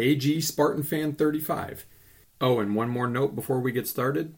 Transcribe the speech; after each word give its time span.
AG 0.00 0.40
Spartan 0.40 0.82
Fan 0.82 1.12
35. 1.12 1.84
Oh, 2.40 2.58
and 2.58 2.74
one 2.74 2.88
more 2.88 3.06
note 3.06 3.34
before 3.34 3.60
we 3.60 3.70
get 3.70 3.86
started. 3.86 4.34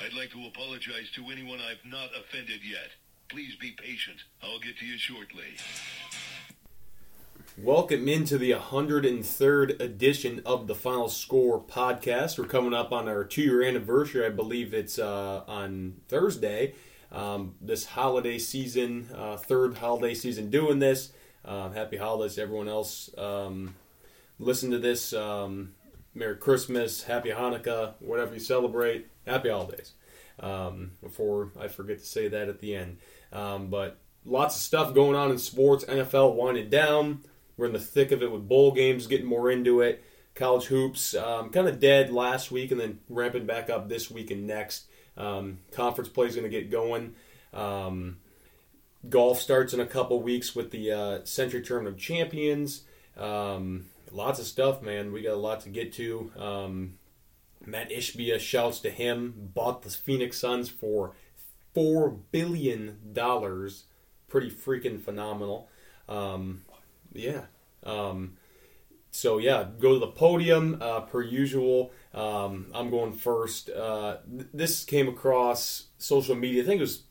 I'd 0.00 0.14
like 0.14 0.30
to 0.30 0.46
apologize 0.46 1.10
to 1.16 1.24
anyone 1.32 1.58
I've 1.60 1.84
not 1.84 2.10
offended 2.16 2.60
yet. 2.64 2.90
Please 3.28 3.56
be 3.56 3.72
patient. 3.72 4.18
I'll 4.40 4.60
get 4.60 4.78
to 4.78 4.86
you 4.86 4.96
shortly. 4.98 5.56
Welcome 7.58 8.06
into 8.06 8.38
the 8.38 8.52
103rd 8.52 9.80
edition 9.80 10.42
of 10.46 10.68
the 10.68 10.76
Final 10.76 11.08
Score 11.08 11.60
podcast. 11.60 12.38
We're 12.38 12.44
coming 12.44 12.72
up 12.72 12.92
on 12.92 13.08
our 13.08 13.24
two 13.24 13.42
year 13.42 13.64
anniversary. 13.64 14.24
I 14.24 14.30
believe 14.30 14.72
it's 14.72 15.00
uh, 15.00 15.42
on 15.48 15.96
Thursday. 16.06 16.74
Um, 17.10 17.56
this 17.60 17.84
holiday 17.84 18.38
season, 18.38 19.08
uh, 19.12 19.38
third 19.38 19.78
holiday 19.78 20.14
season 20.14 20.50
doing 20.50 20.78
this. 20.78 21.10
Uh, 21.44 21.70
happy 21.70 21.96
holidays 21.96 22.36
to 22.36 22.42
everyone 22.42 22.68
else. 22.68 23.10
Um, 23.18 23.74
listen 24.40 24.70
to 24.72 24.78
this. 24.78 25.12
Um, 25.12 25.74
Merry 26.14 26.36
Christmas, 26.36 27.04
Happy 27.04 27.30
Hanukkah, 27.30 27.94
whatever 28.00 28.34
you 28.34 28.40
celebrate. 28.40 29.06
Happy 29.26 29.48
holidays. 29.48 29.92
Um, 30.40 30.92
before 31.02 31.52
I 31.60 31.68
forget 31.68 31.98
to 31.98 32.04
say 32.04 32.26
that 32.28 32.48
at 32.48 32.60
the 32.60 32.74
end. 32.74 32.98
Um, 33.32 33.68
but 33.68 33.98
lots 34.24 34.56
of 34.56 34.62
stuff 34.62 34.94
going 34.94 35.14
on 35.14 35.30
in 35.30 35.38
sports. 35.38 35.84
NFL 35.84 36.34
winding 36.34 36.70
down. 36.70 37.20
We're 37.56 37.66
in 37.66 37.72
the 37.72 37.78
thick 37.78 38.10
of 38.10 38.22
it 38.22 38.32
with 38.32 38.48
bowl 38.48 38.72
games, 38.72 39.06
getting 39.06 39.26
more 39.26 39.50
into 39.50 39.82
it. 39.82 40.02
College 40.34 40.64
hoops, 40.64 41.14
um, 41.14 41.50
kind 41.50 41.68
of 41.68 41.78
dead 41.78 42.10
last 42.10 42.50
week 42.50 42.70
and 42.70 42.80
then 42.80 43.00
ramping 43.08 43.44
back 43.46 43.68
up 43.68 43.88
this 43.88 44.10
week 44.10 44.30
and 44.30 44.46
next. 44.46 44.86
Um, 45.16 45.58
conference 45.70 46.08
play 46.08 46.26
is 46.26 46.34
going 46.34 46.50
to 46.50 46.60
get 46.60 46.70
going. 46.70 47.14
Um, 47.52 48.16
golf 49.08 49.40
starts 49.40 49.74
in 49.74 49.80
a 49.80 49.86
couple 49.86 50.22
weeks 50.22 50.56
with 50.56 50.70
the 50.70 50.92
uh, 50.92 51.24
Sentry 51.24 51.60
Tournament 51.60 51.96
of 51.96 52.00
Champions. 52.00 52.84
Um, 53.18 53.86
lots 54.12 54.38
of 54.38 54.46
stuff, 54.46 54.82
man. 54.82 55.12
We 55.12 55.22
got 55.22 55.34
a 55.34 55.36
lot 55.36 55.60
to 55.60 55.68
get 55.68 55.92
to. 55.94 56.32
Um, 56.36 56.98
Mat 57.64 57.90
Ishbia 57.90 58.40
shouts 58.40 58.80
to 58.80 58.90
him. 58.90 59.34
Bought 59.54 59.82
the 59.82 59.90
Phoenix 59.90 60.38
Suns 60.38 60.68
for 60.68 61.14
four 61.74 62.10
billion 62.10 63.12
dollars. 63.12 63.84
Pretty 64.28 64.50
freaking 64.50 65.00
phenomenal. 65.00 65.68
Um, 66.08 66.62
yeah. 67.12 67.42
Um, 67.82 68.36
so 69.10 69.38
yeah, 69.38 69.66
go 69.78 69.94
to 69.94 69.98
the 69.98 70.06
podium 70.06 70.78
uh, 70.80 71.00
per 71.00 71.22
usual. 71.22 71.92
Um, 72.14 72.66
I'm 72.74 72.90
going 72.90 73.12
first. 73.12 73.70
Uh, 73.70 74.18
th- 74.28 74.48
this 74.54 74.84
came 74.84 75.08
across 75.08 75.86
social 75.98 76.36
media. 76.36 76.62
I 76.62 76.66
think 76.66 76.78
it 76.78 76.82
was 76.82 77.02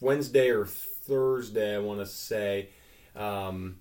Wednesday 0.00 0.50
or 0.50 0.64
Thursday. 0.66 1.74
I 1.74 1.78
want 1.78 2.00
to 2.00 2.06
say. 2.06 2.70
Um, 3.14 3.78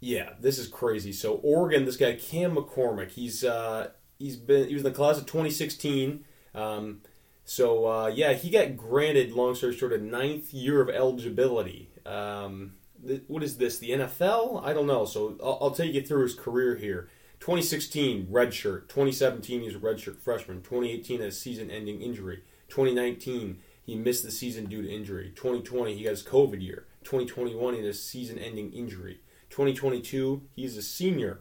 yeah, 0.00 0.30
this 0.40 0.58
is 0.58 0.66
crazy. 0.66 1.12
So 1.12 1.34
Oregon, 1.42 1.84
this 1.84 1.96
guy 1.96 2.14
Cam 2.14 2.56
McCormick, 2.56 3.10
he's 3.10 3.44
uh, 3.44 3.90
he's 4.18 4.36
been 4.36 4.68
he 4.68 4.74
was 4.74 4.82
in 4.82 4.90
the 4.90 4.96
class 4.96 5.18
of 5.18 5.26
2016. 5.26 6.24
Um, 6.54 7.02
so 7.44 7.86
uh, 7.86 8.06
yeah, 8.08 8.32
he 8.32 8.50
got 8.50 8.76
granted, 8.76 9.32
long 9.32 9.54
story 9.54 9.76
short, 9.76 9.92
a 9.92 9.98
ninth 9.98 10.54
year 10.54 10.80
of 10.80 10.88
eligibility. 10.88 11.90
Um, 12.06 12.74
th- 13.06 13.24
what 13.28 13.42
is 13.42 13.58
this? 13.58 13.78
The 13.78 13.90
NFL? 13.90 14.64
I 14.64 14.72
don't 14.72 14.86
know. 14.86 15.04
So 15.04 15.36
I'll, 15.42 15.58
I'll 15.60 15.70
take 15.70 15.92
you 15.92 16.02
through 16.02 16.22
his 16.22 16.34
career 16.34 16.76
here. 16.76 17.10
2016 17.40 18.26
redshirt. 18.26 18.88
2017 18.88 19.62
he's 19.62 19.74
a 19.74 19.78
redshirt 19.78 20.18
freshman. 20.18 20.62
2018 20.62 21.20
has 21.20 21.38
season-ending 21.38 22.00
injury. 22.00 22.42
2019 22.68 23.58
he 23.82 23.96
missed 23.96 24.24
the 24.24 24.30
season 24.30 24.66
due 24.66 24.82
to 24.82 24.90
injury. 24.90 25.32
2020 25.34 25.94
he 25.94 26.04
got 26.04 26.10
his 26.10 26.22
COVID 26.22 26.62
year. 26.62 26.86
2021 27.04 27.74
he 27.74 27.80
had 27.80 27.88
a 27.88 27.94
season-ending 27.94 28.72
injury. 28.72 29.20
2022 29.50 30.42
he's 30.54 30.76
a 30.76 30.82
senior. 30.82 31.40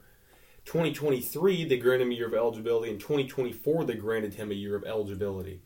2023 0.66 1.66
they 1.66 1.78
granted 1.78 2.06
him 2.06 2.12
a 2.12 2.16
year 2.16 2.28
of 2.28 2.34
eligibility. 2.34 2.92
In 2.92 3.00
2024 3.00 3.86
they 3.86 3.96
granted 3.96 4.34
him 4.36 4.52
a 4.52 4.56
year 4.56 4.76
of 4.76 4.84
eligibility. 4.84 5.62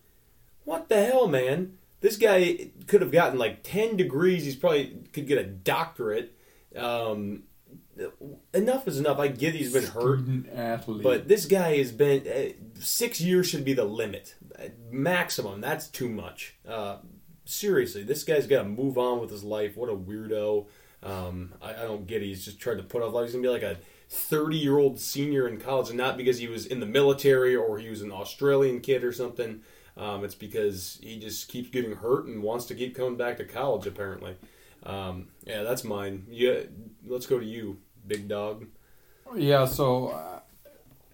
What 0.64 0.90
the 0.90 1.04
hell, 1.04 1.28
man? 1.28 1.78
This 2.00 2.18
guy 2.18 2.70
could 2.88 3.02
have 3.02 3.12
gotten 3.12 3.40
like 3.40 3.64
10 3.64 3.98
degrees. 3.98 4.46
He's 4.46 4.56
probably 4.56 4.98
could 5.14 5.28
get 5.28 5.38
a 5.38 5.44
doctorate. 5.44 6.38
Um, 6.76 7.44
enough 8.54 8.88
is 8.88 9.00
enough. 9.00 9.20
I 9.20 9.28
get 9.28 9.56
he's 9.56 9.74
been 9.74 9.86
hurt. 9.86 10.20
Athlete. 10.54 11.04
But 11.04 11.28
this 11.28 11.46
guy 11.46 11.78
has 11.78 11.92
been 11.92 12.28
uh, 12.28 12.54
six 12.80 13.22
years 13.22 13.48
should 13.48 13.66
be 13.66 13.74
the 13.74 13.86
limit, 13.86 14.36
maximum. 14.92 15.62
That's 15.62 15.88
too 15.88 16.10
much. 16.10 16.56
Uh, 16.68 16.98
seriously, 17.46 18.04
this 18.04 18.24
guy's 18.24 18.48
got 18.48 18.64
to 18.64 18.70
move 18.70 18.98
on 18.98 19.20
with 19.20 19.30
his 19.30 19.44
life. 19.44 19.78
What 19.78 19.90
a 19.90 19.96
weirdo! 19.96 20.68
Um, 21.04 21.54
I, 21.62 21.72
I 21.72 21.82
don't 21.84 22.08
get 22.08 22.22
it. 22.22 22.28
He's 22.28 22.46
just 22.46 22.60
trying 22.60 22.78
to 22.78 22.84
put 22.84 23.02
off 23.02 23.14
life. 23.14 23.26
He's 23.26 23.34
gonna 23.34 23.44
be 23.44 23.50
like 23.50 23.64
a 23.64 23.78
thirty-year-old 24.10 25.00
senior 25.00 25.48
in 25.48 25.58
college, 25.58 25.90
and 25.90 25.98
not 25.98 26.18
because 26.18 26.38
he 26.38 26.48
was 26.48 26.66
in 26.66 26.80
the 26.80 26.86
military 26.86 27.56
or 27.56 27.80
he 27.80 27.90
was 27.90 28.02
an 28.02 28.12
Australian 28.12 28.80
kid 28.80 29.04
or 29.04 29.12
something. 29.12 29.62
Um, 29.98 30.24
it's 30.24 30.36
because 30.36 31.00
he 31.04 31.20
just 31.20 31.50
keeps 31.50 31.70
getting 31.70 31.98
hurt 31.98 32.26
and 32.26 32.42
wants 32.42 32.66
to 32.66 32.76
keep 32.76 32.96
coming 32.96 33.16
back 33.16 33.38
to 33.38 33.44
college. 33.44 33.86
Apparently, 33.86 34.36
um, 34.84 35.28
yeah, 35.46 35.64
that's 35.64 35.84
mine. 35.84 36.26
Yeah, 36.30 36.62
let's 37.06 37.26
go 37.26 37.40
to 37.40 37.46
you, 37.46 37.78
big 38.08 38.28
dog. 38.28 38.66
Yeah, 39.36 39.66
so 39.66 40.08
uh, 40.08 40.40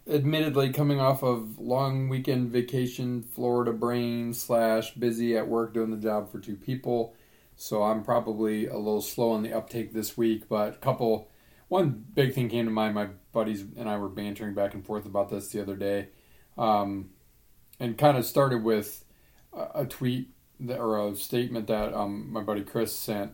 admittedly, 0.10 0.72
coming 0.72 1.00
off 1.00 1.24
of 1.24 1.60
long 1.60 2.10
weekend 2.10 2.52
vacation, 2.52 3.22
Florida 3.22 3.72
brain 3.72 4.34
slash 4.34 4.94
busy 4.94 5.38
at 5.38 5.48
work 5.48 5.74
doing 5.74 5.92
the 5.92 5.98
job 5.98 6.32
for 6.32 6.40
two 6.40 6.56
people, 6.56 7.16
so 7.60 7.84
I'm 7.84 8.04
probably 8.04 8.68
a 8.68 8.78
little 8.78 9.02
slow 9.02 9.32
on 9.32 9.44
the 9.44 9.52
uptake 9.52 9.94
this 9.94 10.18
week. 10.18 10.48
But 10.48 10.76
a 10.76 10.78
couple, 10.78 11.30
one 11.68 12.06
big 12.14 12.34
thing 12.34 12.48
came 12.48 12.64
to 12.66 12.72
mind. 12.72 12.96
My 12.96 13.10
buddies 13.34 13.66
and 13.76 13.90
I 13.90 13.98
were 13.98 14.08
bantering 14.08 14.54
back 14.54 14.74
and 14.74 14.86
forth 14.86 15.06
about 15.06 15.30
this 15.30 15.50
the 15.50 15.62
other 15.62 15.76
day, 15.76 16.08
um, 16.58 17.10
and 17.78 17.98
kind 17.98 18.18
of 18.18 18.26
started 18.26 18.64
with 18.64 19.04
a, 19.52 19.86
tweet 19.86 20.30
that, 20.62 20.80
or 20.80 21.10
a 21.10 21.16
statement 21.16 21.68
that 21.68 21.94
um, 21.94 22.32
my 22.32 22.42
buddy 22.42 22.62
Chris 22.62 22.96
sent 22.96 23.34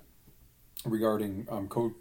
regarding 0.86 1.46
um, 1.52 1.68
Coach 1.68 1.94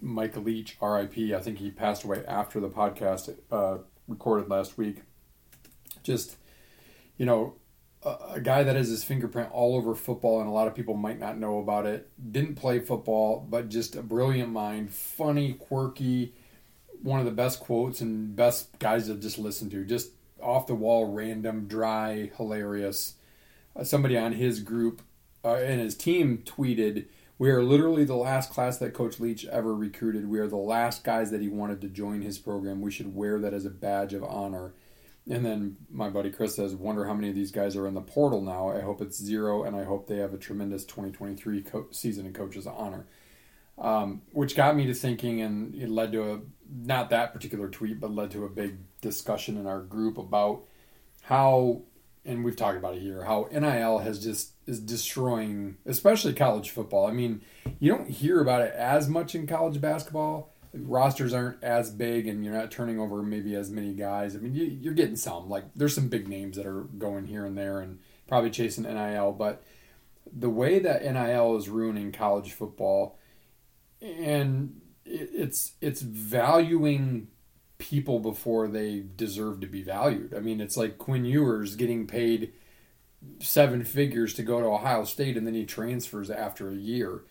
Mike 0.00 0.36
Leach, 0.36 0.76
RIP. 0.80 1.34
I 1.34 1.40
think 1.40 1.58
he 1.58 1.72
passed 1.72 2.04
away 2.04 2.24
after 2.28 2.60
the 2.60 2.70
podcast 2.70 3.36
uh, 3.50 3.78
recorded 4.06 4.48
last 4.48 4.78
week. 4.78 5.02
Just, 6.04 6.36
you 7.16 7.26
know, 7.26 7.54
a, 8.04 8.40
guy 8.40 8.62
that 8.62 8.76
has 8.76 8.88
his 8.88 9.04
fingerprint 9.04 9.50
all 9.52 9.76
over 9.76 9.94
football, 9.94 10.40
and 10.40 10.48
a 10.48 10.52
lot 10.52 10.66
of 10.66 10.74
people 10.74 10.94
might 10.94 11.18
not 11.18 11.38
know 11.38 11.58
about 11.58 11.86
it. 11.86 12.10
Didn't 12.32 12.56
play 12.56 12.80
football, 12.80 13.46
but 13.48 13.68
just 13.68 13.94
a 13.94 14.02
brilliant 14.02 14.50
mind, 14.50 14.92
funny, 14.92 15.54
quirky, 15.54 16.34
one 17.02 17.20
of 17.20 17.26
the 17.26 17.32
best 17.32 17.60
quotes 17.60 18.00
and 18.00 18.34
best 18.34 18.78
guys 18.78 19.06
to 19.06 19.14
just 19.14 19.38
listen 19.38 19.70
to. 19.70 19.84
Just 19.84 20.10
off 20.40 20.66
the 20.66 20.74
wall, 20.74 21.12
random, 21.12 21.66
dry, 21.68 22.30
hilarious. 22.36 23.14
Uh, 23.76 23.84
somebody 23.84 24.16
on 24.16 24.32
his 24.32 24.60
group 24.60 25.02
uh, 25.44 25.54
and 25.54 25.80
his 25.80 25.96
team 25.96 26.42
tweeted, 26.44 27.06
"We 27.38 27.50
are 27.50 27.62
literally 27.62 28.04
the 28.04 28.16
last 28.16 28.50
class 28.50 28.78
that 28.78 28.94
Coach 28.94 29.20
Leach 29.20 29.44
ever 29.46 29.74
recruited. 29.74 30.28
We 30.28 30.40
are 30.40 30.48
the 30.48 30.56
last 30.56 31.04
guys 31.04 31.30
that 31.30 31.40
he 31.40 31.48
wanted 31.48 31.80
to 31.82 31.88
join 31.88 32.22
his 32.22 32.38
program. 32.38 32.80
We 32.80 32.90
should 32.90 33.14
wear 33.14 33.38
that 33.38 33.54
as 33.54 33.64
a 33.64 33.70
badge 33.70 34.12
of 34.12 34.24
honor." 34.24 34.72
And 35.30 35.44
then 35.44 35.76
my 35.90 36.10
buddy 36.10 36.30
Chris 36.30 36.56
says, 36.56 36.74
"Wonder 36.74 37.06
how 37.06 37.14
many 37.14 37.28
of 37.28 37.34
these 37.34 37.52
guys 37.52 37.76
are 37.76 37.86
in 37.86 37.94
the 37.94 38.00
portal 38.00 38.40
now. 38.40 38.70
I 38.70 38.80
hope 38.80 39.00
it's 39.00 39.16
zero, 39.16 39.62
and 39.62 39.76
I 39.76 39.84
hope 39.84 40.06
they 40.06 40.16
have 40.16 40.34
a 40.34 40.38
tremendous 40.38 40.84
2023 40.84 41.62
co- 41.62 41.86
season 41.90 42.26
in 42.26 42.32
coach's 42.32 42.66
honor." 42.66 43.06
Um, 43.78 44.22
which 44.32 44.54
got 44.54 44.76
me 44.76 44.86
to 44.86 44.94
thinking, 44.94 45.40
and 45.40 45.74
it 45.74 45.88
led 45.88 46.12
to 46.12 46.32
a 46.32 46.40
not 46.70 47.10
that 47.10 47.32
particular 47.32 47.68
tweet, 47.68 48.00
but 48.00 48.10
led 48.10 48.30
to 48.32 48.44
a 48.44 48.48
big 48.48 48.76
discussion 49.00 49.56
in 49.56 49.66
our 49.66 49.80
group 49.80 50.18
about 50.18 50.64
how, 51.22 51.82
and 52.24 52.44
we've 52.44 52.56
talked 52.56 52.78
about 52.78 52.96
it 52.96 53.00
here, 53.00 53.24
how 53.24 53.48
NIL 53.52 53.98
has 53.98 54.22
just 54.22 54.52
is 54.66 54.80
destroying, 54.80 55.76
especially 55.86 56.32
college 56.32 56.70
football. 56.70 57.06
I 57.06 57.12
mean, 57.12 57.42
you 57.78 57.90
don't 57.90 58.08
hear 58.08 58.40
about 58.40 58.62
it 58.62 58.72
as 58.74 59.08
much 59.08 59.34
in 59.34 59.46
college 59.46 59.80
basketball. 59.80 60.51
Rosters 60.74 61.32
aren't 61.32 61.62
as 61.62 61.90
big, 61.90 62.26
and 62.26 62.44
you're 62.44 62.54
not 62.54 62.70
turning 62.70 62.98
over 62.98 63.22
maybe 63.22 63.54
as 63.54 63.70
many 63.70 63.92
guys. 63.92 64.34
I 64.34 64.38
mean, 64.38 64.54
you, 64.54 64.64
you're 64.64 64.94
getting 64.94 65.16
some. 65.16 65.48
Like, 65.48 65.64
there's 65.74 65.94
some 65.94 66.08
big 66.08 66.28
names 66.28 66.56
that 66.56 66.66
are 66.66 66.82
going 66.82 67.26
here 67.26 67.44
and 67.44 67.56
there, 67.56 67.80
and 67.80 67.98
probably 68.26 68.50
chasing 68.50 68.84
NIL. 68.84 69.32
But 69.32 69.62
the 70.32 70.50
way 70.50 70.78
that 70.78 71.02
NIL 71.02 71.56
is 71.56 71.68
ruining 71.68 72.12
college 72.12 72.52
football, 72.52 73.18
and 74.00 74.80
it, 75.04 75.30
it's 75.32 75.72
it's 75.80 76.00
valuing 76.00 77.28
people 77.78 78.20
before 78.20 78.68
they 78.68 79.04
deserve 79.16 79.60
to 79.60 79.66
be 79.66 79.82
valued. 79.82 80.32
I 80.34 80.40
mean, 80.40 80.60
it's 80.60 80.76
like 80.76 80.98
Quinn 80.98 81.24
Ewers 81.24 81.74
getting 81.76 82.06
paid 82.06 82.52
seven 83.40 83.84
figures 83.84 84.34
to 84.34 84.42
go 84.42 84.60
to 84.60 84.66
Ohio 84.66 85.04
State 85.04 85.36
and 85.36 85.46
then 85.46 85.54
he 85.54 85.64
transfers 85.64 86.30
after 86.30 86.68
a 86.68 86.74
year. 86.74 87.22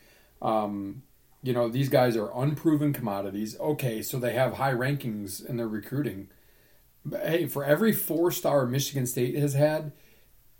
Um, 0.41 1.03
you 1.43 1.53
know, 1.53 1.67
these 1.69 1.89
guys 1.89 2.15
are 2.15 2.29
unproven 2.35 2.93
commodities. 2.93 3.59
Okay, 3.59 4.01
so 4.01 4.19
they 4.19 4.33
have 4.33 4.53
high 4.53 4.73
rankings 4.73 5.43
in 5.45 5.57
their 5.57 5.67
recruiting. 5.67 6.29
But 7.03 7.25
hey, 7.25 7.45
for 7.47 7.63
every 7.63 7.93
four 7.93 8.31
star 8.31 8.65
Michigan 8.65 9.05
State 9.07 9.35
has 9.35 9.53
had, 9.53 9.91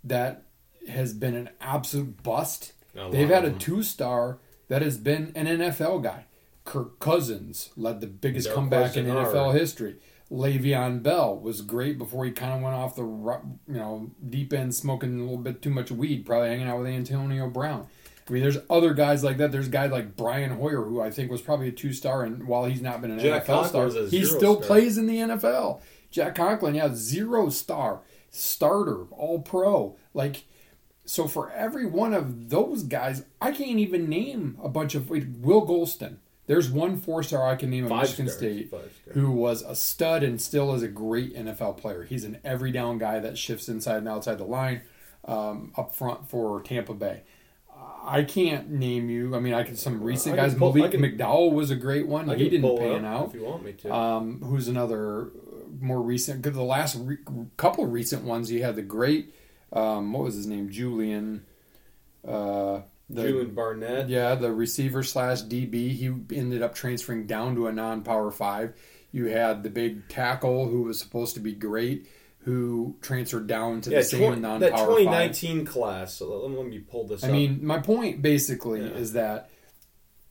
that 0.04 0.44
has 0.90 1.14
been 1.14 1.36
an 1.36 1.50
absolute 1.60 2.24
bust. 2.24 2.74
They've 3.12 3.30
had 3.30 3.46
a 3.46 3.52
two 3.52 3.84
star 3.84 4.40
that 4.68 4.82
has 4.82 4.98
been 4.98 5.32
an 5.36 5.46
NFL 5.46 6.04
guy. 6.04 6.26
Kirk 6.66 7.00
Cousins 7.00 7.70
led 7.76 8.02
the 8.02 8.08
biggest 8.08 8.48
Their 8.48 8.56
comeback 8.56 8.96
in 8.98 9.06
question 9.06 9.10
are- 9.18 9.26
NFL 9.26 9.54
history. 9.54 9.98
Le'Veon 10.32 11.04
Bell 11.04 11.38
was 11.38 11.62
great 11.62 11.98
before 11.98 12.24
he 12.24 12.32
kind 12.32 12.54
of 12.54 12.62
went 12.62 12.74
off 12.74 12.96
the 12.96 13.02
you 13.04 13.42
know 13.68 14.12
deep 14.30 14.54
end, 14.54 14.74
smoking 14.74 15.20
a 15.20 15.24
little 15.24 15.38
bit 15.38 15.62
too 15.62 15.70
much 15.70 15.92
weed, 15.92 16.26
probably 16.26 16.48
hanging 16.50 16.68
out 16.68 16.80
with 16.80 16.88
Antonio 16.88 17.50
Brown. 17.50 17.88
I 18.30 18.34
mean, 18.34 18.44
there's 18.44 18.58
other 18.70 18.94
guys 18.94 19.24
like 19.24 19.38
that. 19.38 19.52
There's 19.52 19.68
guys 19.68 19.92
like 19.92 20.16
Brian 20.16 20.52
Hoyer, 20.52 20.84
who 20.84 21.02
I 21.02 21.12
think 21.12 21.32
was 21.32 21.42
probably 21.42 21.68
a 21.68 21.72
two 21.72 21.94
star, 21.94 22.24
and 22.24 22.48
while 22.48 22.66
he's 22.66 22.82
not 22.82 23.02
been 23.02 23.12
an 23.12 23.20
Jack 23.20 23.46
NFL 23.46 23.68
star, 23.68 23.88
Conklin's 23.88 24.12
he 24.12 24.26
still 24.26 24.56
star. 24.56 24.68
plays 24.68 24.98
in 24.98 25.08
the 25.08 25.18
NFL. 25.18 25.82
Jack 26.12 26.36
Conklin, 26.36 26.76
yeah, 26.76 26.90
zero 26.94 27.50
star, 27.50 28.02
starter, 28.30 29.06
all 29.12 29.40
pro. 29.40 29.96
Like, 30.14 30.44
so 31.06 31.28
for 31.28 31.52
every 31.52 31.86
one 31.86 32.14
of 32.14 32.50
those 32.50 32.84
guys, 32.84 33.24
I 33.42 33.52
can't 33.52 33.80
even 33.80 34.10
name 34.10 34.58
a 34.62 34.70
bunch 34.70 34.94
of 34.96 35.10
wait, 35.10 35.28
Will 35.40 35.66
Gholston. 35.66 36.18
There's 36.48 36.70
one 36.70 36.98
four 36.98 37.24
star 37.24 37.48
I 37.48 37.56
can 37.56 37.70
name 37.70 37.86
at 37.90 38.02
Michigan 38.02 38.28
stars, 38.28 38.38
State 38.38 38.74
who 39.14 39.32
was 39.32 39.62
a 39.62 39.76
stud 39.76 40.22
and 40.22 40.42
still 40.42 40.74
is 40.74 40.84
a 40.84 40.88
great 40.88 41.36
NFL 41.36 41.78
player. 41.78 42.04
He's 42.04 42.26
an 42.26 42.40
every 42.44 42.72
down 42.72 42.98
guy 42.98 43.20
that 43.20 43.38
shifts 43.38 43.70
inside 43.70 43.98
and 43.98 44.08
outside 44.10 44.38
the 44.38 44.44
line 44.44 44.82
um, 45.26 45.72
up 45.78 45.96
front 45.96 46.30
for 46.30 46.62
Tampa 46.62 46.94
Bay. 46.94 47.24
I 48.04 48.24
can't 48.24 48.70
name 48.72 49.10
you. 49.10 49.36
I 49.36 49.40
mean, 49.40 49.54
I 49.54 49.64
can 49.64 49.76
some 49.76 50.02
recent 50.02 50.34
I 50.38 50.44
guys. 50.44 50.56
pull- 50.56 50.74
Malik 50.74 50.92
can- 50.92 51.02
McDowell 51.02 51.52
was 51.54 51.72
a 51.72 51.76
great 51.76 52.08
one. 52.08 52.28
He 52.38 52.50
didn't 52.50 52.78
pan 52.78 53.06
out. 53.06 53.28
if 53.30 53.36
you 53.36 53.44
want 53.46 53.64
me 53.64 53.74
to. 53.74 53.94
Um, 53.94 54.42
who's 54.42 54.68
another 54.68 55.24
uh, 55.28 55.30
more 55.80 56.02
recent? 56.02 56.42
Because 56.42 56.56
the 56.58 56.64
last 56.64 56.98
re- 57.00 57.18
couple 57.58 57.84
of 57.84 57.92
recent 57.92 58.24
ones, 58.24 58.52
you 58.52 58.64
had 58.64 58.76
the 58.76 58.82
great. 58.82 59.34
Um, 59.74 60.14
what 60.14 60.24
was 60.24 60.36
his 60.36 60.48
name? 60.48 60.70
Julian. 60.70 61.46
Uh, 62.28 62.82
the, 63.10 63.24
Julian 63.28 63.54
Barnett. 63.54 64.10
yeah, 64.10 64.36
the 64.36 64.52
receiver 64.52 65.04
slash 65.04 65.42
DB. 65.44 65.92
He 65.92 66.08
ended 66.36 66.62
up 66.62 66.74
transferring 66.76 67.26
down 67.28 67.56
to 67.56 67.68
a 67.68 67.72
non-power 67.72 68.32
five. 68.32 68.74
You 69.12 69.26
had 69.26 69.64
the 69.64 69.70
big 69.70 70.08
tackle 70.08 70.70
who 70.70 70.84
was 70.84 71.00
supposed 71.00 71.34
to 71.36 71.42
be 71.42 71.54
great, 71.54 72.08
who 72.44 72.96
transferred 73.02 73.48
down 73.48 73.82
to 73.82 73.92
Yeah, 73.92 74.00
the 74.00 74.04
same 74.04 74.20
20 74.22 74.42
non-power 74.42 74.60
that 74.60 74.72
five. 74.72 74.88
2019 74.88 75.66
class. 75.66 76.16
So 76.16 76.28
let, 76.48 76.58
let 76.58 76.68
me 76.68 76.80
pull 76.80 77.08
this 77.08 77.24
I 77.24 77.28
up. 77.28 77.34
mean, 77.34 77.66
my 77.66 77.80
point 77.80 78.22
basically 78.22 78.82
Yeah. 78.82 78.92
is 78.98 79.14
that 79.14 79.50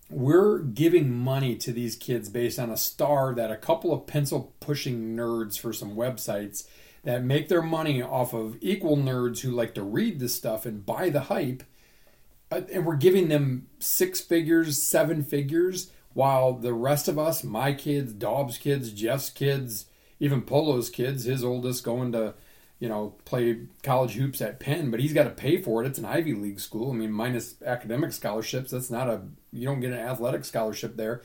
we're 0.09 0.59
giving 0.59 1.12
money 1.17 1.55
to 1.57 1.73
these 1.73 1.95
kids 1.95 2.29
based 2.29 2.59
on 2.59 2.69
a 2.71 2.77
star 2.77 3.33
that 3.35 3.51
a 3.53 3.57
couple 3.57 3.93
of 3.93 4.07
pencil 4.09 4.53
pushing 4.59 5.15
nerds 5.17 5.59
for 5.59 5.73
some 5.73 5.95
websites 5.95 6.67
that 7.05 7.23
make 7.23 7.49
their 7.49 7.62
money 7.62 8.03
off 8.03 8.35
of 8.35 8.56
equal 8.61 8.97
nerds 8.97 9.41
who 9.41 9.51
like 9.53 9.73
to 9.75 9.83
read 9.83 10.19
this 10.19 10.35
stuff 10.35 10.67
and 10.67 10.85
buy 10.85 11.11
the 11.11 11.21
hype. 11.21 11.63
And 12.51 12.85
we're 12.85 12.97
giving 12.97 13.29
them 13.29 13.69
six 13.79 14.21
figures, 14.21 14.83
seven 14.83 15.23
figures, 15.23 15.93
while 16.13 16.55
the 16.55 16.75
rest 16.75 17.06
of 17.06 17.17
us, 17.17 17.45
my 17.45 17.73
kids, 17.73 18.13
Dobbs' 18.13 18.59
kids, 18.59 18.91
Jeff's 18.93 19.31
kids, 19.31 19.87
even 20.20 20.43
Polo's 20.43 20.90
kids, 20.90 21.25
his 21.25 21.43
oldest 21.43 21.82
going 21.82 22.12
to 22.12 22.34
you 22.81 22.88
know, 22.88 23.14
play 23.26 23.58
college 23.82 24.14
hoops 24.14 24.40
at 24.40 24.58
Penn, 24.58 24.90
but 24.90 25.00
he's 25.00 25.12
got 25.12 25.25
to 25.25 25.31
pay 25.31 25.61
for 25.61 25.84
it. 25.84 25.87
It's 25.87 25.99
an 25.99 26.06
Ivy 26.06 26.32
League 26.32 26.58
school. 26.58 26.90
I 26.90 26.94
mean, 26.94 27.12
minus 27.12 27.55
academic 27.62 28.12
scholarships, 28.12 28.70
that's 28.70 28.90
not 28.90 29.08
a 29.08 29.20
you 29.52 29.67
don't 29.67 29.81
get 29.81 29.93
an 29.93 29.99
athletic 29.99 30.44
scholarship 30.46 30.96
there. 30.96 31.22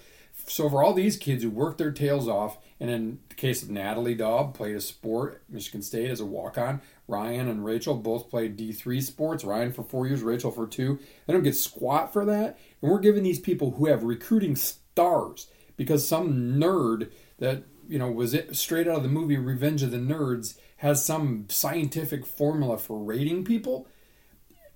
So 0.48 0.70
for 0.70 0.84
all 0.84 0.94
these 0.94 1.16
kids 1.16 1.44
who 1.44 1.50
work 1.50 1.78
their 1.78 1.94
tails 1.94 2.28
off, 2.28 2.58
and 2.78 2.90
in 2.90 3.20
the 3.30 3.36
case 3.36 3.64
of 3.64 3.70
Natalie 3.70 4.16
Daub, 4.16 4.54
played 4.54 4.76
a 4.76 4.82
sport 4.82 5.44
Michigan 5.48 5.82
State 5.82 6.12
as 6.12 6.20
a 6.20 6.26
walk 6.26 6.58
on. 6.58 6.82
Ryan 7.08 7.48
and 7.48 7.64
Rachel 7.64 7.96
both 7.96 8.30
played 8.30 8.58
D 8.58 8.74
three 8.74 9.00
sports. 9.00 9.46
Ryan 9.46 9.72
for 9.72 9.84
four 9.84 10.08
years, 10.08 10.24
Rachel 10.24 10.52
for 10.52 10.68
two. 10.68 11.00
They 11.26 11.32
don't 11.32 11.44
get 11.44 11.56
squat 11.56 12.12
for 12.12 12.26
that, 12.26 12.60
and 12.82 12.92
we're 12.92 13.00
giving 13.00 13.24
these 13.24 13.40
people 13.40 13.72
who 13.72 13.86
have 13.86 14.04
recruiting 14.04 14.58
stars 14.58 15.48
because 15.78 16.06
some 16.06 16.60
nerd 16.60 17.12
that 17.40 17.64
you 17.88 18.00
know 18.00 18.10
was 18.10 18.34
it 18.34 18.56
straight 18.56 18.88
out 18.88 18.98
of 18.98 19.04
the 19.04 19.10
movie 19.10 19.38
Revenge 19.38 19.84
of 19.84 19.92
the 19.92 19.98
Nerds 19.98 20.58
has 20.78 21.06
some 21.06 21.46
scientific 21.50 22.26
formula 22.26 22.78
for 22.78 23.00
rating 23.00 23.44
people? 23.44 23.88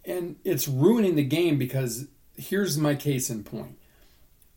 And 0.06 0.38
it's 0.44 0.68
ruining 0.68 1.16
the 1.16 1.24
game 1.24 1.58
because 1.58 2.08
here's 2.38 2.78
my 2.78 2.96
case 2.96 3.30
in 3.30 3.44
point. 3.44 3.78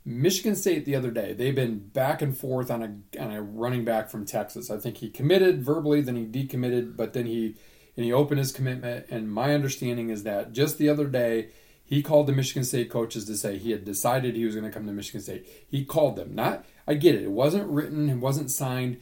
Michigan 0.04 0.56
State 0.56 0.84
the 0.84 0.96
other 0.96 1.10
day 1.10 1.32
they've 1.32 1.54
been 1.54 1.78
back 1.78 2.22
and 2.22 2.36
forth 2.36 2.70
on 2.70 2.82
a 2.82 3.20
on 3.20 3.30
a 3.30 3.42
running 3.42 3.84
back 3.84 4.10
from 4.10 4.24
Texas. 4.24 4.70
I 4.70 4.78
think 4.78 4.98
he 4.98 5.10
committed 5.10 5.62
verbally 5.62 6.00
then 6.00 6.16
he 6.16 6.26
decommitted 6.26 6.96
but 6.96 7.12
then 7.12 7.26
he 7.26 7.56
and 7.96 8.04
he 8.04 8.12
opened 8.12 8.38
his 8.38 8.52
commitment. 8.52 9.06
And 9.10 9.30
my 9.30 9.54
understanding 9.54 10.10
is 10.10 10.22
that 10.22 10.52
just 10.52 10.78
the 10.78 10.88
other 10.88 11.06
day 11.06 11.48
he 11.92 12.02
called 12.02 12.26
the 12.26 12.32
Michigan 12.32 12.64
State 12.64 12.88
coaches 12.88 13.26
to 13.26 13.36
say 13.36 13.58
he 13.58 13.70
had 13.70 13.84
decided 13.84 14.34
he 14.34 14.46
was 14.46 14.54
going 14.54 14.64
to 14.64 14.72
come 14.72 14.86
to 14.86 14.92
Michigan 14.94 15.20
State. 15.20 15.46
He 15.68 15.84
called 15.84 16.16
them. 16.16 16.34
Not 16.34 16.64
I 16.88 16.94
get 16.94 17.14
it. 17.14 17.22
It 17.22 17.30
wasn't 17.30 17.68
written, 17.68 18.08
it 18.08 18.16
wasn't 18.16 18.50
signed. 18.50 18.98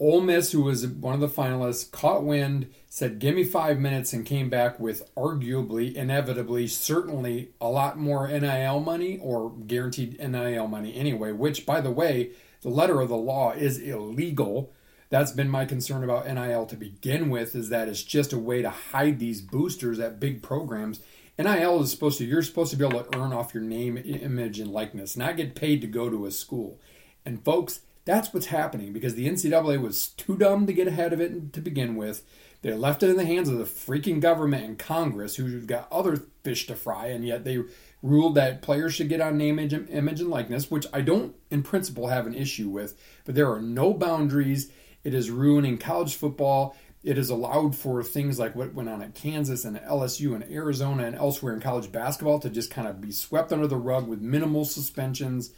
Ole 0.00 0.20
Miss, 0.22 0.50
who 0.50 0.62
was 0.62 0.84
one 0.84 1.14
of 1.14 1.20
the 1.20 1.28
finalists, 1.28 1.88
caught 1.88 2.24
wind, 2.24 2.66
said, 2.88 3.20
Give 3.20 3.36
me 3.36 3.44
five 3.44 3.78
minutes, 3.78 4.12
and 4.12 4.26
came 4.26 4.50
back 4.50 4.80
with 4.80 5.08
arguably, 5.14 5.94
inevitably, 5.94 6.66
certainly 6.66 7.50
a 7.60 7.68
lot 7.68 7.96
more 7.96 8.26
NIL 8.26 8.80
money 8.80 9.20
or 9.22 9.52
guaranteed 9.52 10.18
NIL 10.18 10.66
money 10.66 10.96
anyway, 10.96 11.30
which, 11.30 11.64
by 11.64 11.80
the 11.80 11.92
way, 11.92 12.32
the 12.62 12.70
letter 12.70 13.00
of 13.00 13.08
the 13.08 13.16
law 13.16 13.52
is 13.52 13.78
illegal. 13.78 14.72
That's 15.10 15.30
been 15.30 15.48
my 15.48 15.64
concern 15.64 16.02
about 16.02 16.26
NIL 16.26 16.66
to 16.66 16.76
begin 16.76 17.30
with, 17.30 17.54
is 17.54 17.68
that 17.68 17.88
it's 17.88 18.02
just 18.02 18.32
a 18.32 18.38
way 18.38 18.62
to 18.62 18.70
hide 18.70 19.20
these 19.20 19.40
boosters 19.40 20.00
at 20.00 20.18
big 20.18 20.42
programs. 20.42 21.00
NIL 21.38 21.82
is 21.82 21.90
supposed 21.90 22.18
to, 22.18 22.24
you're 22.24 22.42
supposed 22.42 22.70
to 22.70 22.76
be 22.76 22.86
able 22.86 23.02
to 23.02 23.18
earn 23.18 23.32
off 23.32 23.52
your 23.52 23.62
name, 23.62 23.98
image, 23.98 24.58
and 24.58 24.70
likeness, 24.70 25.16
not 25.16 25.36
get 25.36 25.54
paid 25.54 25.80
to 25.82 25.86
go 25.86 26.08
to 26.08 26.26
a 26.26 26.30
school. 26.30 26.80
And 27.24 27.44
folks, 27.44 27.80
that's 28.06 28.32
what's 28.32 28.46
happening 28.46 28.92
because 28.92 29.16
the 29.16 29.28
NCAA 29.28 29.80
was 29.80 30.08
too 30.08 30.36
dumb 30.36 30.66
to 30.66 30.72
get 30.72 30.88
ahead 30.88 31.12
of 31.12 31.20
it 31.20 31.52
to 31.52 31.60
begin 31.60 31.96
with. 31.96 32.24
They 32.62 32.72
left 32.72 33.02
it 33.02 33.10
in 33.10 33.16
the 33.16 33.26
hands 33.26 33.48
of 33.48 33.58
the 33.58 33.64
freaking 33.64 34.20
government 34.20 34.64
and 34.64 34.78
Congress, 34.78 35.36
who've 35.36 35.66
got 35.66 35.92
other 35.92 36.22
fish 36.42 36.66
to 36.68 36.74
fry, 36.74 37.08
and 37.08 37.24
yet 37.24 37.44
they 37.44 37.62
ruled 38.02 38.34
that 38.36 38.62
players 38.62 38.94
should 38.94 39.08
get 39.08 39.20
on 39.20 39.36
name, 39.36 39.58
image, 39.58 39.74
image 39.90 40.20
and 40.20 40.30
likeness, 40.30 40.70
which 40.70 40.86
I 40.92 41.00
don't, 41.00 41.34
in 41.50 41.62
principle, 41.62 42.08
have 42.08 42.26
an 42.26 42.34
issue 42.34 42.68
with. 42.68 42.98
But 43.24 43.34
there 43.34 43.52
are 43.52 43.60
no 43.60 43.92
boundaries. 43.92 44.70
It 45.04 45.12
is 45.14 45.30
ruining 45.30 45.76
college 45.78 46.14
football. 46.14 46.76
It 47.06 47.18
is 47.18 47.30
allowed 47.30 47.76
for 47.76 48.02
things 48.02 48.40
like 48.40 48.56
what 48.56 48.74
went 48.74 48.88
on 48.88 49.00
at 49.00 49.14
Kansas 49.14 49.64
and 49.64 49.76
LSU 49.76 50.34
and 50.34 50.42
Arizona 50.50 51.04
and 51.04 51.14
elsewhere 51.14 51.54
in 51.54 51.60
college 51.60 51.92
basketball 51.92 52.40
to 52.40 52.50
just 52.50 52.68
kind 52.68 52.88
of 52.88 53.00
be 53.00 53.12
swept 53.12 53.52
under 53.52 53.68
the 53.68 53.76
rug 53.76 54.08
with 54.08 54.20
minimal 54.20 54.64
suspensions. 54.64 55.52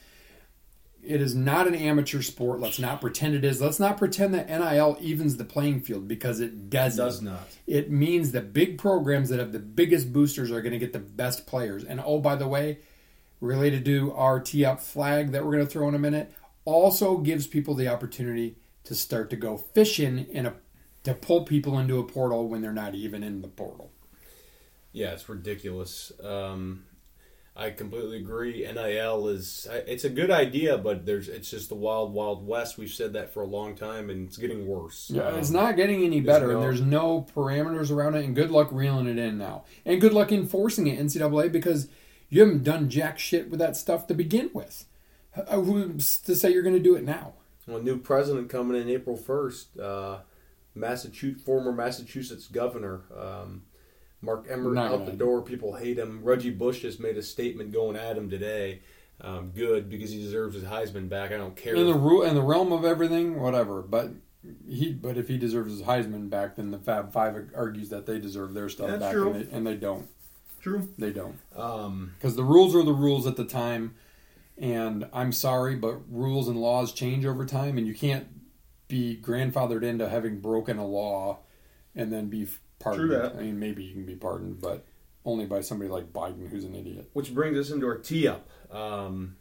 It 1.03 1.23
is 1.23 1.35
not 1.35 1.67
an 1.67 1.75
amateur 1.75 2.21
sport. 2.21 2.61
Let's 2.61 2.79
not 2.79 3.01
pretend 3.01 3.35
it 3.35 3.47
is. 3.47 3.63
Let's 3.63 3.81
not 3.81 3.97
pretend 3.97 4.35
that 4.35 4.51
NIL 4.51 4.99
evens 5.01 5.39
the 5.39 5.45
playing 5.47 5.81
field 5.81 6.07
because 6.07 6.39
it 6.39 6.69
doesn't. 6.69 7.03
Does 7.03 7.23
not. 7.23 7.49
It 7.67 7.91
means 7.91 8.33
the 8.33 8.43
big 8.43 8.77
programs 8.77 9.31
that 9.31 9.39
have 9.39 9.53
the 9.53 9.59
biggest 9.59 10.13
boosters 10.13 10.51
are 10.51 10.61
going 10.61 10.75
to 10.75 10.79
get 10.79 10.93
the 10.93 10.99
best 10.99 11.47
players. 11.47 11.83
And 11.83 11.99
oh, 12.05 12.19
by 12.19 12.37
the 12.37 12.47
way, 12.47 12.81
related 13.41 13.87
to 13.87 14.13
our 14.13 14.39
tee 14.39 14.67
up 14.67 14.83
flag 14.83 15.33
that 15.33 15.47
we're 15.47 15.53
going 15.53 15.67
to 15.67 15.73
throw 15.73 15.89
in 15.89 15.95
a 15.95 15.99
minute, 15.99 16.31
also 16.67 17.17
gives 17.17 17.47
people 17.47 17.75
the 17.75 17.89
opportunity 17.89 18.57
to 18.85 18.95
start 18.95 19.31
to 19.31 19.37
go 19.37 19.57
fishing 19.57 20.27
in 20.31 20.45
a 20.45 20.53
to 21.09 21.15
pull 21.15 21.45
people 21.45 21.79
into 21.79 21.99
a 21.99 22.05
portal 22.05 22.49
when 22.49 22.61
they're 22.63 22.73
not 22.73 22.95
even 22.95 23.23
in 23.23 23.43
the 23.43 23.49
portal. 23.49 23.91
Yeah, 24.93 25.13
it's 25.13 25.29
ridiculous. 25.29 26.13
Um, 26.23 26.85
I 27.57 27.71
completely 27.71 28.19
agree. 28.19 28.65
NIL 28.73 29.29
is 29.29 29.67
it's 29.71 30.05
a 30.05 30.09
good 30.11 30.31
idea, 30.31 30.79
but 30.79 31.05
there's 31.05 31.29
it's 31.29 31.51
just 31.51 31.69
the 31.69 31.75
wild 31.75 32.13
wild 32.13 32.47
west. 32.47 32.79
We've 32.79 32.91
said 32.91 33.15
that 33.15 33.33
for 33.35 33.43
a 33.43 33.47
long 33.47 33.75
time, 33.75 34.11
and 34.11 34.29
it's 34.29 34.37
getting 34.37 34.67
worse. 34.67 35.11
Yeah, 35.13 35.23
Um, 35.29 35.39
it's 35.39 35.51
not 35.51 35.75
getting 35.77 36.05
any 36.05 36.21
better. 36.21 36.53
no- 36.53 36.61
There's 36.61 36.81
no 36.81 37.27
parameters 37.35 37.91
around 37.91 38.15
it, 38.15 38.25
and 38.25 38.35
good 38.35 38.51
luck 38.51 38.69
reeling 38.71 39.09
it 39.09 39.19
in 39.19 39.39
now. 39.39 39.65
And 39.85 40.01
good 40.01 40.13
luck 40.13 40.31
enforcing 40.31 40.87
it, 40.87 40.99
NCAA, 40.99 41.51
because 41.51 41.89
you 42.29 42.41
haven't 42.43 42.63
done 42.65 42.89
jack 42.91 43.19
shit 43.19 43.51
with 43.51 43.59
that 43.59 43.77
stuff 43.77 44.07
to 44.07 44.15
begin 44.15 44.51
with. 44.55 44.85
Uh, 45.37 45.61
Who's 45.61 46.19
to 46.21 46.37
say 46.37 46.53
you're 46.53 46.63
going 46.63 46.77
to 46.77 46.83
do 46.83 46.95
it 46.95 47.05
now? 47.05 47.35
Well, 47.67 47.83
new 47.83 47.99
president 47.99 48.49
coming 48.51 48.81
in 48.81 48.89
April 48.89 49.17
first. 49.17 49.79
Uh, 49.79 50.19
Massachusetts, 50.75 51.43
former 51.43 51.73
Massachusetts 51.73 52.47
governor 52.49 53.03
um, 53.17 53.63
Mark 54.21 54.47
Emmert 54.51 54.75
Not 54.75 54.87
out 54.93 54.99
gonna- 55.01 55.11
the 55.13 55.17
door. 55.17 55.43
People 55.43 55.75
hate 55.77 55.99
him. 55.99 56.23
Reggie 56.25 56.51
Bush 56.51 56.81
just 56.83 56.99
made 57.01 57.17
a 57.17 57.23
statement 57.23 57.73
going 57.73 57.97
at 57.97 58.17
him 58.17 58.29
today. 58.31 58.81
um, 59.21 59.51
good 59.51 59.89
because 59.89 60.11
he 60.13 60.19
deserves 60.21 60.55
his 60.55 60.63
Heisman 60.65 61.09
back. 61.09 61.33
I 61.33 61.37
don't 61.39 61.57
care. 61.57 61.75
in 61.75 61.87
the 61.87 61.95
rule 61.95 62.23
in 62.23 62.35
the 62.37 62.43
realm 62.43 62.73
of 62.73 62.85
everything, 62.85 63.41
whatever. 63.41 63.83
But 63.83 64.11
he, 64.69 64.93
but 64.93 65.17
if 65.19 65.27
he 65.27 65.37
deserves 65.39 65.73
his 65.77 65.83
Heisman 65.83 66.31
back, 66.31 66.55
then 66.55 66.71
the 66.71 66.79
Fab 66.79 67.13
Five 67.13 67.51
argues 67.57 67.89
that 67.89 68.07
they 68.07 68.21
deserve 68.21 68.55
their 68.55 68.69
stuff 68.69 68.89
That's 68.91 69.01
back, 69.01 69.13
true. 69.13 69.33
And, 69.33 69.45
they, 69.49 69.57
and 69.57 69.67
they 69.67 69.75
don't. 69.75 70.07
True. 70.61 70.89
They 70.99 71.11
don't 71.13 71.37
Um, 71.57 72.13
because 72.17 72.37
the 72.37 72.45
rules 72.45 72.75
are 72.77 72.83
the 72.85 72.93
rules 72.93 73.27
at 73.27 73.35
the 73.37 73.45
time. 73.45 73.95
And 74.57 75.09
I'm 75.13 75.33
sorry, 75.33 75.75
but 75.77 75.99
rules 76.11 76.47
and 76.49 76.57
laws 76.61 76.93
change 76.93 77.25
over 77.27 77.45
time, 77.45 77.77
and 77.79 77.87
you 77.87 77.95
can't 77.95 78.27
be 78.89 79.19
grandfathered 79.23 79.83
into 79.83 80.09
having 80.09 80.41
broken 80.41 80.79
a 80.79 80.87
law 80.87 81.39
and 81.95 82.13
then 82.13 82.29
be 82.29 82.49
pardoned. 82.79 83.09
True 83.09 83.19
that. 83.19 83.37
I 83.37 83.43
mean, 83.43 83.59
maybe 83.59 83.85
you 83.85 83.93
can 83.93 84.07
be 84.07 84.17
pardoned, 84.17 84.61
but 84.61 84.87
only 85.25 85.47
by 85.47 85.61
somebody 85.61 85.91
like 85.91 86.13
Biden, 86.13 86.49
who's 86.49 86.65
an 86.65 86.75
idiot. 86.75 87.11
which 87.13 87.35
brings 87.35 87.59
us 87.59 87.71
into 87.71 87.87
our 87.87 87.99
tee 87.99 88.27
up. 88.27 88.49
Um, 88.71 89.37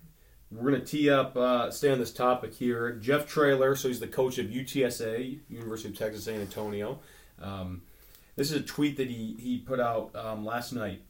we're 0.52 0.70
going 0.72 0.82
to 0.82 0.88
tee 0.88 1.10
up, 1.10 1.36
uh, 1.36 1.72
stay 1.72 1.92
on 1.92 2.00
this 2.00 2.12
topic 2.12 2.54
here. 2.54 2.94
Jeff 2.94 3.28
Traylor, 3.28 3.76
so 3.76 3.88
he's 3.88 4.00
the 4.00 4.08
coach 4.08 4.38
of 4.38 4.48
UTSA, 4.48 5.40
University 5.50 5.90
of 5.90 5.98
Texas 5.98 6.26
San 6.26 6.40
Antonio. 6.40 7.00
Um, 7.42 7.82
this 8.36 8.52
is 8.52 8.62
a 8.62 8.64
tweet 8.64 8.98
that 8.98 9.10
he, 9.10 9.36
he 9.40 9.58
put 9.58 9.80
out 9.80 10.16
um, 10.16 10.46
last 10.46 10.72
night. 10.74 11.02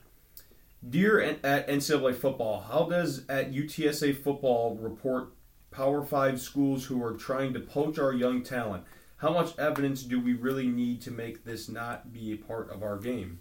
Dear 0.88 1.20
at 1.22 1.68
NCAA 1.68 2.16
football, 2.16 2.62
how 2.62 2.86
does 2.86 3.26
at 3.28 3.52
UTSA 3.52 4.24
football 4.24 4.76
report 4.76 5.30
Power 5.72 6.04
Five 6.04 6.40
schools 6.42 6.86
who 6.86 7.04
are 7.04 7.14
trying 7.14 7.54
to 7.54 7.60
poach 7.60 8.00
our 8.00 8.14
young 8.14 8.44
talent? 8.44 8.84
How 9.18 9.34
much 9.34 9.58
evidence 9.58 10.04
do 10.04 10.20
we 10.20 10.34
really 10.34 10.68
need 10.68 11.02
to 11.02 11.12
make 11.12 11.44
this 11.44 11.68
not 11.70 12.14
be 12.14 12.32
a 12.34 12.38
part 12.38 12.70
of 12.70 12.84
our 12.84 12.98
game? 12.98 13.40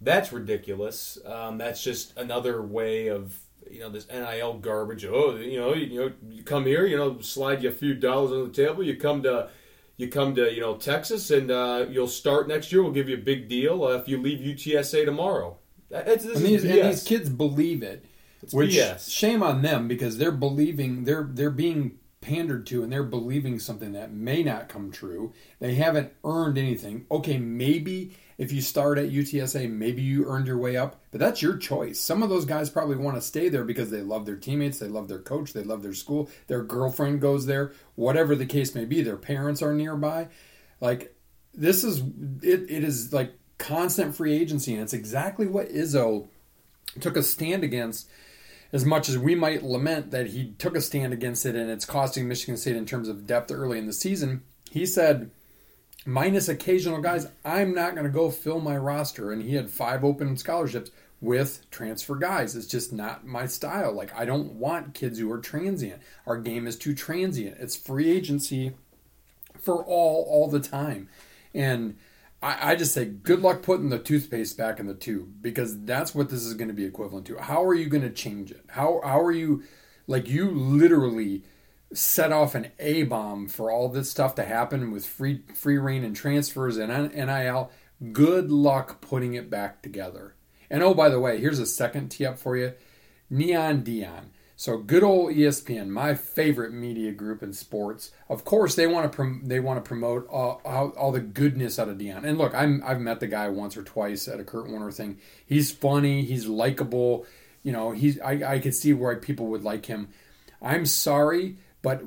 That's 0.00 0.32
ridiculous. 0.32 1.18
Um, 1.24 1.58
that's 1.58 1.82
just 1.82 2.16
another 2.16 2.62
way 2.62 3.08
of 3.08 3.36
you 3.70 3.80
know 3.80 3.90
this 3.90 4.08
NIL 4.08 4.54
garbage. 4.58 5.04
Oh, 5.04 5.36
you 5.36 5.58
know, 5.60 5.74
you 5.74 5.98
know, 6.00 6.12
you 6.30 6.42
come 6.42 6.64
here, 6.66 6.86
you 6.86 6.96
know, 6.96 7.20
slide 7.20 7.62
you 7.62 7.68
a 7.68 7.72
few 7.72 7.94
dollars 7.94 8.32
on 8.32 8.44
the 8.48 8.52
table. 8.54 8.82
You 8.82 8.96
come 8.96 9.22
to, 9.24 9.50
you 9.96 10.08
come 10.08 10.34
to, 10.36 10.52
you 10.52 10.60
know, 10.60 10.76
Texas, 10.76 11.30
and 11.30 11.50
uh, 11.50 11.86
you'll 11.90 12.06
start 12.08 12.48
next 12.48 12.70
year. 12.72 12.82
We'll 12.82 12.92
give 12.92 13.08
you 13.08 13.16
a 13.16 13.20
big 13.20 13.48
deal 13.48 13.84
uh, 13.84 13.96
if 13.96 14.08
you 14.08 14.20
leave 14.20 14.38
UTSA 14.40 15.04
tomorrow. 15.04 15.58
That- 15.90 16.06
That's, 16.06 16.24
this 16.24 16.36
and 16.38 16.46
is 16.46 16.62
these, 16.62 16.70
and 16.72 16.88
these 16.90 17.04
kids 17.04 17.28
believe 17.28 17.82
it. 17.82 18.04
It's 18.42 18.54
Which 18.54 18.70
BS. 18.70 19.10
shame 19.10 19.42
on 19.42 19.62
them 19.62 19.88
because 19.88 20.18
they're 20.18 20.32
believing 20.32 21.04
they're 21.04 21.28
they're 21.30 21.50
being 21.50 21.98
pandered 22.20 22.66
to 22.66 22.82
and 22.82 22.92
they're 22.92 23.02
believing 23.02 23.58
something 23.58 23.92
that 23.92 24.12
may 24.12 24.42
not 24.42 24.68
come 24.68 24.90
true. 24.90 25.32
They 25.60 25.74
haven't 25.74 26.12
earned 26.24 26.58
anything. 26.58 27.06
Okay, 27.10 27.38
maybe 27.38 28.16
if 28.36 28.52
you 28.52 28.60
start 28.60 28.98
at 28.98 29.10
UTSA, 29.10 29.70
maybe 29.70 30.02
you 30.02 30.26
earned 30.26 30.46
your 30.46 30.58
way 30.58 30.76
up, 30.76 31.00
but 31.10 31.20
that's 31.20 31.42
your 31.42 31.56
choice. 31.56 31.98
Some 31.98 32.22
of 32.22 32.28
those 32.28 32.44
guys 32.44 32.70
probably 32.70 32.96
want 32.96 33.16
to 33.16 33.22
stay 33.22 33.48
there 33.48 33.64
because 33.64 33.90
they 33.90 34.02
love 34.02 34.26
their 34.26 34.36
teammates, 34.36 34.78
they 34.78 34.88
love 34.88 35.08
their 35.08 35.18
coach, 35.18 35.52
they 35.52 35.62
love 35.62 35.82
their 35.82 35.94
school, 35.94 36.30
their 36.46 36.62
girlfriend 36.62 37.20
goes 37.20 37.46
there, 37.46 37.72
whatever 37.94 38.34
the 38.36 38.46
case 38.46 38.74
may 38.74 38.84
be, 38.84 39.02
their 39.02 39.16
parents 39.16 39.62
are 39.62 39.74
nearby. 39.74 40.28
Like 40.80 41.14
this 41.54 41.82
is 41.82 42.00
it, 42.42 42.70
it 42.70 42.84
is 42.84 43.12
like 43.12 43.32
constant 43.58 44.14
free 44.14 44.34
agency 44.34 44.72
and 44.74 44.82
it's 44.82 44.92
exactly 44.92 45.46
what 45.46 45.68
Izzo 45.68 46.28
took 47.00 47.16
a 47.16 47.22
stand 47.22 47.64
against 47.64 48.08
as 48.72 48.84
much 48.84 49.08
as 49.08 49.16
we 49.16 49.34
might 49.34 49.62
lament 49.62 50.10
that 50.10 50.28
he 50.28 50.52
took 50.58 50.76
a 50.76 50.80
stand 50.80 51.12
against 51.12 51.46
it 51.46 51.54
and 51.54 51.70
it's 51.70 51.84
costing 51.84 52.28
Michigan 52.28 52.56
State 52.56 52.76
in 52.76 52.86
terms 52.86 53.08
of 53.08 53.26
depth 53.26 53.50
early 53.50 53.78
in 53.78 53.86
the 53.86 53.92
season, 53.92 54.42
he 54.70 54.84
said, 54.84 55.30
minus 56.04 56.48
occasional 56.48 57.00
guys, 57.00 57.28
I'm 57.44 57.74
not 57.74 57.94
going 57.94 58.06
to 58.06 58.12
go 58.12 58.30
fill 58.30 58.60
my 58.60 58.76
roster. 58.76 59.32
And 59.32 59.42
he 59.42 59.54
had 59.54 59.70
five 59.70 60.04
open 60.04 60.36
scholarships 60.36 60.90
with 61.20 61.68
transfer 61.70 62.14
guys. 62.14 62.54
It's 62.54 62.66
just 62.66 62.92
not 62.92 63.26
my 63.26 63.46
style. 63.46 63.92
Like, 63.92 64.14
I 64.14 64.24
don't 64.24 64.52
want 64.52 64.94
kids 64.94 65.18
who 65.18 65.30
are 65.32 65.40
transient. 65.40 66.02
Our 66.26 66.38
game 66.38 66.66
is 66.66 66.76
too 66.76 66.94
transient. 66.94 67.56
It's 67.58 67.76
free 67.76 68.10
agency 68.10 68.74
for 69.58 69.82
all, 69.84 70.26
all 70.28 70.48
the 70.48 70.60
time. 70.60 71.08
And 71.54 71.96
I, 72.42 72.72
I 72.72 72.76
just 72.76 72.94
say 72.94 73.04
good 73.04 73.40
luck 73.40 73.62
putting 73.62 73.88
the 73.88 73.98
toothpaste 73.98 74.56
back 74.56 74.78
in 74.78 74.86
the 74.86 74.94
tube 74.94 75.42
because 75.42 75.84
that's 75.84 76.14
what 76.14 76.28
this 76.28 76.44
is 76.44 76.54
going 76.54 76.68
to 76.68 76.74
be 76.74 76.84
equivalent 76.84 77.26
to. 77.26 77.38
How 77.38 77.64
are 77.64 77.74
you 77.74 77.86
going 77.88 78.02
to 78.02 78.10
change 78.10 78.50
it? 78.50 78.64
How 78.68 79.00
how 79.02 79.20
are 79.20 79.32
you 79.32 79.62
like 80.06 80.28
you 80.28 80.50
literally 80.50 81.44
set 81.92 82.32
off 82.32 82.54
an 82.54 82.70
A 82.78 83.04
bomb 83.04 83.48
for 83.48 83.70
all 83.70 83.88
this 83.88 84.10
stuff 84.10 84.34
to 84.36 84.44
happen 84.44 84.90
with 84.90 85.06
free 85.06 85.42
free 85.54 85.78
reign 85.78 86.04
and 86.04 86.14
transfers 86.14 86.76
and 86.76 87.12
NIL. 87.12 87.70
Good 88.12 88.50
luck 88.50 89.00
putting 89.00 89.34
it 89.34 89.50
back 89.50 89.82
together. 89.82 90.34
And 90.70 90.82
oh, 90.82 90.94
by 90.94 91.08
the 91.08 91.20
way, 91.20 91.40
here's 91.40 91.58
a 91.58 91.66
second 91.66 92.10
tee 92.10 92.26
up 92.26 92.38
for 92.38 92.56
you, 92.56 92.74
Neon 93.30 93.82
Deion. 93.82 94.26
So 94.58 94.76
good 94.76 95.04
old 95.04 95.30
ESPN, 95.30 95.86
my 95.86 96.14
favorite 96.14 96.72
media 96.72 97.12
group 97.12 97.44
in 97.44 97.52
sports. 97.52 98.10
Of 98.28 98.44
course, 98.44 98.74
they 98.74 98.88
want 98.88 99.10
to 99.10 99.14
prom- 99.14 99.42
they 99.44 99.60
want 99.60 99.82
to 99.82 99.88
promote 99.88 100.26
uh, 100.28 100.32
all, 100.32 100.60
all, 100.64 100.88
all 100.98 101.12
the 101.12 101.20
goodness 101.20 101.78
out 101.78 101.88
of 101.88 101.98
Deion. 101.98 102.24
And 102.24 102.36
look, 102.36 102.56
I'm 102.56 102.82
I've 102.84 103.00
met 103.00 103.20
the 103.20 103.28
guy 103.28 103.48
once 103.50 103.76
or 103.76 103.84
twice 103.84 104.26
at 104.26 104.40
a 104.40 104.44
Kurt 104.44 104.68
Warner 104.68 104.90
thing. 104.90 105.20
He's 105.46 105.70
funny. 105.70 106.22
He's 106.22 106.48
likable. 106.48 107.24
You 107.62 107.70
know, 107.70 107.92
he's 107.92 108.18
I 108.18 108.54
I 108.54 108.58
could 108.58 108.74
see 108.74 108.92
why 108.92 109.14
people 109.14 109.46
would 109.46 109.62
like 109.62 109.86
him. 109.86 110.08
I'm 110.60 110.86
sorry, 110.86 111.58
but 111.80 112.02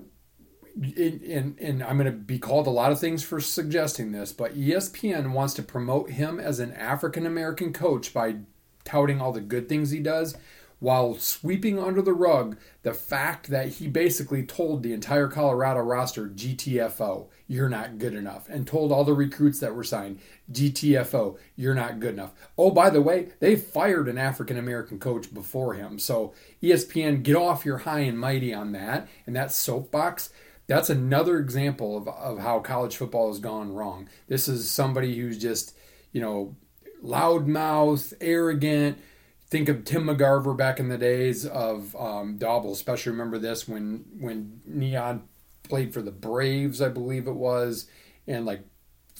and 0.75 1.58
and 1.58 1.81
I'm 1.81 1.98
going 1.98 2.12
to 2.12 2.12
be 2.12 2.38
called 2.38 2.67
a 2.67 2.70
lot 2.70 2.91
of 2.91 3.00
things 3.00 3.24
for 3.24 3.39
suggesting 3.39 4.12
this, 4.12 4.34
but 4.34 4.58
ESPN 4.58 5.31
wants 5.31 5.53
to 5.53 5.63
promote 5.63 6.10
him 6.10 6.38
as 6.38 6.60
an 6.60 6.74
African 6.74 7.25
American 7.25 7.72
coach 7.72 8.13
by 8.13 8.39
touting 8.84 9.22
all 9.22 9.31
the 9.31 9.39
good 9.39 9.70
things 9.70 9.91
he 9.91 10.00
does 10.00 10.36
while 10.81 11.13
sweeping 11.13 11.77
under 11.77 12.01
the 12.01 12.11
rug 12.11 12.57
the 12.81 12.93
fact 12.93 13.50
that 13.51 13.67
he 13.67 13.88
basically 13.88 14.43
told 14.43 14.81
the 14.81 14.93
entire 14.93 15.27
Colorado 15.27 15.79
roster 15.79 16.27
GTFO, 16.27 17.27
you're 17.47 17.69
not 17.69 18.00
good 18.00 18.15
enough, 18.15 18.50
and 18.50 18.65
told 18.65 18.91
all 18.91 19.03
the 19.03 19.13
recruits 19.13 19.59
that 19.59 19.75
were 19.75 19.83
signed 19.83 20.19
GTFO, 20.51 21.38
you're 21.55 21.75
not 21.75 22.00
good 22.00 22.15
enough. 22.15 22.33
Oh, 22.57 22.71
by 22.71 22.89
the 22.89 23.01
way, 23.01 23.29
they 23.39 23.55
fired 23.55 24.09
an 24.09 24.17
African 24.17 24.57
American 24.57 24.97
coach 24.97 25.31
before 25.31 25.75
him. 25.75 26.00
So 26.00 26.33
ESPN, 26.63 27.21
get 27.21 27.35
off 27.35 27.63
your 27.63 27.77
high 27.77 28.00
and 28.00 28.17
mighty 28.17 28.51
on 28.51 28.71
that 28.71 29.07
and 29.27 29.35
that 29.35 29.51
soapbox. 29.51 30.31
That's 30.65 30.89
another 30.89 31.38
example 31.38 31.95
of, 31.95 32.07
of 32.07 32.39
how 32.39 32.59
college 32.59 32.95
football 32.95 33.27
has 33.27 33.39
gone 33.39 33.71
wrong. 33.71 34.09
This 34.27 34.47
is 34.47 34.71
somebody 34.71 35.15
who's 35.15 35.38
just, 35.38 35.77
you 36.11 36.21
know, 36.21 36.55
loudmouth, 37.03 38.15
arrogant. 38.19 38.97
Think 39.51 39.67
of 39.67 39.84
Tim 39.84 40.05
McCarver 40.05 40.55
back 40.55 40.79
in 40.79 40.88
the 40.88 40.98
days 40.98 41.46
of 41.46 41.93
um, 41.98 42.39
Dauble. 42.39 42.72
Especially 42.72 43.12
remember 43.12 43.38
this 43.38 43.67
when 43.67 44.05
when 44.17 44.62
Neon 44.65 45.24
played 45.63 45.93
for 45.93 46.01
the 46.01 46.12
Braves, 46.12 46.81
I 46.81 46.88
believe 46.88 47.27
it 47.27 47.36
was, 47.36 47.86
and 48.25 48.46
like, 48.46 48.62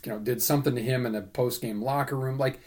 you 0.06 0.12
know, 0.14 0.20
did 0.20 0.42
something 0.42 0.74
to 0.74 0.82
him 0.82 1.06
in 1.06 1.12
the 1.12 1.22
post 1.22 1.62
game 1.62 1.82
locker 1.82 2.16
room. 2.16 2.38
Like, 2.38 2.62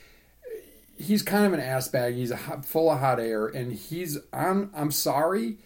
he's 0.98 1.22
kind 1.22 1.46
of 1.46 1.54
an 1.54 1.60
ass 1.60 1.88
bag. 1.88 2.14
He's 2.14 2.30
a 2.30 2.36
hot, 2.36 2.66
full 2.66 2.90
of 2.90 3.00
hot 3.00 3.18
air, 3.18 3.46
and 3.46 3.72
he's. 3.72 4.18
I'm 4.30 4.70
I'm 4.74 4.90
sorry. 4.90 5.56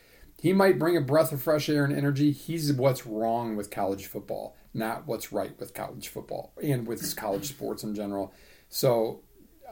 He 0.40 0.52
might 0.52 0.78
bring 0.78 0.96
a 0.96 1.00
breath 1.00 1.32
of 1.32 1.42
fresh 1.42 1.68
air 1.68 1.84
and 1.84 1.92
energy. 1.92 2.30
He's 2.30 2.72
what's 2.72 3.06
wrong 3.06 3.56
with 3.56 3.72
college 3.72 4.06
football, 4.06 4.56
not 4.72 5.08
what's 5.08 5.32
right 5.32 5.58
with 5.58 5.74
college 5.74 6.06
football 6.06 6.52
and 6.62 6.86
with 6.86 7.16
college 7.16 7.48
sports 7.48 7.82
in 7.82 7.96
general. 7.96 8.32
So 8.68 9.22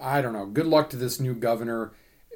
I 0.00 0.20
don't 0.20 0.32
know. 0.32 0.46
Good 0.46 0.66
luck 0.66 0.90
to 0.90 0.96
this 0.96 1.20
new 1.20 1.34
governor. 1.34 1.92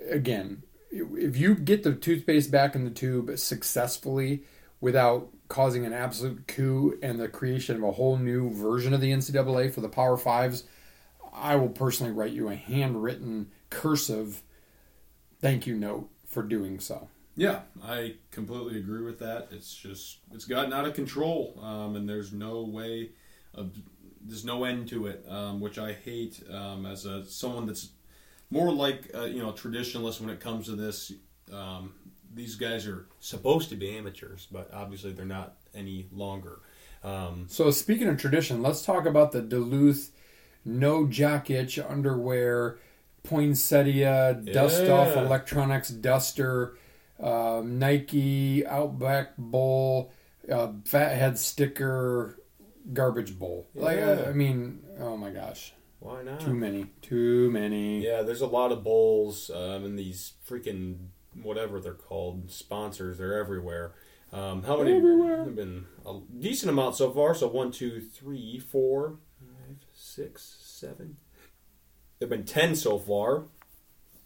Again, 0.09 0.63
if 0.91 1.37
you 1.37 1.55
get 1.55 1.83
the 1.83 1.95
toothpaste 1.95 2.51
back 2.51 2.75
in 2.75 2.85
the 2.85 2.91
tube 2.91 3.39
successfully 3.39 4.45
without 4.81 5.29
causing 5.49 5.85
an 5.85 5.93
absolute 5.93 6.47
coup 6.47 6.99
and 7.03 7.21
the 7.21 7.29
creation 7.29 7.77
of 7.77 7.83
a 7.83 7.93
whole 7.93 8.17
new 8.17 8.51
version 8.51 8.95
of 8.95 9.01
the 9.01 9.13
NCAA 9.13 9.73
for 9.73 9.81
the 9.81 9.89
Power 9.89 10.17
Fives, 10.17 10.65
I 11.33 11.57
will 11.57 11.69
personally 11.69 12.13
write 12.13 12.33
you 12.33 12.49
a 12.49 12.55
handwritten 12.55 13.51
cursive 13.69 14.43
thank 15.41 15.67
you 15.67 15.77
note 15.77 16.09
for 16.27 16.43
doing 16.43 16.81
so. 16.81 17.09
Yeah, 17.37 17.61
I 17.83 18.17
completely 18.31 18.79
agree 18.79 19.03
with 19.03 19.19
that. 19.21 19.49
It's 19.51 19.75
just 19.75 20.19
it's 20.33 20.45
gotten 20.45 20.73
out 20.73 20.85
of 20.85 20.95
control, 20.95 21.59
um, 21.63 21.97
and 21.97 22.09
there's 22.09 22.33
no 22.33 22.63
way 22.63 23.11
of 23.55 23.73
there's 24.23 24.45
no 24.45 24.65
end 24.65 24.89
to 24.89 25.07
it, 25.07 25.25
um, 25.29 25.61
which 25.61 25.79
I 25.79 25.93
hate 25.93 26.43
um, 26.53 26.85
as 26.85 27.07
a 27.07 27.25
someone 27.25 27.67
that's 27.67 27.91
more 28.51 28.73
like 28.73 29.11
uh, 29.15 29.25
you 29.25 29.39
know 29.41 29.53
traditionalist 29.53 30.21
when 30.21 30.31
it 30.31 30.41
comes 30.41 30.67
to 30.67 30.77
this. 30.77 31.13
Um, 31.53 31.95
these 32.33 32.55
guys 32.55 32.87
are 32.87 33.07
supposed 33.19 33.71
to 33.71 33.77
be 33.77 33.97
amateurs, 33.97 34.47
but 34.53 34.71
obviously 34.73 35.13
they're 35.13 35.25
not 35.25 35.57
any 35.75 36.07
longer. 36.13 36.61
Um, 37.03 37.47
So 37.49 37.71
speaking 37.71 38.09
of 38.09 38.19
tradition, 38.19 38.63
let's 38.63 38.85
talk 38.85 39.05
about 39.07 39.33
the 39.33 39.41
Duluth 39.43 40.13
no 40.65 41.07
jock 41.07 41.51
itch 41.51 41.79
underwear 41.79 42.79
poinsettia 43.23 44.41
dust 44.53 44.85
off 44.89 45.17
electronics 45.17 45.89
duster 45.89 46.77
um, 47.23 47.79
Nike 47.79 48.65
Outback 48.67 49.37
bowl 49.39 50.13
uh, 50.51 50.69
fathead 50.85 51.39
sticker 51.39 52.39
garbage 52.93 53.39
bowl. 53.39 53.69
Like 53.75 53.99
I, 53.99 54.27
I 54.27 54.33
mean, 54.33 54.83
oh 54.99 55.17
my 55.17 55.31
gosh, 55.31 55.73
why 56.01 56.23
not? 56.23 56.41
too 56.41 56.55
many, 56.55 56.87
too 57.03 57.51
many. 57.51 58.05
Yeah, 58.05 58.23
there's 58.23 58.41
a 58.41 58.47
lot 58.47 58.73
of 58.73 58.83
bowls 58.83 59.51
um, 59.51 59.85
and 59.85 59.99
these 59.99 60.33
freaking 60.49 60.97
whatever 61.43 61.81
they're 61.81 61.95
called 61.95 62.51
sponsors. 62.51 63.19
They're 63.19 63.39
everywhere. 63.39 63.95
Um, 64.33 64.63
how 64.63 64.79
many? 64.79 64.97
Everywhere. 64.97 65.45
Have 65.45 65.57
been 65.57 65.87
a 66.07 66.21
decent 66.39 66.71
amount 66.71 66.97
so 66.97 67.11
far. 67.11 67.35
So 67.35 67.49
one, 67.49 67.71
two, 67.71 68.01
three, 68.01 68.59
four, 68.59 69.19
five, 69.41 69.77
six, 69.93 70.57
seven. 70.61 71.17
There've 72.19 72.31
been 72.31 72.45
ten 72.45 72.75
so 72.77 72.99
far. 72.99 73.45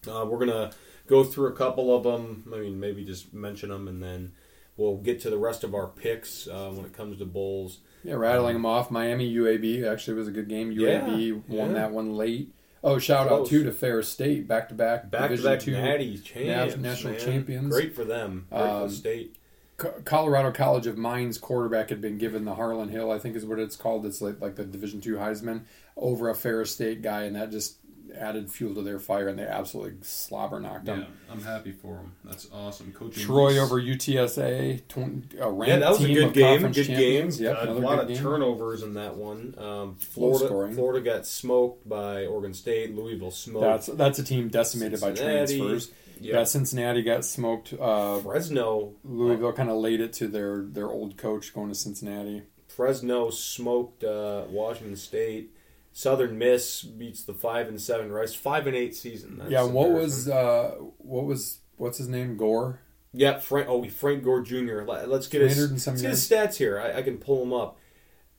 Uh, 0.06 0.26
we're 0.26 0.38
gonna 0.38 0.72
go 1.06 1.24
through 1.24 1.48
a 1.48 1.56
couple 1.56 1.94
of 1.94 2.02
them. 2.02 2.50
I 2.54 2.58
mean, 2.58 2.78
maybe 2.78 3.04
just 3.04 3.32
mention 3.32 3.70
them, 3.70 3.88
and 3.88 4.02
then 4.02 4.32
we'll 4.76 4.96
get 4.96 5.20
to 5.20 5.30
the 5.30 5.38
rest 5.38 5.64
of 5.64 5.74
our 5.74 5.86
picks 5.86 6.46
uh, 6.48 6.70
when 6.70 6.84
it 6.84 6.92
comes 6.92 7.18
to 7.18 7.24
bowls. 7.24 7.78
Yeah, 8.02 8.14
rattling 8.14 8.54
them 8.54 8.66
off. 8.66 8.90
Miami 8.90 9.32
UAB 9.34 9.90
actually 9.90 10.14
was 10.18 10.28
a 10.28 10.32
good 10.32 10.48
game. 10.48 10.72
Yeah, 10.72 11.00
UAB 11.02 11.48
won 11.48 11.68
yeah. 11.68 11.74
that 11.74 11.92
one 11.92 12.16
late. 12.16 12.52
Oh, 12.82 12.98
shout 12.98 13.32
out 13.32 13.46
too 13.46 13.64
to 13.64 13.72
Ferris 13.72 14.08
State, 14.10 14.46
back 14.46 14.68
to 14.68 14.74
back, 14.74 15.10
Back 15.10 15.30
to 15.30 15.36
Division 15.36 15.72
back. 15.74 15.82
Natty 15.84 16.18
champs, 16.18 16.76
national 16.76 17.14
man. 17.14 17.22
champions. 17.22 17.72
Great 17.72 17.94
for 17.94 18.04
them. 18.04 18.46
Great 18.50 18.60
for 18.60 18.66
Um, 18.68 18.88
the 18.88 18.94
state. 18.94 19.36
Co- 19.78 19.94
Colorado 20.04 20.52
College 20.52 20.86
of 20.86 20.98
Mines 20.98 21.38
quarterback 21.38 21.88
had 21.88 22.00
been 22.02 22.18
given 22.18 22.44
the 22.44 22.54
Harlan 22.54 22.90
Hill, 22.90 23.10
I 23.10 23.18
think 23.18 23.36
is 23.36 23.44
what 23.46 23.58
it's 23.58 23.74
called. 23.74 24.04
It's 24.04 24.20
like 24.20 24.38
like 24.40 24.56
the 24.56 24.64
Division 24.64 25.00
two 25.00 25.16
Heisman 25.16 25.62
over 25.96 26.28
a 26.28 26.34
Ferris 26.34 26.72
State 26.72 27.00
guy, 27.00 27.22
and 27.22 27.34
that 27.36 27.50
just 27.50 27.76
added 28.18 28.50
fuel 28.50 28.75
to 28.75 28.83
their 28.83 28.99
fire, 28.99 29.28
and 29.28 29.38
they 29.38 29.44
absolutely 29.47 29.94
slobber 30.02 30.61
knocked 30.61 30.85
them. 30.87 31.00
Yeah, 31.00 31.33
I'm 31.33 31.42
happy 31.42 31.73
for 31.73 31.94
them. 31.97 32.12
That's 32.25 32.49
awesome. 32.52 32.92
Coach 32.92 33.16
Troy 33.21 33.59
over 33.59 33.80
UTSA, 33.80 34.83
tw- 34.88 35.35
a 35.40 35.66
Yeah, 35.66 35.78
that 35.78 35.90
was 35.90 36.04
a 36.04 36.09
good 36.12 36.33
game. 36.33 36.62
Good 36.62 36.73
game. 36.75 36.85
champions. 36.87 37.40
Yep, 37.40 37.56
Uh, 37.56 37.71
a 37.71 37.75
lot 37.75 37.99
of 38.00 38.09
game. 38.09 38.16
turnovers 38.16 38.83
in 38.83 38.94
that 38.94 39.16
one. 39.16 39.54
Um, 39.59 39.97
Florida. 39.97 40.49
Florida 40.75 41.00
got 41.00 41.26
smoked 41.26 41.88
by 41.88 42.26
Oregon 42.26 42.54
State. 42.54 42.94
Louisville 42.94 43.30
smoked. 43.30 43.62
That's 43.64 43.87
that's 43.87 44.18
a 44.18 44.25
team 44.25 44.49
decimated 44.49 45.00
by 45.00 45.12
transfers. 45.12 45.90
Yep. 46.21 46.33
Yeah, 46.33 46.44
Cincinnati 46.44 47.02
got 47.02 47.25
smoked. 47.25 47.73
Uh, 47.78 48.18
Fresno. 48.21 48.92
Louisville 49.04 49.52
kind 49.52 49.68
of 49.68 49.76
laid 49.76 50.00
it 50.00 50.12
to 50.14 50.28
their 50.28 50.62
their 50.62 50.87
old 50.88 51.16
coach 51.16 51.52
going 51.52 51.68
to 51.71 51.75
Cincinnati. 51.75 52.42
Fresno 52.68 53.30
smoked 53.30 54.02
uh, 54.04 54.44
Washington 54.49 54.97
State. 54.97 55.53
Southern 55.96 56.36
Miss 56.38 56.82
beats 56.82 57.22
the 57.22 57.32
five 57.32 57.68
and 57.68 57.80
seven 57.80 58.10
Rice. 58.10 58.34
Five 58.34 58.66
and 58.66 58.74
eight 58.76 58.96
season. 58.96 59.38
That's 59.38 59.50
yeah, 59.50 59.62
what 59.62 59.92
was 59.92 60.28
uh, 60.28 60.72
what 60.98 61.24
was 61.24 61.60
what's 61.76 61.98
his 61.98 62.08
name? 62.08 62.36
Gore. 62.36 62.80
Yeah, 63.12 63.38
Frank. 63.38 63.68
Oh, 63.68 63.88
Frank 63.88 64.24
Gore 64.24 64.42
Jr. 64.42 64.82
Let- 64.82 65.08
Let's 65.08 65.28
get 65.28 65.42
his, 65.42 65.54
300 65.54 65.70
and 65.70 65.80
some 65.80 65.94
let's 65.94 66.02
get 66.02 66.10
his 66.10 66.28
stats 66.28 66.56
here. 66.56 66.80
I, 66.80 66.98
I 66.98 67.02
can 67.02 67.18
pull 67.18 67.38
them 67.38 67.52
up. 67.52 67.78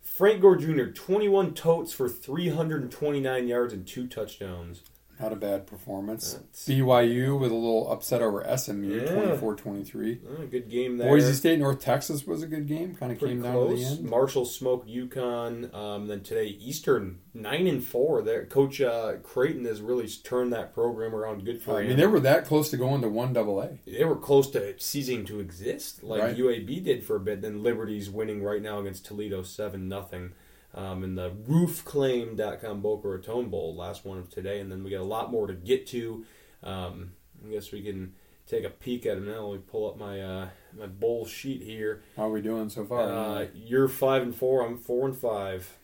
Frank 0.01 0.41
Gore 0.41 0.57
Jr. 0.57 0.87
21 0.87 1.53
totes 1.53 1.93
for 1.93 2.09
329 2.09 3.47
yards 3.47 3.73
and 3.73 3.87
two 3.87 4.05
touchdowns. 4.05 4.81
Not 5.19 5.31
a 5.31 5.35
bad 5.37 5.65
performance. 5.65 6.33
That's- 6.33 6.65
BYU 6.67 7.39
with 7.39 7.49
a 7.51 7.55
little 7.55 7.89
upset 7.89 8.21
over 8.21 8.43
SMU, 8.45 8.95
Yeah. 9.01 9.05
24-23. 9.37 10.19
Oh, 10.27 10.45
good 10.45 10.69
game 10.69 10.97
there. 10.97 11.07
Boise 11.09 11.31
State, 11.33 11.57
North 11.59 11.79
Texas 11.79 12.27
was 12.27 12.43
a 12.43 12.47
good 12.47 12.67
game. 12.67 12.95
Kind 12.95 13.13
of 13.13 13.19
Pretty 13.19 13.35
came 13.35 13.43
down 13.43 13.53
close. 13.53 13.79
to 13.79 13.85
the 13.95 14.01
end. 14.01 14.09
Marshall 14.09 14.43
smoked 14.45 14.89
UConn. 14.89 15.73
Um, 15.73 16.07
then 16.07 16.21
today 16.21 16.47
Eastern 16.47 17.19
nine 17.33 17.65
and 17.67 17.81
four. 17.83 18.21
There, 18.23 18.45
Coach 18.45 18.81
uh, 18.81 19.13
Creighton 19.23 19.63
has 19.65 19.81
really 19.81 20.07
turned 20.07 20.51
that 20.53 20.73
program 20.73 21.15
around. 21.15 21.45
Good 21.45 21.61
for 21.61 21.71
him. 21.71 21.77
I 21.77 21.81
him. 21.81 21.87
mean, 21.89 21.97
they 21.97 22.07
were 22.07 22.19
that 22.19 22.45
close 22.45 22.69
to 22.71 22.77
going 22.77 23.01
to 23.01 23.09
one 23.09 23.31
double 23.31 23.61
A. 23.61 23.79
they 23.85 24.03
were 24.03 24.15
close 24.17 24.49
to 24.51 24.75
ceasing 24.79 25.23
to 25.25 25.39
exist, 25.39 26.03
like 26.03 26.21
Right. 26.21 26.37
UAB 26.37 26.83
did 26.83 27.03
for 27.03 27.15
a 27.15 27.19
bit. 27.21 27.41
Then 27.41 27.63
Liberty's 27.63 28.09
winning 28.09 28.43
right 28.43 28.61
now 28.61 28.79
against 28.79 29.05
Toledo 29.05 29.43
seven 29.43 29.87
nothing. 29.87 30.33
Um, 30.75 31.05
in 31.05 31.15
the 31.15 31.31
roofclaim.com 31.31 32.81
Boca 32.81 33.07
Raton 33.07 33.49
Bowl, 33.49 33.73
last 33.75 34.03
one 34.05 34.17
of 34.17 34.29
today, 34.29 34.59
and 34.59 34.69
then 34.69 34.83
we 34.83 34.91
got 34.91 34.99
a 34.99 35.03
lot 35.03 35.31
more 35.31 35.47
to 35.47 35.53
get 35.53 35.87
to. 35.87 36.25
Um, 36.63 37.13
I 37.45 37.51
guess 37.51 37.71
we 37.71 37.81
can 37.81 38.13
take 38.45 38.65
a 38.65 38.69
peek 38.69 39.05
at 39.05 39.17
it 39.17 39.23
now. 39.23 39.47
Let 39.47 39.59
me 39.59 39.63
pull 39.71 39.89
up 39.89 39.97
my 39.97 40.21
uh, 40.21 40.47
my 40.77 40.87
bowl 40.87 41.25
sheet 41.25 41.61
here. 41.61 42.03
How 42.17 42.27
are 42.27 42.31
we 42.31 42.41
doing 42.41 42.69
so 42.69 42.85
far? 42.85 43.09
Uh, 43.09 43.47
you're 43.53 43.87
five 43.87 44.21
and 44.21 44.35
four. 44.35 44.65
I'm 44.65 44.77
four 44.77 45.07
and 45.07 45.17
five. 45.17 45.77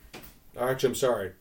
Actually, 0.60 0.90
I'm 0.90 0.96
sorry. 0.96 1.32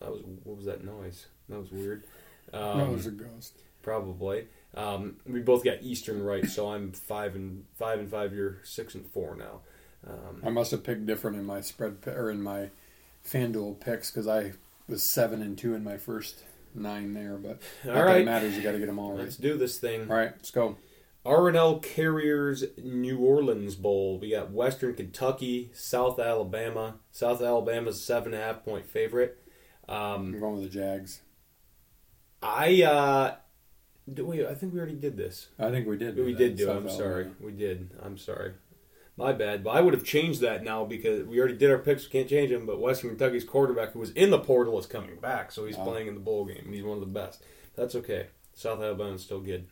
That 0.00 0.10
was 0.10 0.22
what 0.44 0.56
was 0.56 0.66
that 0.66 0.84
noise? 0.84 1.26
That 1.48 1.58
was 1.58 1.70
weird. 1.70 2.04
Um, 2.52 2.78
no, 2.78 2.90
there's 2.90 3.06
a 3.06 3.12
ghost. 3.12 3.58
probably. 3.82 4.46
Um, 4.74 5.16
we 5.26 5.40
both 5.40 5.64
got 5.64 5.82
Eastern 5.82 6.22
right, 6.22 6.46
so 6.46 6.70
I'm 6.70 6.92
five 6.92 7.34
and 7.34 7.64
five 7.76 7.98
and 7.98 8.10
five. 8.10 8.34
You're 8.34 8.58
six 8.62 8.94
and 8.94 9.06
four 9.06 9.36
now. 9.36 9.60
Um, 10.06 10.42
I 10.44 10.50
must 10.50 10.70
have 10.70 10.82
picked 10.82 11.06
different 11.06 11.36
in 11.36 11.44
my 11.44 11.60
spread 11.60 11.98
or 12.06 12.30
in 12.30 12.42
my 12.42 12.70
FanDuel 13.24 13.80
picks 13.80 14.10
because 14.10 14.26
I 14.26 14.52
was 14.88 15.02
seven 15.02 15.42
and 15.42 15.56
two 15.56 15.74
in 15.74 15.84
my 15.84 15.96
first 15.96 16.44
nine 16.74 17.12
there. 17.12 17.36
But 17.36 17.60
all 17.86 18.08
it 18.08 18.24
matters. 18.24 18.56
You 18.56 18.62
got 18.62 18.72
to 18.72 18.78
get 18.78 18.86
them 18.86 18.98
all 18.98 19.12
right. 19.12 19.20
let's 19.20 19.36
do 19.36 19.56
this 19.56 19.78
thing. 19.78 20.10
All 20.10 20.16
right, 20.16 20.32
let's 20.32 20.50
go. 20.50 20.76
R&L 21.24 21.80
Carriers 21.80 22.64
New 22.82 23.18
Orleans 23.18 23.74
Bowl. 23.74 24.18
We 24.18 24.30
got 24.30 24.50
Western 24.50 24.94
Kentucky, 24.94 25.70
South 25.74 26.18
Alabama. 26.18 26.96
South 27.10 27.42
Alabama's 27.42 28.02
seven 28.02 28.32
and 28.32 28.42
a 28.42 28.46
half 28.46 28.64
point 28.64 28.86
favorite. 28.86 29.36
Um, 29.86 30.34
I'm 30.34 30.40
going 30.40 30.54
with 30.54 30.72
the 30.72 30.78
Jags. 30.78 31.20
I 32.42 32.82
uh, 32.82 33.34
do 34.12 34.24
we, 34.24 34.46
I 34.46 34.54
think 34.54 34.72
we 34.72 34.78
already 34.78 34.94
did 34.94 35.18
this. 35.18 35.48
I 35.58 35.70
think 35.70 35.86
we 35.86 35.98
did. 35.98 36.16
We 36.16 36.32
that, 36.32 36.38
did 36.38 36.56
do. 36.56 36.66
South 36.66 36.76
I'm 36.76 36.86
Alabama. 36.88 36.98
sorry. 36.98 37.30
We 37.38 37.52
did. 37.52 37.90
I'm 38.02 38.16
sorry. 38.16 38.54
My 39.20 39.32
bad. 39.32 39.62
But 39.62 39.70
I 39.70 39.80
would 39.80 39.94
have 39.94 40.04
changed 40.04 40.40
that 40.40 40.64
now 40.64 40.84
because 40.84 41.24
we 41.26 41.38
already 41.38 41.56
did 41.56 41.70
our 41.70 41.78
picks. 41.78 42.04
We 42.04 42.10
can't 42.10 42.28
change 42.28 42.50
them. 42.50 42.66
But 42.66 42.80
Western 42.80 43.10
Kentucky's 43.10 43.44
quarterback, 43.44 43.92
who 43.92 43.98
was 44.00 44.10
in 44.12 44.30
the 44.30 44.38
portal, 44.38 44.78
is 44.78 44.86
coming 44.86 45.16
back, 45.16 45.52
so 45.52 45.66
he's 45.66 45.76
Wow. 45.76 45.84
playing 45.84 46.06
in 46.08 46.14
the 46.14 46.20
bowl 46.20 46.44
game, 46.46 46.62
and 46.64 46.74
he's 46.74 46.82
one 46.84 46.94
of 46.94 47.00
the 47.00 47.06
best. 47.06 47.42
That's 47.76 47.94
okay. 47.94 48.26
South 48.54 48.80
Alabama's 48.80 49.22
still 49.22 49.40
good. 49.40 49.66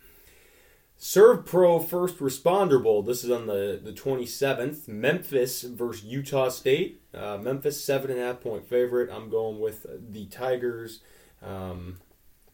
SERVPRO 1.01 1.87
First 1.89 2.19
Responder 2.19 2.83
Bowl. 2.83 3.03
This 3.03 3.23
is 3.23 3.31
on 3.31 3.47
the, 3.47 3.81
the 3.83 3.93
27th. 3.93 4.89
Memphis 4.89 5.63
versus 5.63 6.05
Utah 6.05 6.49
State. 6.49 7.03
Uh, 7.15 7.39
Memphis, 7.39 7.83
seven 7.85 8.11
and 8.11 8.19
a 8.19 8.25
half 8.25 8.41
point 8.41 8.67
favorite. 8.69 9.09
I'm 9.13 9.31
going 9.31 9.61
with 9.61 9.87
the 10.13 10.27
Tigers. 10.27 11.01
Um, 11.41 11.99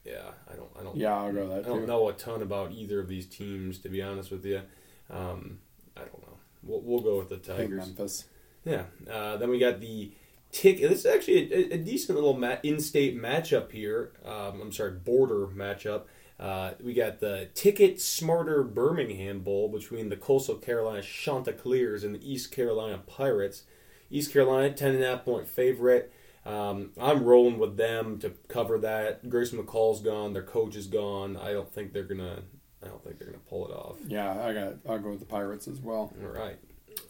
yeah, 0.05 0.33
I 0.51 0.57
don't. 0.57 0.69
I 0.79 0.83
don't. 0.83 0.95
Yeah, 0.97 1.17
I'll 1.17 1.33
go 1.33 1.49
that 1.49 1.61
I 1.61 1.63
don't 1.63 1.81
too. 1.83 1.87
know 1.87 2.09
a 2.09 2.13
ton 2.13 2.43
about 2.43 2.73
either 2.73 3.01
of 3.01 3.09
these 3.09 3.27
teams, 3.27 3.79
to 3.79 3.89
be 3.89 4.03
honest 4.03 4.31
with 4.31 4.45
you. 4.45 4.61
Um, 5.09 5.61
I 5.97 6.01
don't 6.01 6.21
know. 6.21 6.34
We'll, 6.67 6.81
we'll 6.81 7.01
go 7.01 7.19
with 7.19 7.29
the 7.29 7.37
Tigers. 7.37 7.87
Memphis. 7.87 8.25
Yeah. 8.65 8.85
Uh, 9.11 9.37
then 9.37 9.51
we 9.51 9.59
got 9.59 9.81
the 9.81 10.13
tick. 10.51 10.81
This 10.81 11.01
is 11.01 11.07
actually 11.07 11.53
a, 11.53 11.75
a 11.75 11.79
decent 11.79 12.17
little 12.17 12.37
ma- 12.37 12.57
in-state 12.63 13.17
matchup 13.17 13.73
here. 13.73 14.13
Um, 14.25 14.61
I'm 14.61 14.73
sorry, 14.73 14.93
border 14.93 15.47
matchup. 15.47 16.03
Uh, 16.41 16.73
we 16.83 16.95
got 16.95 17.21
the 17.21 17.49
TicketSmarter 17.55 18.73
Birmingham 18.75 19.41
Bowl 19.41 19.69
between 19.69 20.09
the 20.09 20.17
Coastal 20.17 20.57
Carolina 20.57 21.03
Chanticleers 21.03 22.03
and 22.03 22.15
the 22.15 22.33
East 22.33 22.51
Carolina 22.51 22.99
Pirates. 23.07 23.65
East 24.11 24.33
Carolina, 24.33 24.73
ten 24.73 24.95
and 24.95 25.05
a 25.05 25.07
half 25.07 25.25
point 25.25 25.47
favorite. 25.47 26.13
Um, 26.45 26.91
I'm 27.01 27.25
rolling 27.25 27.59
with 27.59 27.77
them 27.77 28.19
to 28.19 28.33
cover 28.49 28.79
that. 28.79 29.31
Grayson 29.31 29.63
McCall's 29.63 30.03
gone. 30.03 30.33
Their 30.35 30.43
coach 30.43 30.77
is 30.77 30.87
gone. 30.87 31.37
I 31.37 31.53
don't 31.53 31.73
think 31.73 31.93
they're 31.93 32.03
gonna. 32.05 32.43
I 32.85 32.89
don't 32.89 33.03
think 33.03 33.19
they're 33.19 33.29
gonna 33.29 33.39
pull 33.49 33.67
it 33.67 33.73
off. 33.73 33.97
Yeah, 34.07 34.31
I 34.45 34.53
got. 34.53 34.75
I'll 34.89 34.99
go 34.99 35.11
with 35.11 35.21
the 35.21 35.27
Pirates 35.27 35.67
as 35.69 35.81
well. 35.81 36.13
All 36.23 36.29
right. 36.29 36.59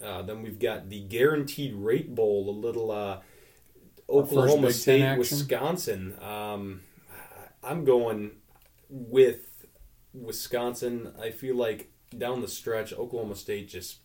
Uh, 0.03 0.23
then 0.23 0.43
we've 0.43 0.59
got 0.59 0.89
the 0.89 1.01
Guaranteed 1.01 1.75
Rate 1.75 2.15
Bowl, 2.15 2.49
a 2.49 2.53
little 2.53 2.91
uh, 2.91 3.21
Oklahoma 4.09 4.73
State. 4.73 5.19
Wisconsin. 5.19 6.17
Um, 6.23 6.81
I'm 7.63 7.85
going 7.85 8.33
with 8.89 9.67
Wisconsin. 10.13 11.13
I 11.21 11.31
feel 11.31 11.57
like 11.57 11.91
down 12.17 12.41
the 12.41 12.49
stretch, 12.49 12.93
Oklahoma 12.93 13.37
State 13.37 13.69
just. 13.69 13.99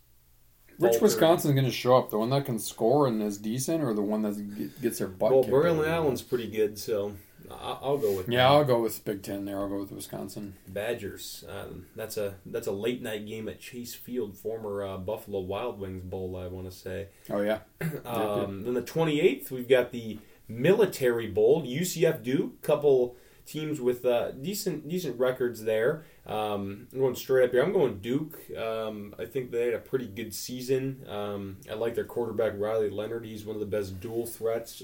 Which 0.77 0.91
faltered. 0.91 1.01
Wisconsin's 1.01 1.53
going 1.53 1.65
to 1.65 1.71
show 1.71 1.97
up? 1.97 2.09
The 2.09 2.17
one 2.17 2.29
that 2.29 2.45
can 2.45 2.57
score 2.57 3.07
and 3.07 3.21
is 3.21 3.37
decent, 3.37 3.83
or 3.83 3.93
the 3.93 4.01
one 4.01 4.21
that 4.21 4.81
gets 4.81 4.99
their 4.99 5.09
butt 5.09 5.31
Well, 5.31 5.65
every 5.65 5.85
Allen's 5.85 6.21
pretty 6.21 6.47
good, 6.47 6.79
so 6.79 7.15
I- 7.51 7.79
I'll 7.81 7.97
go 7.97 8.15
with 8.15 8.29
Yeah. 8.29 8.47
I'll 8.49 8.63
go 8.65 8.81
with 8.81 9.03
Big 9.05 9.21
Ten 9.23 9.45
there. 9.45 9.57
I'll 9.59 9.69
go 9.69 9.79
with 9.79 9.91
Wisconsin. 9.91 10.55
Badgers. 10.67 11.43
Um, 11.49 11.87
that's 11.95 12.17
a 12.17 12.35
that's 12.45 12.67
a 12.67 12.71
late 12.71 13.01
night 13.01 13.25
game 13.25 13.47
at 13.49 13.59
Chase 13.59 13.95
Field, 13.95 14.37
former 14.37 14.83
uh, 14.83 14.97
Buffalo 14.97 15.39
Wild 15.39 15.79
Wings 15.79 16.03
Bowl. 16.03 16.35
I 16.35 16.47
want 16.47 16.69
to 16.69 16.75
say. 16.75 17.07
Oh 17.29 17.41
yeah, 17.41 17.59
Um, 18.05 18.63
then 18.63 18.73
the 18.73 18.81
28th, 18.81 19.51
we've 19.51 19.67
got 19.69 19.91
the 19.91 20.19
Military 20.47 21.27
Bowl, 21.27 21.63
UCF 21.63 22.23
Duke, 22.23 22.61
couple 22.61 23.15
teams 23.45 23.81
with 23.81 24.05
uh, 24.05 24.31
decent 24.31 24.87
decent 24.87 25.19
records 25.19 25.63
there. 25.63 26.03
Um, 26.27 26.87
I'm 26.93 26.99
going 26.99 27.15
straight 27.15 27.45
up 27.45 27.51
here. 27.51 27.63
I'm 27.63 27.73
going 27.73 27.97
Duke. 27.99 28.37
Um, 28.57 29.15
I 29.17 29.25
think 29.25 29.49
they 29.51 29.65
had 29.65 29.73
a 29.73 29.79
pretty 29.79 30.05
good 30.07 30.33
season. 30.35 31.03
Um, 31.09 31.57
I 31.69 31.73
like 31.73 31.95
their 31.95 32.03
quarterback 32.03 32.53
Riley 32.57 32.89
Leonard. 32.91 33.25
He's 33.25 33.45
one 33.45 33.55
of 33.55 33.59
the 33.59 33.65
best 33.65 33.99
dual 33.99 34.25
threats. 34.27 34.83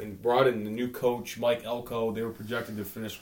And 0.00 0.20
brought 0.20 0.46
in 0.46 0.64
the 0.64 0.70
new 0.70 0.88
coach 0.88 1.38
Mike 1.38 1.64
Elko. 1.64 2.12
They 2.12 2.22
were 2.22 2.30
projected 2.30 2.76
to 2.76 2.84
finish 2.84 3.20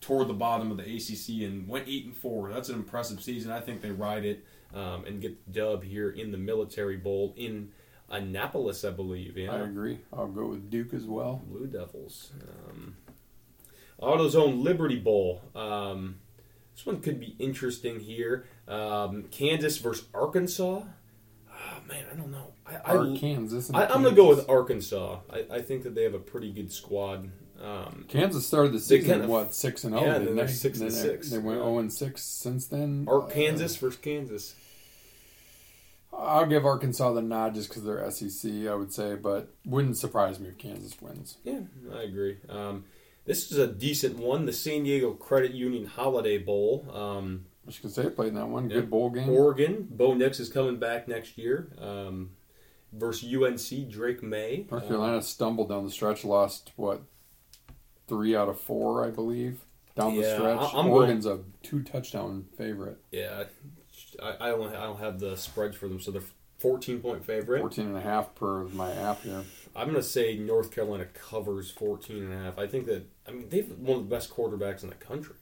toward 0.00 0.28
the 0.28 0.34
bottom 0.34 0.70
of 0.70 0.76
the 0.76 0.82
ACC 0.84 1.42
and 1.48 1.66
went 1.66 1.88
eight 1.88 2.04
and 2.04 2.16
four. 2.16 2.52
That's 2.52 2.68
an 2.68 2.76
impressive 2.76 3.22
season. 3.22 3.50
I 3.50 3.60
think 3.60 3.80
they 3.80 3.90
ride 3.90 4.24
it 4.24 4.44
um, 4.74 5.04
and 5.06 5.20
get 5.20 5.44
the 5.46 5.60
dub 5.60 5.82
here 5.82 6.10
in 6.10 6.30
the 6.30 6.38
Military 6.38 6.96
Bowl 6.96 7.32
in 7.36 7.70
Annapolis, 8.10 8.84
I 8.84 8.90
believe. 8.90 9.36
Yeah, 9.38 9.52
I 9.54 9.60
agree. 9.60 9.98
I'll 10.12 10.26
go 10.28 10.46
with 10.48 10.70
Duke 10.70 10.92
as 10.94 11.04
well. 11.04 11.42
Blue 11.48 11.66
Devils. 11.66 12.32
Um, 12.68 12.96
AutoZone 14.00 14.62
Liberty 14.62 14.98
Bowl. 14.98 15.40
Um, 15.54 16.16
This 16.74 16.84
one 16.84 17.00
could 17.00 17.18
be 17.20 17.34
interesting 17.38 18.00
here. 18.00 18.46
Um, 18.68 19.24
Kansas 19.30 19.78
versus 19.78 20.06
Arkansas. 20.12 20.82
Oh 21.84 21.92
man, 21.92 22.04
I 22.12 22.16
don't 22.16 22.30
know. 22.32 22.52
I, 22.66 22.76
I, 22.92 22.96
Arkansas. 22.96 23.68
and 23.68 23.76
I, 23.76 23.86
I'm 23.86 24.02
gonna 24.02 24.16
go 24.16 24.28
with 24.28 24.48
Arkansas. 24.48 25.18
I, 25.30 25.44
I 25.50 25.60
think 25.62 25.82
that 25.84 25.94
they 25.94 26.02
have 26.04 26.14
a 26.14 26.18
pretty 26.18 26.50
good 26.52 26.72
squad. 26.72 27.30
Um, 27.62 28.04
Kansas 28.08 28.46
started 28.46 28.72
the 28.72 28.80
season 28.80 29.10
kind 29.10 29.22
of- 29.22 29.28
what 29.30 29.54
six 29.54 29.84
and 29.84 29.94
zero. 29.94 30.04
Yeah, 30.06 30.14
and 30.16 30.26
then 30.28 30.36
they're 30.36 30.48
six 30.48 30.80
and 30.80 30.90
Then 30.90 30.96
six. 30.98 31.30
They 31.30 31.38
went 31.38 31.58
zero 31.60 31.78
and 31.78 31.92
six 31.92 32.22
since 32.22 32.66
then. 32.66 33.06
Ar- 33.08 33.22
Uh, 33.22 33.26
Kansas 33.30 33.76
versus 33.76 33.98
Kansas. 34.00 34.54
I'll 36.16 36.46
give 36.46 36.64
Arkansas 36.64 37.12
the 37.12 37.22
nod 37.22 37.54
just 37.54 37.68
because 37.68 37.82
they're 37.84 38.08
SEC. 38.10 38.68
I 38.68 38.74
would 38.74 38.92
say, 38.92 39.16
but 39.16 39.48
wouldn't 39.64 39.96
surprise 39.98 40.38
me 40.38 40.48
if 40.48 40.58
Kansas 40.58 41.00
wins. 41.00 41.38
Yeah, 41.44 41.60
I 41.92 42.02
agree. 42.02 42.36
Um, 42.48 42.84
this 43.24 43.50
is 43.50 43.58
a 43.58 43.66
decent 43.66 44.18
one. 44.18 44.46
The 44.46 44.52
San 44.52 44.84
Diego 44.84 45.12
Credit 45.12 45.52
Union 45.52 45.86
Holiday 45.86 46.38
Bowl. 46.38 46.86
Um, 46.92 47.46
Michigan 47.66 47.90
State 47.90 48.14
played 48.16 48.28
in 48.28 48.34
that 48.34 48.46
one. 48.48 48.68
Yeah. 48.70 48.76
Good 48.76 48.90
bowl 48.90 49.10
game. 49.10 49.28
Oregon. 49.30 49.86
Bo 49.90 50.14
Nix 50.14 50.38
is 50.40 50.48
coming 50.48 50.76
back 50.76 51.08
next 51.08 51.38
year. 51.38 51.68
Um, 51.80 52.30
versus 52.92 53.32
UNC 53.34 53.90
Drake 53.90 54.22
Maye. 54.22 54.66
North 54.70 54.86
Carolina 54.86 55.22
stumbled 55.22 55.68
down 55.70 55.84
the 55.84 55.90
stretch. 55.90 56.24
Lost 56.24 56.72
what 56.76 57.02
three 58.06 58.36
out 58.36 58.48
of 58.48 58.60
four, 58.60 59.04
I 59.04 59.10
believe, 59.10 59.60
down 59.96 60.14
the 60.16 60.22
stretch. 60.34 60.58
I- 60.74 60.78
I'm 60.78 60.88
Oregon's 60.88 61.26
a 61.26 61.40
two 61.62 61.82
touchdown 61.82 62.46
favorite. 62.56 62.98
yeah, 63.10 63.44
I, 64.22 64.36
I 64.40 64.48
don't 64.50 64.68
I 64.74 64.82
don't 64.84 64.98
have 65.00 65.18
the 65.20 65.36
spreads 65.36 65.76
for 65.76 65.88
them, 65.88 66.00
so 66.00 66.10
they're 66.10 66.22
14 66.58 67.00
point 67.00 67.24
favorite. 67.24 67.60
14 67.60 67.86
and 67.86 67.96
a 67.96 68.00
half 68.00 68.34
per 68.34 68.64
my 68.64 68.92
app 68.92 69.22
here. 69.22 69.42
I'm 69.76 69.86
going 69.88 69.96
to 70.00 70.02
say 70.08 70.36
North 70.36 70.70
Carolina 70.70 71.06
covers 71.06 71.70
14 71.72 72.22
and 72.22 72.32
a 72.32 72.36
half. 72.36 72.58
I 72.58 72.66
think 72.68 72.86
that 72.86 73.06
I 73.26 73.32
mean 73.32 73.48
they've 73.48 73.68
one 73.78 73.98
of 74.00 74.08
the 74.08 74.14
best 74.14 74.30
quarterbacks 74.30 74.82
in 74.82 74.88
the 74.88 74.94
country. 74.94 75.34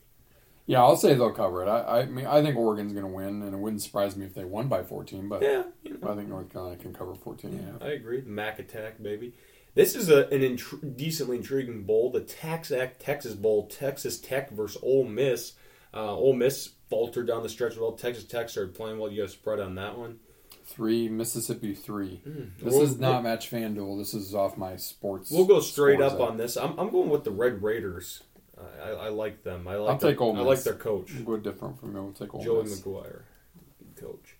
Yeah, 0.66 0.80
I'll 0.80 0.96
say 0.96 1.14
they'll 1.14 1.32
cover 1.32 1.64
it. 1.64 1.68
I, 1.68 2.00
I 2.00 2.06
mean, 2.06 2.26
I 2.26 2.40
think 2.42 2.56
Oregon's 2.56 2.92
going 2.92 3.04
to 3.04 3.10
win, 3.12 3.42
and 3.42 3.52
it 3.54 3.58
wouldn't 3.58 3.82
surprise 3.82 4.16
me 4.16 4.24
if 4.24 4.34
they 4.34 4.44
won 4.44 4.68
by 4.68 4.82
14. 4.82 5.28
But 5.28 5.42
Yeah, 5.42 5.64
you 5.82 5.98
know. 6.00 6.10
I 6.12 6.14
think 6.14 6.28
North 6.28 6.50
Carolina 6.52 6.76
can 6.76 6.92
cover 6.94 7.14
14 7.14 7.50
and 7.50 7.82
a. 7.82 7.84
I 7.84 7.88
agree. 7.90 8.22
Mac 8.24 8.58
Attack, 8.58 9.02
baby. 9.02 9.34
This 9.74 9.96
is 9.96 10.08
a, 10.10 10.28
an 10.28 10.40
intr- 10.42 10.96
decently 10.96 11.38
intriguing 11.38 11.82
bowl. 11.84 12.10
The 12.12 12.20
TaxAct 12.20 12.92
Texas 12.98 13.34
Bowl, 13.34 13.66
Texas 13.68 14.20
Tech 14.20 14.50
versus 14.50 14.80
Ole 14.82 15.04
Miss. 15.04 15.54
Uh, 15.94 16.14
Ole 16.14 16.34
Miss 16.34 16.70
faltered 16.88 17.26
down 17.26 17.42
the 17.42 17.48
stretch 17.48 17.76
well. 17.76 17.92
Texas 17.92 18.24
Tech 18.24 18.48
started 18.48 18.74
playing 18.74 18.98
well. 18.98 19.10
You 19.10 19.24
a 19.24 19.28
spread 19.28 19.60
on 19.60 19.74
that 19.76 19.98
one. 19.98 20.20
Three 20.64 21.08
Mississippi 21.08 21.74
three. 21.74 22.20
This 22.24 22.72
We'll- 22.74 22.82
is 22.82 22.98
not 22.98 23.22
match 23.24 23.50
FanDuel. 23.50 23.98
This 23.98 24.14
is 24.14 24.34
off 24.34 24.56
my 24.56 24.76
sports. 24.76 25.30
We'll 25.30 25.44
go 25.46 25.60
straight 25.60 26.00
up 26.00 26.14
app. 26.14 26.20
on 26.20 26.36
this. 26.36 26.56
I'm, 26.56 26.78
I'm 26.78 26.90
going 26.90 27.08
with 27.10 27.24
the 27.24 27.30
Red 27.30 27.62
Raiders. 27.62 28.22
I, 28.82 28.88
I, 28.90 29.08
like 29.08 29.42
them. 29.42 29.66
I 29.68 29.76
like. 29.76 29.90
I'll 29.90 29.98
their, 29.98 30.10
take 30.10 30.20
Ole 30.20 30.32
Miss. 30.34 30.42
I 30.42 30.44
like 30.44 30.62
their 30.62 30.74
coach, 30.74 31.12
Go 31.24 31.36
different 31.36 31.78
from 31.78 31.94
me. 31.94 32.00
We'll 32.00 32.12
take 32.12 32.34
Ole 32.34 32.44
Joey 32.44 32.62
Miss. 32.64 32.80
McGuire, 32.80 33.22
coach. 33.96 34.36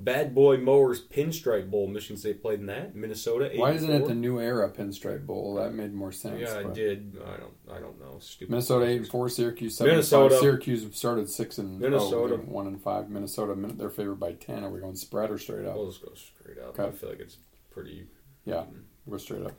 Bad 0.00 0.34
Boy 0.34 0.56
Mowers 0.56 1.06
Pinstripe 1.06 1.70
Bowl. 1.70 1.86
Michigan 1.86 2.16
State 2.16 2.40
played 2.40 2.60
in 2.60 2.66
that. 2.66 2.94
Minnesota. 2.94 3.50
Why 3.54 3.72
isn't 3.72 3.90
it 3.90 4.06
the 4.06 4.14
New 4.14 4.40
Era 4.40 4.70
Pinstripe 4.70 5.26
Bowl? 5.26 5.56
That 5.56 5.74
made 5.74 5.92
more 5.92 6.10
sense. 6.10 6.40
Yeah, 6.40 6.58
I 6.58 6.72
did. 6.72 7.18
I 7.22 7.36
don't. 7.36 7.52
I 7.70 7.80
don't 7.80 8.00
know. 8.00 8.18
Stupid. 8.18 8.50
Minnesota 8.50 8.86
eight 8.86 8.96
and 8.96 9.08
four, 9.08 9.28
Syracuse 9.28 9.76
seven. 9.76 9.92
Minnesota. 9.92 10.34
Five. 10.34 10.40
Syracuse 10.40 10.96
started 10.96 11.28
six 11.28 11.58
and 11.58 11.76
oh, 11.76 11.90
Minnesota. 11.90 12.16
Oh, 12.16 12.28
they 12.28 12.36
went 12.36 12.48
one 12.48 12.66
and 12.66 12.82
five. 12.82 13.10
Minnesota, 13.10 13.54
min- 13.54 13.76
they're 13.76 13.90
favored 13.90 14.18
by 14.18 14.32
ten. 14.32 14.64
Are 14.64 14.70
we 14.70 14.80
going 14.80 14.96
spread 14.96 15.30
or 15.30 15.36
straight 15.36 15.66
up? 15.66 15.76
We'll 15.76 15.90
just 15.90 16.02
go 16.02 16.12
straight 16.14 16.58
up. 16.58 16.78
Okay. 16.78 16.88
I 16.88 16.92
feel 16.92 17.10
like 17.10 17.20
it's 17.20 17.36
pretty 17.70 18.06
Yeah, 18.46 18.64
we're 19.04 19.18
straight 19.18 19.42
up. 19.42 19.52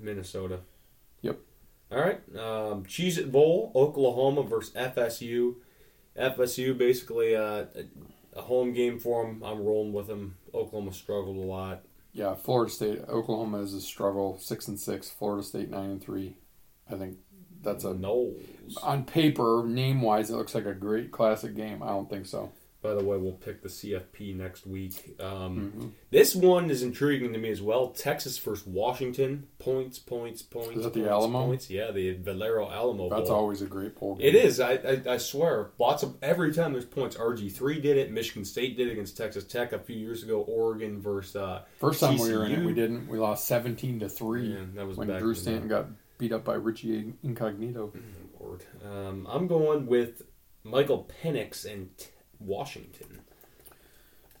Minnesota. 0.00 0.60
Yep. 1.20 1.38
All 1.90 1.98
right. 2.00 2.20
Um, 2.36 2.84
Cheez 2.84 3.18
It 3.18 3.30
Bowl, 3.30 3.72
Oklahoma 3.74 4.42
versus 4.42 4.72
FSU. 4.74 5.56
FSU 6.18 6.76
basically 6.76 7.34
uh, 7.36 7.64
a 8.34 8.42
home 8.42 8.72
game 8.72 8.98
for 8.98 9.24
them. 9.24 9.42
I'm 9.44 9.64
rolling 9.64 9.92
with 9.92 10.06
them. 10.06 10.36
Oklahoma 10.54 10.92
struggled 10.92 11.36
a 11.36 11.40
lot. 11.40 11.82
Yeah, 12.12 12.34
Florida 12.34 12.70
State, 12.70 13.00
Oklahoma 13.08 13.60
is 13.62 13.74
a 13.74 13.80
struggle. 13.80 14.38
Six 14.38 14.68
and 14.68 14.78
six. 14.78 15.10
Florida 15.10 15.42
State 15.42 15.70
nine 15.70 15.90
and 15.90 16.02
three. 16.02 16.36
I 16.90 16.94
think 16.94 17.18
that's 17.62 17.84
a 17.84 17.94
Knowles. 17.94 18.42
on 18.82 19.04
paper, 19.04 19.64
name 19.66 20.02
wise, 20.02 20.30
it 20.30 20.36
looks 20.36 20.54
like 20.54 20.66
a 20.66 20.74
great 20.74 21.10
classic 21.10 21.56
game. 21.56 21.82
I 21.82 21.88
don't 21.88 22.08
think 22.08 22.26
so. 22.26 22.52
By 22.84 22.92
the 22.92 23.02
way, 23.02 23.16
we'll 23.16 23.32
pick 23.32 23.62
the 23.62 23.68
CFP 23.70 24.36
next 24.36 24.66
week. 24.66 25.16
Um, 25.18 25.54
Mm-hmm. 25.74 25.88
This 26.10 26.34
one 26.36 26.70
is 26.70 26.82
intriguing 26.82 27.32
to 27.32 27.38
me 27.38 27.50
as 27.50 27.62
well. 27.62 27.88
Texas 27.88 28.36
versus 28.38 28.66
Washington. 28.66 29.46
Points, 29.58 29.98
points, 29.98 30.42
points. 30.42 30.76
Is 30.76 30.84
that 30.84 30.92
the 30.92 31.00
points, 31.00 31.10
Alamo? 31.12 31.46
Points. 31.46 31.70
Yeah, 31.70 31.90
the 31.92 32.12
Valero 32.12 32.70
Alamo. 32.70 33.08
That's 33.08 33.30
Bowl. 33.30 33.38
always 33.38 33.62
a 33.62 33.66
great 33.66 33.98
bowl 33.98 34.16
game. 34.16 34.26
It 34.28 34.34
is. 34.34 34.60
I, 34.60 34.72
I 34.74 35.02
I 35.14 35.16
swear. 35.16 35.70
Lots 35.78 36.02
of 36.02 36.16
every 36.22 36.52
time 36.52 36.72
there's 36.72 36.84
points. 36.84 37.16
RG 37.16 37.50
three 37.52 37.80
did 37.80 37.96
it. 37.96 38.12
Michigan 38.12 38.44
State 38.44 38.76
did 38.76 38.88
it 38.88 38.92
against 38.92 39.16
Texas 39.16 39.44
Tech 39.44 39.72
a 39.72 39.78
few 39.78 39.96
years 39.96 40.22
ago. 40.22 40.42
Oregon 40.42 41.00
versus 41.00 41.36
uh, 41.36 41.62
First 41.80 42.00
time 42.00 42.18
we 42.18 42.32
were 42.36 42.44
in 42.44 42.52
it, 42.52 42.64
we 42.66 42.74
didn't. 42.74 43.08
We 43.08 43.18
lost 43.18 43.46
seventeen 43.46 43.98
to 44.00 44.08
three 44.10 44.52
Yeah, 44.52 44.60
that 44.74 44.86
was 44.86 44.98
when 44.98 45.08
back 45.08 45.20
Drew 45.20 45.32
the- 45.34 45.40
Stanton 45.40 45.68
got 45.68 45.86
beat 46.18 46.32
up 46.32 46.44
by 46.44 46.54
Richie 46.54 47.14
Incognito. 47.24 47.92
Lord. 48.38 48.62
Um, 48.84 49.26
I'm 49.28 49.46
going 49.48 49.86
with 49.86 50.22
Michael 50.62 51.08
Penix 51.22 51.64
and 51.64 51.88
Washington. 52.40 53.20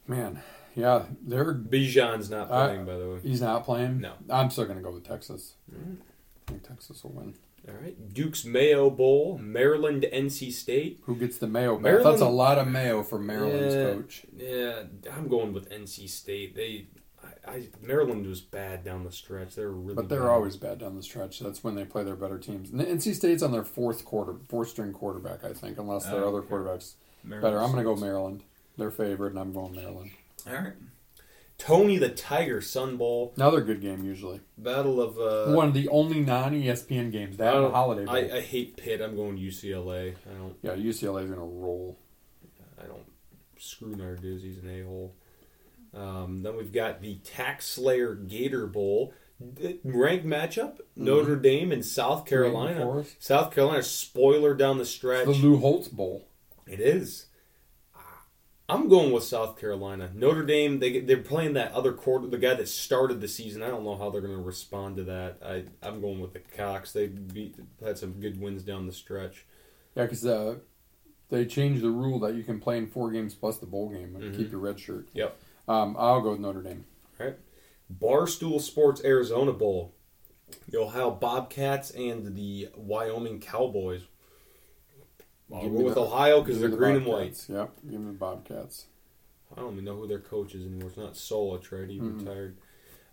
Man, 0.06 0.40
yeah, 0.74 1.04
they're 1.26 1.54
Bijan's 1.54 2.28
not 2.30 2.48
playing, 2.48 2.84
by 2.84 2.96
the 2.98 3.08
way. 3.10 3.18
he's 3.22 3.40
not 3.40 3.64
playing. 3.64 4.00
No. 4.00 4.12
I'm 4.28 4.50
still 4.50 4.66
gonna 4.66 4.82
go 4.82 4.90
with 4.92 5.06
Texas. 5.06 5.54
Mm. 5.72 5.96
I 6.46 6.50
think 6.50 6.62
Texas 6.68 7.02
will 7.04 7.12
win. 7.12 7.34
All 7.66 7.74
right. 7.80 8.12
Duke's 8.12 8.44
Mayo 8.44 8.90
Bowl, 8.90 9.38
Maryland, 9.38 10.04
NC 10.12 10.52
State. 10.52 11.00
Who 11.04 11.16
gets 11.16 11.38
the 11.38 11.46
Mayo? 11.46 11.78
Maryland- 11.78 12.04
That's 12.12 12.20
a 12.20 12.28
lot 12.28 12.58
of 12.58 12.68
Mayo 12.68 13.02
for 13.02 13.18
Maryland's 13.18 13.74
Yeah. 13.74 13.84
coach. 13.94 14.26
Yeah, 14.36 14.82
I'm 15.16 15.28
going 15.28 15.54
with 15.54 15.70
NC 15.72 16.06
State. 16.06 16.54
They, 16.54 16.88
I, 17.46 17.50
I 17.50 17.68
Maryland 17.80 18.26
was 18.26 18.42
bad 18.42 18.84
down 18.84 19.04
the 19.04 19.12
stretch. 19.12 19.54
They 19.54 19.64
were 19.64 19.72
really. 19.72 19.94
But 19.94 20.10
they're 20.10 20.20
bad. 20.24 20.28
always 20.28 20.56
bad 20.58 20.78
down 20.80 20.94
the 20.96 21.02
stretch. 21.02 21.40
That's 21.40 21.64
when 21.64 21.74
they 21.74 21.86
play 21.86 22.04
their 22.04 22.16
better 22.16 22.38
teams. 22.38 22.68
And 22.68 22.82
NC 22.82 23.14
State's 23.14 23.42
on 23.42 23.52
their 23.52 23.64
fourth 23.64 24.04
quarter, 24.04 24.34
fourth 24.46 24.68
string 24.68 24.92
quarterback, 24.92 25.42
I 25.42 25.54
think, 25.54 25.78
unless 25.78 26.04
their 26.04 26.22
Oh, 26.24 26.28
other 26.28 26.38
okay. 26.40 26.48
quarterbacks 26.52 26.96
Maryland 27.24 27.42
better. 27.42 27.62
I'm 27.62 27.72
going 27.72 27.84
to 27.84 27.94
go. 27.94 27.96
Maryland. 27.96 28.42
They're 28.76 28.90
favored, 28.90 29.28
and 29.32 29.38
I'm 29.38 29.52
going 29.52 29.74
Maryland. 29.74 30.10
All 30.46 30.54
right. 30.54 30.72
Tony 31.56 31.98
the 31.98 32.08
Tiger 32.08 32.60
Sun 32.60 32.96
Bowl 32.96 33.32
Another 33.36 33.60
good 33.60 33.80
game 33.80 34.04
usually. 34.04 34.40
Battle 34.58 35.00
of. 35.00 35.18
Uh, 35.18 35.54
One 35.54 35.68
of 35.68 35.74
the 35.74 35.88
only 35.88 36.20
non 36.20 36.54
E 36.54 36.64
ESPN 36.64 37.12
games. 37.12 37.36
That 37.36 37.54
and 37.54 37.72
Holiday 37.72 38.04
Bowl. 38.04 38.14
I, 38.14 38.38
I 38.38 38.40
hate 38.40 38.76
Pitt. 38.76 39.00
I'm 39.00 39.14
going 39.16 39.38
UCLA. 39.38 40.14
I 40.28 40.34
don't. 40.36 40.56
yeah, 40.62 40.72
UCLA's 40.72 41.26
going 41.30 41.34
to 41.34 41.40
roll. 41.40 41.98
I 42.82 42.86
don't 42.86 43.06
screw 43.58 43.94
Narduzzi's 43.94 44.42
He's 44.42 44.58
an 44.58 44.80
a 44.80 44.84
hole. 44.84 45.14
Um, 45.94 46.42
then 46.42 46.56
we've 46.56 46.72
got 46.72 47.00
the 47.00 47.18
TaxSlayer 47.18 48.28
Gator 48.28 48.66
Bowl. 48.66 49.14
Ranked 49.84 50.26
matchup: 50.26 50.78
Notre 50.96 51.36
Dame 51.36 51.72
and 51.72 51.84
South 51.84 52.26
Carolina. 52.26 53.04
South 53.18 53.54
Carolina 53.54 53.82
spoiler 53.82 54.54
down 54.54 54.78
the 54.78 54.84
stretch. 54.84 55.26
The 55.26 55.32
Lou 55.32 55.56
Holtz 55.58 55.88
Bowl. 55.88 56.26
It 56.66 56.80
is. 56.80 57.26
I'm 58.66 58.88
going 58.88 59.12
with 59.12 59.24
South 59.24 59.60
Carolina. 59.60 60.10
Notre 60.14 60.42
Dame, 60.42 60.78
they 60.78 61.00
they're 61.00 61.18
playing 61.18 61.52
that 61.52 61.72
other 61.72 61.92
quarter, 61.92 62.26
the 62.26 62.38
guy 62.38 62.54
that 62.54 62.68
started 62.68 63.20
the 63.20 63.28
season. 63.28 63.62
I 63.62 63.68
don't 63.68 63.84
know 63.84 63.96
how 63.96 64.08
they're 64.08 64.22
going 64.22 64.36
to 64.36 64.42
respond 64.42 64.96
to 64.96 65.04
that. 65.04 65.36
I 65.44 65.64
I'm 65.86 66.00
going 66.00 66.18
with 66.20 66.32
the 66.32 66.38
Cocks. 66.40 66.92
They 66.92 67.08
beat 67.08 67.56
had 67.84 67.98
some 67.98 68.12
good 68.20 68.40
wins 68.40 68.62
down 68.62 68.86
the 68.86 68.92
stretch. 68.92 69.44
Yeah, 69.94 70.04
because 70.04 70.24
uh, 70.24 70.56
they 71.28 71.44
changed 71.44 71.82
the 71.82 71.90
rule 71.90 72.18
that 72.20 72.34
you 72.34 72.42
can 72.42 72.58
play 72.58 72.78
in 72.78 72.86
four 72.86 73.10
games 73.10 73.34
plus 73.34 73.58
the 73.58 73.66
bowl 73.66 73.90
game 73.90 74.16
and 74.16 74.32
Mhm. 74.32 74.36
keep 74.36 74.50
your 74.50 74.60
red 74.60 74.80
shirt. 74.80 75.08
Yep. 75.12 75.36
Um, 75.68 75.94
I'll 75.98 76.22
go 76.22 76.30
with 76.32 76.40
Notre 76.40 76.62
Dame. 76.62 76.86
Right. 77.18 77.36
Barstool 77.92 78.60
Sports 78.62 79.02
Arizona 79.04 79.52
Bowl. 79.52 79.94
The 80.68 80.78
Ohio 80.80 81.10
Bobcats 81.10 81.90
and 81.90 82.34
the 82.34 82.70
Wyoming 82.76 83.40
Cowboys. 83.40 84.02
I'll 85.52 85.62
Give 85.62 85.72
go 85.76 85.82
with 85.84 85.94
the- 85.94 86.00
Ohio 86.02 86.40
because 86.42 86.60
they're 86.60 86.68
the 86.70 86.76
green 86.76 86.96
and 86.96 87.06
white. 87.06 87.44
Yep, 87.48 87.72
give 87.90 88.00
me 88.00 88.06
the 88.06 88.18
Bobcats. 88.18 88.86
I 89.56 89.60
don't 89.60 89.72
even 89.74 89.84
know 89.84 89.96
who 89.96 90.06
their 90.06 90.18
coach 90.20 90.54
is 90.54 90.66
anymore. 90.66 90.88
It's 90.88 90.96
not 90.96 91.14
Solich, 91.14 91.70
right? 91.70 91.88
He 91.88 91.98
Mm-mm. 92.00 92.18
retired. 92.20 92.56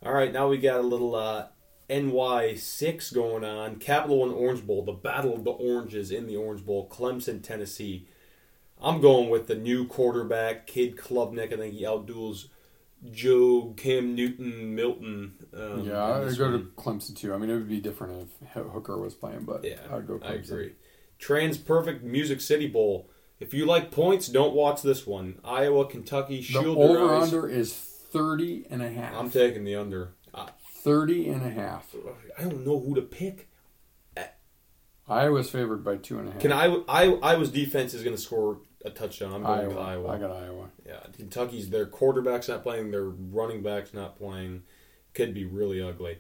All 0.04 0.14
right, 0.14 0.32
now 0.34 0.48
we 0.48 0.58
got 0.58 0.80
a 0.80 0.84
little 0.84 1.14
uh, 1.14 1.48
NY6 1.90 3.14
going 3.14 3.44
on. 3.44 3.76
Capital 3.78 4.20
One 4.20 4.32
Orange 4.32 4.66
Bowl, 4.66 4.84
the 4.84 4.92
Battle 4.94 5.36
of 5.36 5.44
the 5.44 5.52
Oranges 5.52 6.12
in 6.12 6.28
the 6.28 6.36
Orange 6.38 6.66
Bowl, 6.66 6.88
Clemson, 6.90 7.44
Tennessee. 7.44 8.08
I'm 8.82 9.00
going 9.02 9.30
with 9.30 9.48
the 9.48 9.56
new 9.56 9.86
quarterback, 9.86 10.66
Kid 10.66 10.96
Klubnik. 10.98 11.54
I 11.54 11.58
think 11.58 11.76
he 11.76 11.84
outduels 11.84 12.48
Joe 13.12 13.74
Cam 13.78 14.16
Newton 14.16 14.74
Milton. 14.74 15.34
Um, 15.54 15.84
yeah, 15.84 16.04
I'd 16.04 16.38
go 16.38 16.52
to. 16.52 16.60
Clemson 16.76 17.16
too. 17.16 17.34
I 17.34 17.38
mean, 17.38 17.52
it 17.52 17.54
would 17.54 17.70
be 17.70 17.80
different 17.80 18.28
if 18.42 18.54
Hooker 18.54 18.98
was 18.98 19.14
playing, 19.14 19.44
but 19.44 19.64
Yeah, 19.64 19.78
I'd 19.92 20.08
go 20.08 20.18
Clemson. 20.18 20.26
I 20.26 20.34
agree. 20.34 20.72
TransPerfect 21.22 22.02
Music 22.04 22.42
City 22.42 22.68
Bowl. 22.68 23.10
If 23.40 23.54
you 23.54 23.66
like 23.66 23.92
points, 23.92 24.28
don't 24.28 24.54
watch 24.54 24.82
this 24.82 25.08
one. 25.08 25.40
Iowa, 25.44 25.86
Kentucky, 25.88 26.38
The 26.38 26.44
Shield 26.44 26.78
your 26.78 27.00
over 27.00 27.16
under 27.16 27.50
is 27.50 27.74
30 27.74 28.66
and 28.70 28.82
a 28.82 28.90
half. 28.90 29.16
I'm 29.16 29.30
taking 29.30 29.64
the 29.64 29.76
under. 29.76 30.14
I, 30.34 30.50
30 30.84 31.30
and 31.30 31.46
a 31.46 31.50
half. 31.50 31.96
I 32.38 32.44
don't 32.44 32.66
know 32.66 32.80
who 32.80 32.96
to 32.96 33.02
pick. 33.02 33.48
Iowa's 35.08 35.50
favored 35.50 35.84
by 35.84 35.98
two 35.98 36.20
and 36.20 36.30
a 36.30 36.32
half. 36.32 36.42
Can 36.42 36.54
I? 36.54 36.68
I 36.88 37.14
Iowa's 37.22 37.52
defense 37.52 37.94
is 37.94 38.04
going 38.04 38.16
to 38.16 38.22
score 38.22 38.62
a 38.86 38.90
touchdown. 38.90 39.34
I'm 39.34 39.44
going 39.44 39.60
Iowa. 39.60 39.70
with 39.70 39.78
Iowa. 39.78 40.10
I 40.10 40.18
got 40.18 40.32
Iowa. 40.32 40.70
Yeah, 40.86 41.00
Kentucky's 41.18 41.70
their 41.70 41.86
quarterback's 41.86 42.48
not 42.48 42.64
playing, 42.64 42.92
their 42.92 43.10
running 43.10 43.62
back's 43.62 43.94
not 43.94 44.18
playing. 44.18 44.64
Could 45.14 45.34
be 45.34 45.46
really 45.46 45.82
ugly. 45.82 46.20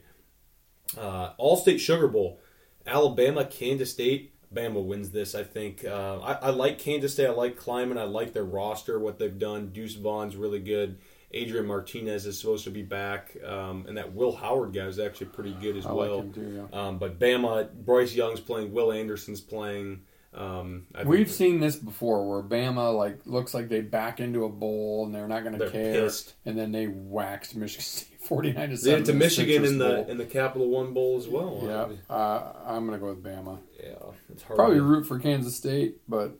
Uh, 0.97 1.31
Allstate 1.39 1.79
Sugar 1.79 2.09
Bowl, 2.09 2.41
Alabama, 2.85 3.45
Kansas 3.45 3.91
State. 3.91 4.30
Bama 4.53 4.83
wins 4.83 5.11
this, 5.11 5.33
I 5.35 5.43
think. 5.43 5.85
Uh, 5.85 6.19
I, 6.19 6.33
I 6.33 6.49
like 6.49 6.77
Kansas 6.77 7.13
State. 7.13 7.27
I 7.27 7.31
like 7.31 7.57
Klieman. 7.57 7.97
I 7.97 8.03
like 8.03 8.33
their 8.33 8.43
roster, 8.43 8.99
what 8.99 9.17
they've 9.17 9.37
done. 9.37 9.67
Deuce 9.67 9.95
Vaughn's 9.95 10.35
really 10.35 10.59
good. 10.59 10.97
Adrian 11.33 11.65
Martinez 11.65 12.25
is 12.25 12.37
supposed 12.37 12.65
to 12.65 12.71
be 12.71 12.81
back, 12.83 13.37
um, 13.45 13.85
and 13.87 13.97
that 13.97 14.13
Will 14.13 14.35
Howard 14.35 14.73
guy 14.73 14.85
is 14.85 14.99
actually 14.99 15.27
pretty 15.27 15.53
good 15.53 15.77
as 15.77 15.85
I 15.85 15.93
well. 15.93 16.23
like 16.23 16.35
too. 16.35 16.67
Yeah. 16.73 16.77
Um, 16.87 16.97
but 16.97 17.19
Bama, 17.19 17.71
Bryce 17.71 18.13
Young's 18.13 18.41
playing. 18.41 18.73
Will 18.73 18.91
Anderson's 18.91 19.39
playing. 19.39 20.01
Um, 20.33 20.87
I 20.95 21.03
We've 21.03 21.27
think 21.27 21.37
seen 21.37 21.59
this 21.59 21.75
before, 21.75 22.27
where 22.29 22.41
Bama 22.41 22.95
like 22.95 23.19
looks 23.25 23.53
like 23.53 23.67
they 23.67 23.81
back 23.81 24.19
into 24.21 24.45
a 24.45 24.49
bowl 24.49 25.05
and 25.05 25.13
they're 25.13 25.27
not 25.27 25.43
going 25.43 25.59
to 25.59 25.69
care, 25.69 25.93
pissed. 26.03 26.33
and 26.45 26.57
then 26.57 26.71
they 26.71 26.87
waxed 26.87 27.55
Michigan 27.55 27.83
State 27.85 28.07
forty 28.21 28.53
nine 28.53 28.69
to 28.69 28.77
seven. 28.77 28.93
went 28.93 29.05
to 29.07 29.13
Michigan 29.13 29.53
Citrus 29.55 29.71
in 29.71 29.77
the 29.77 29.89
Bowl. 29.89 30.05
in 30.07 30.17
the 30.17 30.25
Capital 30.25 30.69
One 30.69 30.93
Bowl 30.93 31.17
as 31.17 31.27
well. 31.27 31.59
Yeah, 31.63 32.13
uh, 32.15 32.53
I'm 32.65 32.87
going 32.87 32.97
to 32.97 33.05
go 33.05 33.09
with 33.13 33.21
Bama. 33.23 33.59
yeah. 33.83 33.95
It's 34.31 34.43
hard. 34.43 34.57
Probably 34.57 34.77
to- 34.77 34.83
root 34.83 35.05
for 35.05 35.19
Kansas 35.19 35.55
State, 35.57 35.97
but 36.07 36.31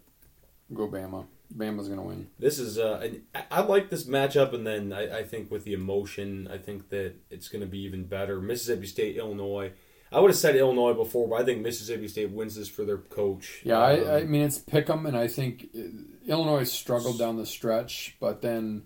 go 0.74 0.88
Bama. 0.88 1.26
Bama's 1.54 1.88
going 1.90 2.00
to 2.00 2.06
win. 2.06 2.28
This 2.40 2.60
is 2.60 2.78
uh, 2.80 3.02
an, 3.04 3.24
I- 3.36 3.44
I 3.52 3.62
like 3.62 3.90
this 3.90 4.06
matchup, 4.06 4.54
and 4.54 4.66
then 4.66 4.94
I, 4.94 5.18
I 5.20 5.24
think 5.24 5.52
with 5.52 5.66
the 5.66 5.74
emotion, 5.74 6.48
I 6.50 6.58
think 6.58 6.88
that 6.92 7.16
it's 7.30 7.50
going 7.50 7.60
to 7.62 7.68
be 7.68 7.80
even 7.80 8.06
better. 8.06 8.40
Mississippi 8.40 8.88
State, 8.88 9.18
Illinois. 9.18 9.74
I 10.12 10.20
would 10.20 10.30
have 10.30 10.38
said 10.38 10.56
Illinois 10.56 10.94
before, 10.94 11.28
but 11.30 11.42
I 11.42 11.46
think 11.46 11.62
Mississippi 11.62 12.08
State 12.08 12.32
wins 12.32 12.56
this 12.56 12.68
for 12.68 12.84
their 12.84 12.98
coach. 12.98 13.62
Yeah, 13.64 13.78
Um, 13.78 13.84
I, 13.84 14.16
I 14.18 14.24
mean 14.26 14.42
it's 14.42 14.58
pick 14.58 14.90
'em, 14.90 15.06
and 15.06 15.16
I 15.16 15.28
think 15.28 15.70
uh, 15.76 15.80
Illinois 16.28 16.66
struggled 16.66 17.18
down 17.18 17.38
the 17.38 17.46
stretch, 17.46 18.18
but 18.20 18.42
then 18.42 18.84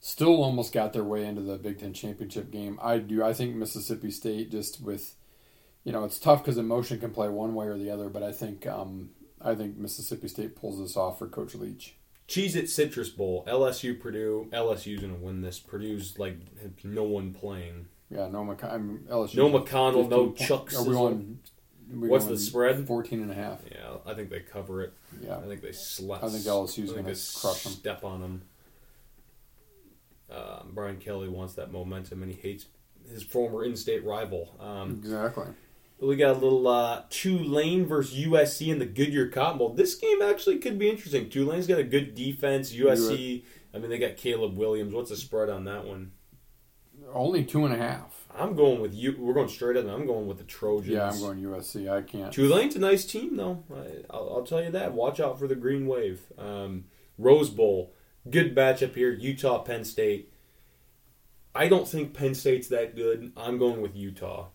still 0.00 0.42
almost 0.42 0.72
got 0.72 0.92
their 0.92 1.04
way 1.04 1.24
into 1.24 1.40
the 1.40 1.56
Big 1.56 1.78
Ten 1.78 1.92
championship 1.92 2.50
game. 2.50 2.78
I 2.82 2.98
do. 2.98 3.24
I 3.24 3.32
think 3.32 3.56
Mississippi 3.56 4.10
State 4.10 4.50
just 4.50 4.80
with, 4.82 5.14
you 5.82 5.92
know, 5.92 6.04
it's 6.04 6.18
tough 6.18 6.42
because 6.44 6.58
emotion 6.58 7.00
can 7.00 7.10
play 7.10 7.28
one 7.28 7.54
way 7.54 7.66
or 7.66 7.78
the 7.78 7.90
other. 7.90 8.08
But 8.08 8.22
I 8.22 8.32
think 8.32 8.66
um, 8.66 9.10
I 9.40 9.54
think 9.54 9.76
Mississippi 9.78 10.28
State 10.28 10.56
pulls 10.56 10.78
this 10.78 10.96
off 10.96 11.18
for 11.18 11.26
Coach 11.26 11.54
Leach. 11.54 11.96
Cheez 12.28 12.56
It 12.56 12.68
Citrus 12.68 13.08
Bowl, 13.08 13.44
LSU, 13.46 13.98
Purdue. 13.98 14.48
LSU's 14.52 15.00
going 15.00 15.14
to 15.14 15.20
win 15.20 15.42
this. 15.42 15.60
Purdue's 15.60 16.18
like 16.18 16.36
no 16.82 17.04
one 17.04 17.32
playing. 17.32 17.86
Yeah, 18.10 18.28
no 18.28 18.44
McC- 18.44 18.72
I'm 18.72 19.04
LSU. 19.10 19.34
No 19.36 19.50
McConnell, 19.50 20.08
no 20.08 20.26
15 20.26 20.26
point- 20.26 20.38
Chuck 20.38 20.60
Are 20.74 20.82
we 20.82 20.88
Sizzle. 20.88 20.92
going, 20.92 21.38
we 21.92 22.08
What's 22.08 22.24
the 22.24 22.30
going 22.30 22.40
spread? 22.40 22.86
14 22.86 23.22
and 23.22 23.30
a 23.30 23.34
half. 23.34 23.60
Yeah, 23.70 23.96
I 24.06 24.14
think 24.14 24.30
they 24.30 24.40
cover 24.40 24.82
it. 24.82 24.92
Yeah. 25.22 25.38
I 25.38 25.42
think 25.42 25.60
they 25.62 25.72
slap. 25.72 26.22
I 26.22 26.28
think 26.28 26.44
LSU's 26.44 26.92
gonna 26.92 27.02
crush 27.14 27.66
'em. 27.66 27.72
Step 27.72 28.04
on 28.04 28.20
them. 28.20 28.42
Uh, 30.30 30.62
Brian 30.72 30.96
Kelly 30.98 31.28
wants 31.28 31.54
that 31.54 31.70
momentum, 31.70 32.22
and 32.22 32.32
he 32.32 32.38
hates 32.40 32.66
his 33.10 33.22
former 33.22 33.64
in-state 33.64 34.04
rival. 34.04 34.56
Um, 34.58 34.90
Exactly. 34.90 35.46
we 36.00 36.16
got 36.16 36.36
a 36.36 36.38
little 36.38 36.66
uh, 36.66 37.02
Tulane 37.10 37.86
versus 37.86 38.16
USC 38.18 38.68
in 38.72 38.78
the 38.80 38.86
Goodyear 38.86 39.28
Cotton 39.28 39.58
Bowl. 39.58 39.70
This 39.70 39.94
game 39.94 40.20
actually 40.22 40.58
could 40.58 40.78
be 40.78 40.90
interesting. 40.90 41.28
Tulane's 41.30 41.68
got 41.68 41.78
a 41.78 41.84
good 41.84 42.14
defense. 42.16 42.72
USC, 42.72 43.44
I 43.72 43.78
mean, 43.78 43.88
they 43.90 43.98
got 43.98 44.16
Caleb 44.16 44.56
Williams. 44.56 44.92
What's 44.92 45.10
the 45.10 45.16
spread 45.16 45.48
on 45.48 45.64
that 45.64 45.84
one? 45.86 46.10
Only 47.12 47.44
two 47.44 47.64
and 47.64 47.74
a 47.74 47.78
half. 47.78 48.26
I'm 48.38 48.54
going 48.54 48.80
with 48.80 48.94
you. 48.94 49.16
We're 49.18 49.34
going 49.34 49.48
straight 49.48 49.76
up. 49.76 49.86
I'm 49.86 50.06
going 50.06 50.26
with 50.26 50.38
the 50.38 50.44
Trojans. 50.44 50.88
Yeah, 50.92 51.08
I'm 51.10 51.18
going 51.20 51.42
USC. 51.42 51.90
I 51.90 52.02
can't. 52.02 52.32
Tulane's 52.32 52.76
a 52.76 52.78
nice 52.78 53.04
team, 53.04 53.36
though. 53.36 53.64
I, 53.74 54.04
I'll, 54.10 54.36
I'll 54.36 54.42
tell 54.44 54.62
you 54.62 54.70
that. 54.72 54.92
Watch 54.92 55.20
out 55.20 55.38
for 55.38 55.46
the 55.46 55.54
Green 55.54 55.86
Wave. 55.86 56.20
Um, 56.36 56.84
Rose 57.18 57.48
Bowl, 57.48 57.94
good 58.28 58.54
matchup 58.54 58.94
here. 58.94 59.10
Utah, 59.10 59.58
Penn 59.58 59.84
State. 59.84 60.32
I 61.54 61.68
don't 61.68 61.88
think 61.88 62.12
Penn 62.12 62.34
State's 62.34 62.68
that 62.68 62.94
good. 62.94 63.32
I'm 63.36 63.56
going 63.58 63.80
with 63.80 63.96
Utah. 63.96 64.48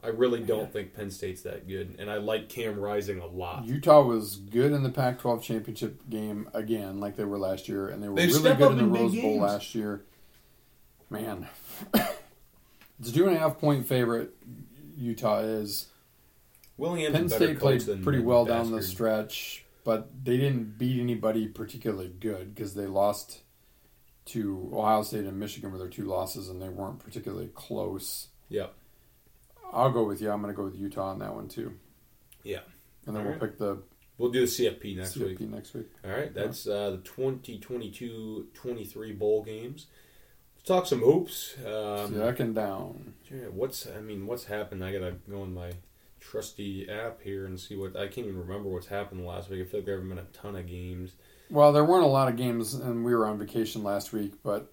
I 0.00 0.08
really 0.08 0.38
don't 0.40 0.72
think 0.72 0.94
Penn 0.94 1.10
State's 1.10 1.42
that 1.42 1.66
good, 1.66 1.96
and 1.98 2.08
I 2.08 2.18
like 2.18 2.48
Cam 2.48 2.78
Rising 2.78 3.18
a 3.18 3.26
lot. 3.26 3.64
Utah 3.64 4.02
was 4.02 4.36
good 4.36 4.70
in 4.70 4.84
the 4.84 4.90
Pac-12 4.90 5.42
championship 5.42 6.08
game 6.08 6.48
again, 6.54 7.00
like 7.00 7.16
they 7.16 7.24
were 7.24 7.38
last 7.38 7.68
year, 7.68 7.88
and 7.88 8.00
they 8.00 8.08
were 8.08 8.14
They've 8.14 8.32
really 8.32 8.54
good 8.54 8.72
in 8.72 8.78
the 8.78 8.84
Rose 8.84 9.12
Bowl 9.12 9.22
games. 9.32 9.42
last 9.42 9.74
year. 9.74 10.04
Man, 11.10 11.48
it's 11.94 13.10
a 13.10 13.12
two 13.12 13.26
and 13.26 13.36
a 13.36 13.38
half 13.38 13.58
point 13.58 13.86
favorite. 13.86 14.34
Utah 14.96 15.40
is. 15.40 15.86
Williams 16.76 17.12
Penn 17.12 17.26
a 17.26 17.28
better 17.28 17.44
State 17.44 17.58
played 17.58 18.04
pretty 18.04 18.20
well 18.20 18.44
down 18.44 18.70
the 18.70 18.82
stretch, 18.82 19.64
but 19.84 20.10
they 20.24 20.36
didn't 20.36 20.78
beat 20.78 21.00
anybody 21.00 21.48
particularly 21.48 22.08
good 22.08 22.54
because 22.54 22.74
they 22.74 22.86
lost 22.86 23.40
to 24.26 24.70
Ohio 24.72 25.02
State 25.02 25.24
and 25.24 25.40
Michigan 25.40 25.72
with 25.72 25.80
their 25.80 25.90
two 25.90 26.04
losses, 26.04 26.48
and 26.48 26.62
they 26.62 26.68
weren't 26.68 27.00
particularly 27.00 27.50
close. 27.54 28.28
Yep. 28.48 28.72
I'll 29.72 29.90
go 29.90 30.04
with 30.04 30.20
you. 30.20 30.30
I'm 30.30 30.40
going 30.40 30.52
to 30.52 30.56
go 30.56 30.64
with 30.64 30.76
Utah 30.76 31.10
on 31.10 31.18
that 31.18 31.34
one 31.34 31.48
too. 31.48 31.74
Yeah. 32.44 32.60
And 33.06 33.16
then 33.16 33.24
Alright. 33.24 33.40
we'll 33.40 33.48
pick 33.48 33.58
the 33.58 33.82
We'll 34.18 34.30
do 34.32 34.40
the 34.40 34.46
CFP 34.46 34.96
next 34.96 35.16
CFP 35.16 35.38
week. 35.38 35.48
next 35.48 35.74
week. 35.74 35.86
All 36.04 36.10
right, 36.10 36.34
that's 36.34 36.66
uh, 36.66 36.90
the 36.90 36.98
2022-23 36.98 39.16
bowl 39.16 39.44
games. 39.44 39.86
Talk 40.68 40.84
some 40.84 41.00
hoops. 41.00 41.54
Um, 41.66 42.14
Second 42.14 42.54
down. 42.54 43.14
Yeah, 43.30 43.46
what's 43.50 43.86
I 43.86 44.02
mean, 44.02 44.26
what's 44.26 44.44
happened? 44.44 44.84
I 44.84 44.92
gotta 44.92 45.14
go 45.28 45.40
on 45.40 45.54
my 45.54 45.72
trusty 46.20 46.86
app 46.90 47.22
here 47.22 47.46
and 47.46 47.58
see 47.58 47.74
what 47.74 47.96
I 47.96 48.06
can't 48.06 48.26
even 48.26 48.38
remember 48.38 48.68
what's 48.68 48.88
happened 48.88 49.24
last 49.24 49.48
week. 49.48 49.62
I 49.62 49.64
feel 49.64 49.80
like 49.80 49.86
there 49.86 49.94
haven't 49.94 50.10
been 50.10 50.18
a 50.18 50.24
ton 50.24 50.56
of 50.56 50.66
games. 50.66 51.12
Well, 51.48 51.72
there 51.72 51.86
weren't 51.86 52.04
a 52.04 52.08
lot 52.08 52.28
of 52.28 52.36
games, 52.36 52.74
and 52.74 53.02
we 53.02 53.14
were 53.14 53.26
on 53.26 53.38
vacation 53.38 53.82
last 53.82 54.12
week. 54.12 54.34
But 54.42 54.70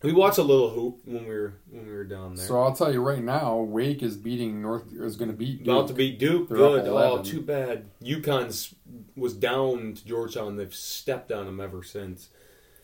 We 0.00 0.12
watched 0.12 0.38
a 0.38 0.44
little 0.44 0.70
hoop 0.70 1.00
when 1.06 1.24
we 1.24 1.34
were 1.34 1.54
when 1.68 1.86
we 1.88 1.92
were 1.92 2.04
down 2.04 2.36
there. 2.36 2.46
so 2.46 2.62
I'll 2.62 2.76
tell 2.76 2.92
you 2.92 3.02
right 3.02 3.22
now, 3.22 3.56
Wake 3.62 4.04
is 4.04 4.16
beating 4.16 4.62
North 4.62 4.84
is 4.92 5.16
going 5.16 5.32
to 5.32 5.36
beat 5.36 5.62
About 5.62 5.80
Duke. 5.80 5.86
to 5.88 5.94
beat 5.94 6.18
Duke. 6.20 6.48
They're 6.50 6.58
Good. 6.58 6.86
Oh, 6.86 7.20
too 7.20 7.40
bad. 7.42 7.90
UConn's 8.00 8.76
was 9.16 9.34
down 9.34 9.94
to 9.94 10.06
Georgetown. 10.06 10.54
They've 10.54 10.72
stepped 10.72 11.32
on 11.32 11.46
them 11.46 11.58
ever 11.60 11.82
since. 11.82 12.28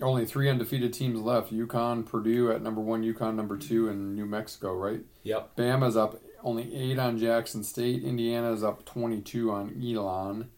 Only 0.01 0.27
three 0.27 0.49
undefeated 0.49 0.93
teams 0.93 1.21
left: 1.21 1.53
UConn, 1.53 2.07
Purdue 2.07 2.53
at 2.53 2.63
number 2.63 2.81
one, 2.81 3.03
UConn 3.03 3.35
number 3.35 3.57
two, 3.57 3.89
and 3.89 4.15
New 4.15 4.27
Mexico. 4.27 4.73
Right? 4.75 5.01
Yep. 5.25 5.57
Bama's 5.57 5.97
up 5.97 6.21
only 6.45 6.75
eight 6.75 6.99
on 6.99 7.19
Jackson 7.19 7.65
State. 7.65 8.05
Indiana's 8.05 8.63
up 8.63 8.85
twenty-two 8.85 9.51
on 9.51 9.83
Elon. 9.83 10.51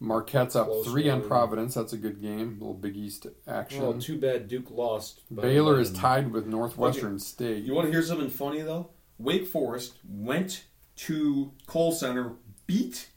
Marquette's 0.00 0.56
up 0.56 0.66
Close 0.66 0.86
three 0.86 1.08
on. 1.08 1.22
Providence. 1.22 1.74
That's 1.74 1.92
a 1.92 1.98
good 1.98 2.20
game. 2.20 2.58
A 2.60 2.64
little 2.64 2.74
Big 2.74 2.96
East 2.96 3.26
action. 3.46 3.82
Well, 3.82 3.94
too 3.94 4.18
bad 4.18 4.48
Duke 4.48 4.70
lost. 4.70 5.20
Baylor 5.34 5.80
is 5.80 5.90
um, 5.90 5.96
tied 5.96 6.32
with 6.32 6.46
Northwestern 6.46 7.18
State. 7.18 7.64
You 7.64 7.74
want 7.74 7.86
to 7.86 7.92
hear 7.92 8.02
something 8.02 8.30
funny 8.30 8.62
though? 8.62 8.90
Wake 9.18 9.46
Forest 9.46 9.98
went 10.08 10.64
to 10.96 11.52
Kohl 11.66 11.92
Center, 11.92 12.32
beat 12.66 13.08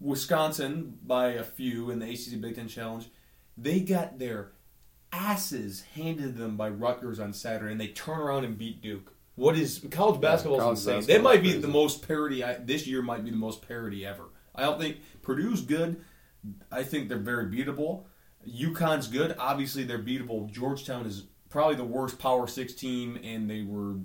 Wisconsin 0.00 0.98
by 1.04 1.30
a 1.30 1.44
few 1.44 1.90
in 1.90 1.98
the 1.98 2.10
ACC 2.10 2.40
Big 2.40 2.56
Ten 2.56 2.68
Challenge. 2.68 3.08
They 3.56 3.80
got 3.80 4.18
their 4.18 4.52
asses 5.12 5.82
handed 5.94 6.36
them 6.36 6.56
by 6.56 6.68
Rutgers 6.68 7.18
on 7.20 7.32
Saturday, 7.32 7.72
and 7.72 7.80
they 7.80 7.88
turn 7.88 8.18
around 8.18 8.44
and 8.44 8.56
beat 8.58 8.82
Duke. 8.82 9.12
What 9.36 9.56
is 9.56 9.84
college 9.90 10.20
basketball 10.20 10.58
college 10.58 10.78
is 10.78 10.86
insane? 10.86 10.96
basketball 11.00 11.16
That 11.16 11.22
might 11.22 11.42
be 11.42 11.50
crazy. 11.50 11.60
the 11.60 11.68
most 11.68 12.06
parody. 12.06 12.42
I, 12.44 12.54
this 12.54 12.86
year 12.86 13.02
might 13.02 13.24
be 13.24 13.30
the 13.30 13.36
most 13.36 13.66
parody 13.66 14.04
ever. 14.04 14.24
I 14.54 14.62
don't 14.62 14.80
think 14.80 14.98
Purdue's 15.22 15.62
good. 15.62 16.00
I 16.72 16.82
think 16.82 17.08
they're 17.08 17.18
very 17.18 17.46
beatable. 17.46 18.04
UConn's 18.48 19.06
good. 19.08 19.36
Obviously, 19.38 19.84
they're 19.84 19.98
beatable. 19.98 20.50
Georgetown 20.50 21.06
is 21.06 21.24
probably 21.50 21.76
the 21.76 21.84
worst 21.84 22.18
Power 22.18 22.46
Six 22.46 22.74
team, 22.74 23.18
and 23.22 23.48
they 23.48 23.62
were 23.62 23.96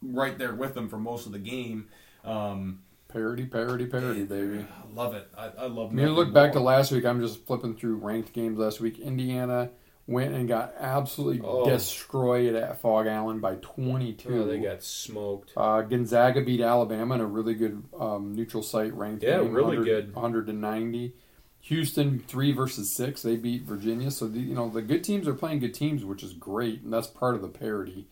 right 0.00 0.38
there 0.38 0.54
with 0.54 0.74
them 0.74 0.88
for 0.88 0.98
most 0.98 1.26
of 1.26 1.32
the 1.32 1.38
game. 1.38 1.88
Um, 2.24 2.80
Parody, 3.08 3.46
parody, 3.46 3.86
parody, 3.86 4.24
baby. 4.24 4.58
I 4.58 4.94
love 4.94 5.14
it. 5.14 5.26
I, 5.36 5.46
I 5.60 5.66
love. 5.66 5.94
Nothing 5.94 6.12
look 6.12 6.32
back 6.34 6.52
to 6.52 6.60
last 6.60 6.92
week. 6.92 7.06
I'm 7.06 7.22
just 7.22 7.46
flipping 7.46 7.74
through 7.74 7.96
ranked 7.96 8.34
games 8.34 8.58
last 8.58 8.80
week. 8.80 8.98
Indiana 8.98 9.70
went 10.08 10.34
and 10.34 10.48
got 10.48 10.74
absolutely 10.78 11.40
Oh. 11.46 11.64
destroyed 11.68 12.54
at 12.54 12.80
Phog 12.80 13.06
Allen 13.06 13.38
by 13.40 13.56
22. 13.56 14.42
Oh, 14.42 14.46
they 14.46 14.58
got 14.58 14.82
smoked. 14.82 15.52
uh, 15.56 15.82
Gonzaga 15.82 16.40
beat 16.40 16.60
Alabama 16.62 17.14
in 17.16 17.20
a 17.20 17.26
really 17.26 17.54
good 17.54 17.84
um, 18.00 18.34
neutral 18.34 18.62
site 18.64 18.92
ranked 18.94 19.22
Yeah, 19.22 19.42
game. 19.42 19.52
really 19.52 19.76
100 19.76 19.84
good. 19.84 20.14
190. 20.14 21.12
Houston 21.60 22.20
three 22.26 22.52
versus 22.52 22.90
six. 22.90 23.20
They 23.20 23.36
beat 23.36 23.62
Virginia. 23.64 24.10
So 24.10 24.26
the, 24.26 24.40
you 24.40 24.54
know 24.54 24.70
the 24.70 24.80
good 24.80 25.04
teams 25.04 25.28
are 25.28 25.34
playing 25.34 25.58
good 25.58 25.74
teams, 25.74 26.04
which 26.04 26.22
is 26.22 26.32
great, 26.32 26.80
and 26.82 26.90
that's 26.92 27.06
part 27.08 27.34
of 27.34 27.42
the 27.42 27.48
parity. 27.48 28.06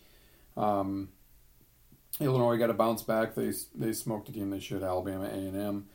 Um, 0.56 1.08
Illinois 2.20 2.56
got 2.58 2.66
to 2.68 2.74
bounce 2.74 3.02
back. 3.02 3.34
They 3.34 3.52
they 3.74 3.92
smoked 3.94 4.28
a 4.28 4.32
team 4.32 4.50
they 4.50 4.60
should. 4.60 4.82
Alabama 4.82 5.24
A 5.24 5.28
and 5.32 5.56
M. 5.56 5.86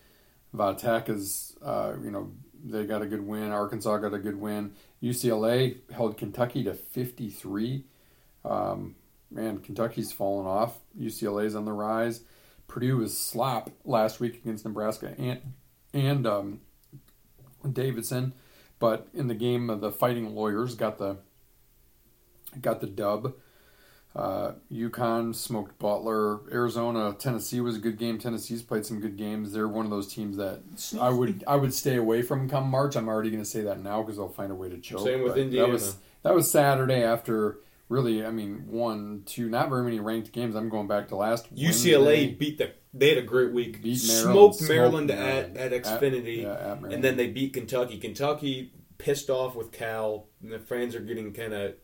Vatek 0.56 1.10
is 1.10 1.56
uh, 1.62 1.94
you 2.04 2.10
know 2.10 2.32
they 2.64 2.86
got 2.86 3.02
a 3.02 3.08
good 3.08 3.26
win. 3.26 3.52
Arkansas 3.52 3.98
got 3.98 4.14
a 4.14 4.20
good 4.20 4.40
win. 4.40 4.74
UCLA 5.02 5.78
held 5.92 6.18
Kentucky 6.18 6.64
to 6.64 6.74
fifty 6.74 7.30
three. 7.30 7.86
Um, 8.44 8.96
man, 9.30 9.60
Kentucky's 9.60 10.12
fallen 10.12 10.46
off. 10.46 10.80
UCLA's 11.00 11.56
on 11.56 11.66
the 11.66 11.74
rise. 11.74 12.22
Purdue 12.68 12.98
was 12.98 13.18
slop 13.18 13.70
last 13.84 14.20
week 14.20 14.36
against 14.36 14.66
Nebraska 14.66 15.14
and 15.18 15.42
and 15.94 16.26
um, 16.26 16.62
Davidson. 17.70 18.34
But 18.80 19.08
in 19.14 19.28
the 19.28 19.36
game, 19.36 19.70
uh, 19.70 19.76
the 19.76 19.92
Fighting 19.92 20.34
Lawyers 20.34 20.76
got 20.76 20.98
the 20.98 21.18
got 22.60 22.82
the 22.82 22.88
dub. 22.88 23.34
Uh, 24.14 24.52
UConn 24.72 25.34
smoked 25.34 25.80
Butler. 25.80 26.40
Arizona, 26.52 27.16
Tennessee 27.18 27.62
was 27.62 27.78
a 27.78 27.80
good 27.80 27.98
game. 27.98 28.20
Tennessee's 28.20 28.62
played 28.62 28.86
some 28.86 29.00
good 29.00 29.16
games. 29.16 29.54
They're 29.54 29.70
one 29.70 29.86
of 29.86 29.92
those 29.92 30.14
teams 30.14 30.36
that 30.36 30.60
I 31.00 31.10
would 31.10 31.44
I 31.48 31.56
would 31.56 31.74
stay 31.74 31.96
away 31.96 32.22
from 32.22 32.50
come 32.50 32.70
March. 32.70 32.96
I'm 32.98 33.08
already 33.08 33.30
going 33.30 33.44
to 33.44 33.50
say 33.50 33.62
that 33.62 33.80
now 33.82 34.02
because 34.02 34.18
they'll 34.18 34.28
find 34.28 34.52
a 34.52 34.56
way 34.56 34.68
to 34.70 34.78
choke. 34.80 35.06
Same 35.06 35.22
with 35.24 35.34
But 35.36 35.42
Indiana. 35.42 35.68
That 35.68 35.72
was 35.74 35.96
that 36.24 36.36
was 36.36 36.52
Saturday 36.52 37.04
after 37.04 37.60
really. 37.88 38.26
I 38.26 38.32
mean, 38.32 38.66
one, 38.68 39.24
two, 39.26 39.48
not 39.50 39.70
very 39.70 39.84
many 39.84 40.02
ranked 40.02 40.34
games. 40.34 40.56
I'm 40.56 40.68
going 40.68 40.88
back 40.88 41.08
to 41.10 41.16
last 41.16 41.50
week. 41.50 41.70
UCLA 41.70 42.06
Wednesday. 42.06 42.34
beat 42.34 42.58
the. 42.58 42.72
They 42.94 43.10
had 43.10 43.18
a 43.18 43.22
great 43.22 43.54
week. 43.54 43.82
Beat 43.82 44.04
Maryland, 44.06 44.34
smoked 44.34 44.56
smoked 44.56 44.70
Maryland, 44.70 45.08
Maryland. 45.08 45.58
at, 45.58 45.72
at 45.72 45.86
At- 45.86 46.02
Xfinity, 46.02 46.42
yeah, 46.42 46.52
at 46.52 46.60
Maryland. 46.82 46.94
and 46.96 47.02
then 47.04 47.16
they 47.16 47.28
beat 47.28 47.54
Kentucky. 47.54 47.98
Kentucky 47.98 48.74
pissed 48.98 49.30
off 49.30 49.56
with 49.56 49.72
Cal, 49.72 50.28
and 50.44 50.52
the 50.52 50.60
fans 50.60 50.96
are 50.96 51.00
getting 51.00 51.32
kind 51.32 51.54
of 51.54 51.76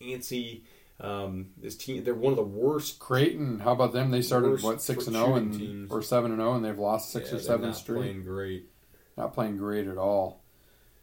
antsy. 0.00 0.62
Um, 1.00 1.48
this 1.56 1.76
team, 1.76 2.04
they're 2.04 2.14
one 2.14 2.32
of 2.32 2.36
the 2.36 2.42
worst. 2.42 2.98
Creighton, 2.98 3.60
how 3.60 3.72
about 3.72 3.92
them? 3.92 4.10
They 4.10 4.20
started 4.22 4.62
what 4.62 4.82
six 4.82 5.06
and 5.06 5.16
zero 5.16 5.36
and 5.36 5.52
teams. 5.52 5.90
or 5.90 6.02
seven 6.02 6.30
and 6.30 6.40
zero, 6.40 6.54
and 6.54 6.64
they've 6.64 6.78
lost 6.78 7.10
six 7.10 7.30
yeah, 7.30 7.38
or 7.38 7.40
seven 7.40 7.68
not 7.68 7.76
straight. 7.76 8.00
Playing 8.00 8.24
great. 8.24 8.70
Not 9.16 9.32
playing 9.32 9.56
great 9.56 9.88
at 9.88 9.96
all. 9.96 10.42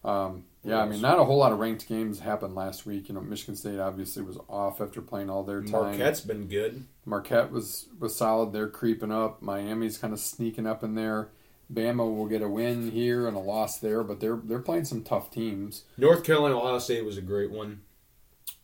Um, 0.04 0.46
yeah, 0.64 0.82
I 0.82 0.86
mean, 0.86 1.02
not 1.02 1.18
a 1.20 1.24
whole 1.24 1.38
lot 1.38 1.52
of 1.52 1.60
ranked 1.60 1.88
games 1.88 2.20
happened 2.20 2.54
last 2.54 2.86
week. 2.86 3.10
You 3.10 3.16
know, 3.16 3.22
Michigan 3.22 3.56
State 3.56 3.80
obviously 3.80 4.22
was 4.22 4.38
off 4.48 4.82
after 4.82 5.02
playing 5.02 5.30
all 5.30 5.44
their 5.44 5.62
time. 5.62 5.72
Marquette's 5.72 6.22
been 6.22 6.48
good. 6.48 6.86
Marquette 7.06 7.52
was 7.52 7.88
was 8.00 8.16
solid. 8.16 8.54
They're 8.54 8.70
creeping 8.70 9.12
up. 9.12 9.42
Miami's 9.42 9.98
kind 9.98 10.14
of 10.14 10.20
sneaking 10.20 10.68
up 10.68 10.84
in 10.84 10.96
there. 10.96 11.30
Bama 11.74 12.00
will 12.00 12.28
get 12.28 12.42
a 12.42 12.48
win 12.48 12.92
here 12.92 13.28
and 13.28 13.36
a 13.36 13.40
loss 13.40 13.80
there, 13.80 14.04
but 14.04 14.20
they're 14.20 14.40
they're 14.44 14.60
playing 14.60 14.86
some 14.86 15.04
tough 15.04 15.32
teams. 15.32 15.84
North 15.98 16.24
Carolina, 16.24 16.58
Ohio 16.58 16.80
State 16.80 17.06
was 17.06 17.18
a 17.18 17.22
great 17.22 17.52
one. 17.52 17.82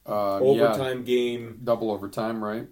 Uh, 0.06 0.40
yeah, 0.42 0.48
Overtime 0.48 1.04
game, 1.04 1.60
double 1.64 1.92
overtime, 1.92 2.44
right? 2.44 2.68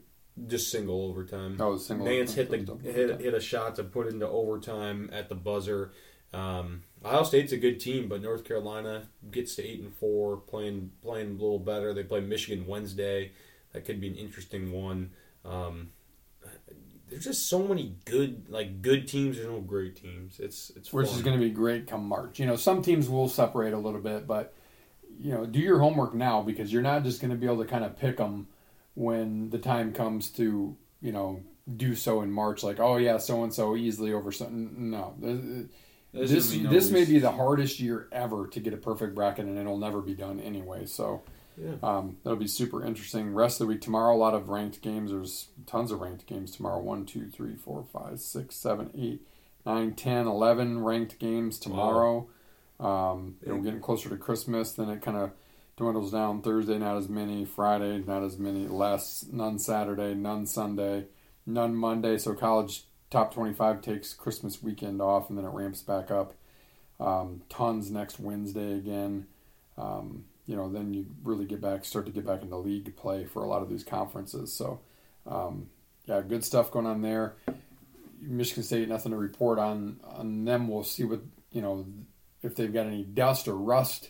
just 0.48 0.72
single 0.72 1.06
overtime. 1.06 1.58
Oh, 1.60 1.78
single. 1.78 2.06
Nance 2.06 2.34
hit 2.34 2.50
the 2.50 2.78
hit, 2.84 3.22
hit 3.22 3.34
a 3.34 3.40
shot 3.42 3.76
to 3.76 3.84
put 3.84 4.08
into 4.08 4.28
overtime 4.28 5.10
at 5.14 5.30
the 5.30 5.36
buzzer. 5.36 5.92
Um, 6.34 6.84
Ohio 7.04 7.24
State's 7.24 7.52
a 7.52 7.58
good 7.58 7.80
team, 7.80 8.08
but 8.08 8.22
North 8.22 8.46
Carolina 8.46 9.08
gets 9.30 9.56
to 9.56 9.64
eight 9.64 9.82
and 9.82 9.94
four, 9.94 10.38
playing 10.38 10.92
playing 11.04 11.30
a 11.30 11.34
little 11.34 11.60
better. 11.60 11.94
They 11.94 12.04
play 12.04 12.22
Michigan 12.22 12.66
Wednesday. 12.66 13.32
That 13.74 13.86
could 13.86 14.00
be 14.00 14.08
an 14.08 14.16
interesting 14.16 14.72
one. 14.72 15.12
Um, 15.44 15.92
there's 17.10 17.26
just 17.26 17.50
so 17.50 17.68
many 17.68 17.98
good 18.06 18.50
like 18.50 18.82
good 18.82 19.08
teams. 19.08 19.36
There's 19.36 19.50
no 19.50 19.60
great 19.60 19.96
teams. 19.96 20.40
It's 20.40 20.72
it's 20.76 20.94
which 20.94 21.08
fun. 21.08 21.16
is 21.18 21.22
going 21.22 21.40
to 21.40 21.46
be 21.46 21.52
great 21.52 21.88
come 21.88 22.08
March. 22.08 22.40
You 22.40 22.46
know, 22.46 22.56
some 22.56 22.82
teams 22.82 23.10
will 23.10 23.28
separate 23.28 23.74
a 23.74 23.78
little 23.78 24.00
bit, 24.00 24.26
but 24.26 24.54
you 25.22 25.32
know, 25.32 25.46
do 25.46 25.60
your 25.60 25.80
homework 25.80 26.14
now 26.14 26.42
because 26.42 26.74
you're 26.74 26.82
not 26.82 27.04
just 27.04 27.22
going 27.22 27.32
to 27.32 27.38
be 27.38 27.46
able 27.46 27.60
to 27.60 27.70
kind 27.70 27.86
of 27.86 27.98
pick 27.98 28.18
them 28.18 28.48
when 28.96 29.50
the 29.52 29.60
time 29.60 29.94
comes 29.94 30.30
to 30.30 30.76
you 31.02 31.12
know 31.12 31.42
do 31.78 31.96
so 31.96 32.22
in 32.22 32.32
March. 32.32 32.64
Like, 32.64 32.80
oh 32.80 32.98
yeah, 32.98 33.18
so 33.18 33.44
and 33.44 33.54
so 33.54 33.76
easily 33.76 34.14
over 34.14 34.32
something. 34.32 34.90
No, 34.90 35.14
There's 35.20 36.32
this 36.32 36.56
no 36.56 36.70
this 36.70 36.90
may 36.90 37.06
be 37.06 37.20
the 37.20 37.32
hardest 37.32 37.80
year 37.80 38.08
ever 38.12 38.48
to 38.48 38.60
get 38.60 38.74
a 38.74 38.78
perfect 38.78 39.14
bracket, 39.14 39.46
and 39.46 39.58
it'll 39.58 39.78
never 39.78 40.02
be 40.02 40.16
done 40.16 40.40
anyway. 40.40 40.86
So. 40.86 41.22
Yeah. 41.58 41.74
Um, 41.84 42.18
that'll 42.24 42.40
be 42.40 42.48
super 42.48 42.84
interesting. 42.84 43.34
Rest 43.34 43.60
of 43.60 43.68
the 43.68 43.74
week 43.74 43.82
tomorrow, 43.82 44.16
a 44.16 44.18
lot 44.18 44.34
of 44.34 44.48
ranked 44.48 44.82
games. 44.82 45.12
There's 45.12 45.50
tons 45.68 45.92
of 45.92 46.00
ranked 46.00 46.26
games 46.26 46.56
tomorrow. 46.56 46.80
One, 46.80 47.06
two, 47.06 47.28
three, 47.28 47.56
four, 47.56 47.84
five, 47.92 48.22
six, 48.22 48.56
seven, 48.56 48.90
eight, 48.98 49.22
nine, 49.66 49.94
ten, 49.94 50.28
eleven 50.28 50.82
ranked 50.82 51.20
games 51.20 51.60
tomorrow. 51.60 52.30
Um, 52.82 53.36
you 53.46 53.54
know, 53.54 53.62
getting 53.62 53.80
closer 53.80 54.10
to 54.10 54.18
Christmas, 54.18 54.72
then 54.72 54.90
it 54.90 55.02
kind 55.02 55.16
of 55.16 55.32
dwindles 55.78 56.12
down. 56.12 56.42
Thursday, 56.42 56.80
not 56.80 56.98
as 56.98 57.08
many. 57.08 57.46
Friday, 57.46 58.04
not 58.06 58.24
as 58.24 58.40
many. 58.40 58.68
Less. 58.68 59.26
None 59.32 59.60
Saturday. 59.60 60.16
None 60.16 60.48
Sunday. 60.48 61.06
None 61.46 61.76
Monday. 61.76 62.18
So 62.18 62.34
college 62.34 62.86
top 63.12 63.34
twenty-five 63.34 63.82
takes 63.82 64.14
Christmas 64.14 64.64
weekend 64.64 65.02
off, 65.02 65.30
and 65.30 65.38
then 65.38 65.46
it 65.46 65.54
ramps 65.54 65.84
back 65.84 66.10
up. 66.10 66.34
Um, 67.00 67.44
tons 67.50 67.92
next 67.92 68.20
Wednesday 68.20 68.74
again. 68.74 69.28
Um, 69.78 70.26
you 70.48 70.56
know, 70.56 70.70
then 70.70 70.94
you 70.94 71.06
really 71.24 71.46
get 71.46 71.62
back, 71.62 71.86
start 71.86 72.06
to 72.08 72.12
get 72.12 72.26
back 72.26 72.42
into 72.42 72.58
league 72.58 72.96
play 72.98 73.26
for 73.26 73.44
a 73.44 73.48
lot 73.48 73.62
of 73.62 73.70
these 73.70 73.84
conferences. 73.84 74.54
So, 74.54 74.82
um, 75.26 75.70
yeah, 76.06 76.22
good 76.22 76.44
stuff 76.44 76.72
going 76.72 76.86
on 76.86 77.02
there. 77.02 77.36
Michigan 78.20 78.64
State, 78.64 78.90
nothing 78.90 79.12
to 79.12 79.18
report 79.18 79.60
on 79.60 80.00
on 80.04 80.46
them. 80.46 80.68
We'll 80.68 80.84
see 80.84 81.04
what 81.04 81.22
you 81.52 81.62
know 81.62 81.86
if 82.42 82.56
they've 82.56 82.74
got 82.74 82.88
any 82.88 83.04
dust 83.04 83.48
or 83.48 83.56
rust 83.56 84.10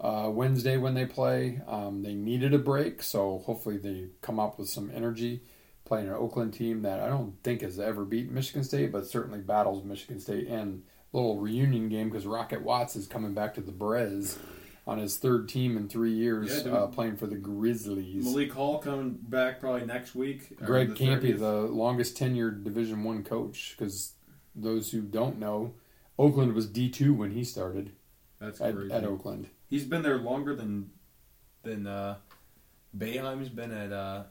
uh, 0.00 0.28
Wednesday 0.32 0.76
when 0.76 0.94
they 0.94 1.06
play. 1.06 1.60
Um, 1.66 2.02
they 2.02 2.14
needed 2.14 2.52
a 2.54 2.58
break, 2.58 3.02
so 3.02 3.42
hopefully 3.46 3.78
they 3.78 4.08
come 4.22 4.38
up 4.40 4.58
with 4.58 4.68
some 4.68 4.90
energy. 4.94 5.42
Playing 5.84 6.08
an 6.08 6.14
Oakland 6.14 6.54
team 6.54 6.82
that 6.82 7.00
I 7.00 7.08
don't 7.08 7.34
think 7.42 7.60
has 7.60 7.78
ever 7.78 8.04
beaten 8.04 8.32
Michigan 8.34 8.64
State, 8.64 8.90
but 8.90 9.06
certainly 9.06 9.40
battles 9.40 9.84
Michigan 9.84 10.18
State 10.18 10.46
and 10.48 10.82
little 11.12 11.38
reunion 11.38 11.88
game 11.90 12.08
because 12.08 12.26
Rocket 12.26 12.62
Watts 12.62 12.96
is 12.96 13.06
coming 13.06 13.34
back 13.34 13.54
to 13.54 13.60
the 13.60 13.70
Brez 13.70 14.38
on 14.86 14.98
his 14.98 15.18
third 15.18 15.48
team 15.48 15.76
in 15.76 15.88
three 15.88 16.12
years, 16.12 16.64
Yeah, 16.64 16.72
uh, 16.72 16.86
playing 16.86 17.16
for 17.16 17.26
the 17.26 17.36
Grizzlies. 17.36 18.24
Malik 18.24 18.52
Hall 18.52 18.78
coming 18.78 19.18
back 19.28 19.60
probably 19.60 19.86
next 19.86 20.14
week. 20.14 20.58
Greg 20.64 20.90
the 20.90 20.94
Kampe, 20.94 21.34
30th. 21.34 21.38
the 21.38 21.52
longest 21.62 22.16
tenured 22.18 22.64
Division 22.64 23.04
One 23.04 23.22
coach, 23.22 23.74
because 23.76 24.12
those 24.54 24.90
who 24.90 25.02
don't 25.02 25.38
know, 25.38 25.74
Oakland 26.18 26.54
was 26.54 26.66
D 26.68 26.88
two 26.90 27.12
when 27.14 27.30
he 27.32 27.44
started 27.44 27.92
That's 28.40 28.60
at, 28.60 28.74
crazy. 28.74 28.92
at 28.92 29.04
Oakland. 29.04 29.48
He's 29.68 29.84
been 29.84 30.02
there 30.02 30.18
longer 30.18 30.54
than 30.54 30.90
than 31.62 31.86
uh, 31.86 32.16
Boeheim's 32.96 33.48
been 33.48 33.72
at 33.72 33.92
uh, 33.92 34.24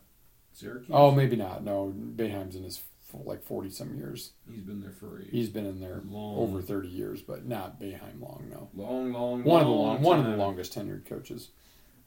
Syracuse. 0.54 0.90
Oh, 0.92 1.12
maybe 1.12 1.36
not. 1.36 1.64
No, 1.64 1.94
Boeheim's 2.16 2.56
in 2.56 2.64
his 2.64 2.82
like 3.14 3.44
forty 3.44 3.70
some 3.70 3.96
years. 3.96 4.32
He's 4.50 4.62
been 4.64 4.82
there 4.82 4.92
for 4.92 5.20
a 5.20 5.24
He's 5.26 5.50
been 5.50 5.66
in 5.66 5.80
there 5.80 6.02
Long. 6.08 6.38
over 6.38 6.62
thirty 6.62 6.88
years, 6.88 7.22
but 7.22 7.46
not 7.46 7.80
Boeheim 7.80 8.20
long. 8.22 8.48
No, 8.50 8.70
long, 8.74 9.12
long, 9.12 9.44
one 9.44 9.62
of 9.62 9.68
the 9.68 9.74
long 9.74 9.88
long, 9.96 10.02
one 10.02 10.20
of 10.20 10.26
the 10.26 10.38
longest 10.38 10.74
tenured 10.76 11.06
coaches. 11.06 11.50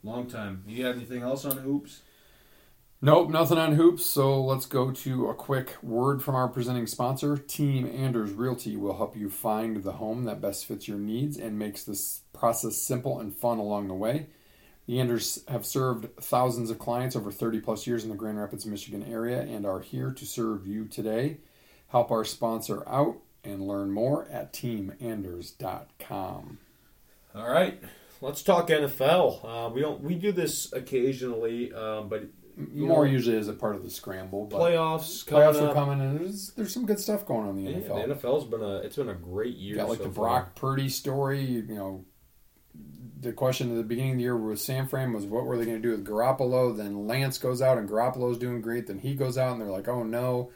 long 0.02 0.26
time. 0.28 0.64
You 0.66 0.82
got 0.84 0.94
anything 0.96 1.22
else 1.22 1.44
on 1.44 1.58
hoops? 1.58 2.00
Nope, 3.02 3.28
nothing 3.28 3.58
on 3.58 3.74
hoops. 3.74 4.06
So 4.06 4.42
let's 4.42 4.64
go 4.64 4.90
to 4.90 5.28
a 5.28 5.34
quick 5.34 5.76
word 5.82 6.22
from 6.22 6.34
our 6.34 6.48
presenting 6.48 6.86
sponsor. 6.86 7.36
Team 7.36 7.86
Anders 7.86 8.32
Realty 8.32 8.74
will 8.76 8.96
help 8.96 9.14
you 9.14 9.28
find 9.28 9.82
the 9.82 9.92
home 9.92 10.24
that 10.24 10.40
best 10.40 10.64
fits 10.64 10.88
your 10.88 10.98
needs 10.98 11.36
and 11.36 11.58
makes 11.58 11.84
this 11.84 12.22
process 12.32 12.76
simple 12.76 13.20
and 13.20 13.34
fun 13.34 13.58
along 13.58 13.88
the 13.88 13.94
way. 13.94 14.28
The 14.86 14.98
Anders 14.98 15.44
have 15.48 15.66
served 15.66 16.16
thousands 16.22 16.70
of 16.70 16.78
clients 16.78 17.16
over 17.16 17.30
30 17.30 17.60
plus 17.60 17.86
years 17.86 18.02
in 18.02 18.08
the 18.08 18.16
Grand 18.16 18.38
Rapids, 18.38 18.64
Michigan 18.64 19.02
area 19.02 19.42
and 19.42 19.66
are 19.66 19.80
here 19.80 20.10
to 20.12 20.24
serve 20.24 20.66
you 20.66 20.86
today. 20.86 21.36
Help 21.88 22.10
our 22.10 22.24
sponsor 22.24 22.82
out 22.88 23.18
and 23.44 23.68
learn 23.68 23.90
more 23.90 24.26
at 24.30 24.54
teamanders.com. 24.54 26.58
All 27.34 27.50
right, 27.50 27.82
let's 28.22 28.42
talk 28.42 28.68
NFL. 28.68 29.44
Uh, 29.44 29.70
we 29.70 29.82
don't 29.82 30.00
we 30.00 30.14
do 30.14 30.32
this 30.32 30.72
occasionally, 30.72 31.74
um, 31.74 32.08
but 32.08 32.24
More 32.56 33.04
know, 33.04 33.10
usually 33.12 33.36
as 33.36 33.48
a 33.48 33.52
part 33.52 33.76
of 33.76 33.82
the 33.82 33.90
scramble, 33.90 34.46
but 34.46 34.58
playoffs 34.58 35.26
coming 35.26 35.42
playoffs 35.44 35.60
are 35.62 35.68
up. 35.68 35.74
coming 35.74 36.00
and 36.00 36.18
there's, 36.20 36.52
there's 36.52 36.72
some 36.72 36.86
good 36.86 36.98
stuff 36.98 37.26
going 37.26 37.46
on 37.48 37.58
in 37.58 37.64
the 37.64 37.70
Yeah, 37.70 37.76
NFL. 37.78 38.08
the 38.08 38.14
NFL's 38.14 38.44
been 38.46 38.62
a 38.62 38.76
it's 38.78 38.96
been 38.96 39.10
a 39.10 39.14
great 39.14 39.56
year. 39.56 39.74
You 39.74 39.76
got 39.76 39.88
like 39.90 39.98
so 39.98 40.04
the 40.04 40.10
far. 40.10 40.24
Brock 40.24 40.54
Purdy 40.54 40.88
story. 40.88 41.42
You 41.44 41.62
know, 41.62 42.04
the 43.20 43.32
question 43.32 43.70
at 43.70 43.76
the 43.76 43.82
beginning 43.82 44.12
of 44.12 44.16
the 44.18 44.22
year 44.22 44.36
with 44.36 44.58
San 44.60 44.86
Fran 44.88 45.12
was 45.12 45.26
what 45.26 45.44
were 45.44 45.58
they 45.58 45.64
going 45.66 45.80
to 45.80 45.82
do 45.82 45.90
with 45.90 46.06
Garoppolo? 46.06 46.74
Then 46.76 47.06
Lance 47.06 47.36
goes 47.38 47.60
out 47.60 47.76
and 47.78 47.88
Garoppolo's 47.88 48.38
doing 48.38 48.60
great. 48.62 48.86
Then 48.86 49.00
he 49.00 49.14
goes 49.14 49.36
out 49.36 49.52
and 49.52 49.60
they're 49.60 49.68
like, 49.70 49.88
oh 49.88 50.02
no. 50.02 50.50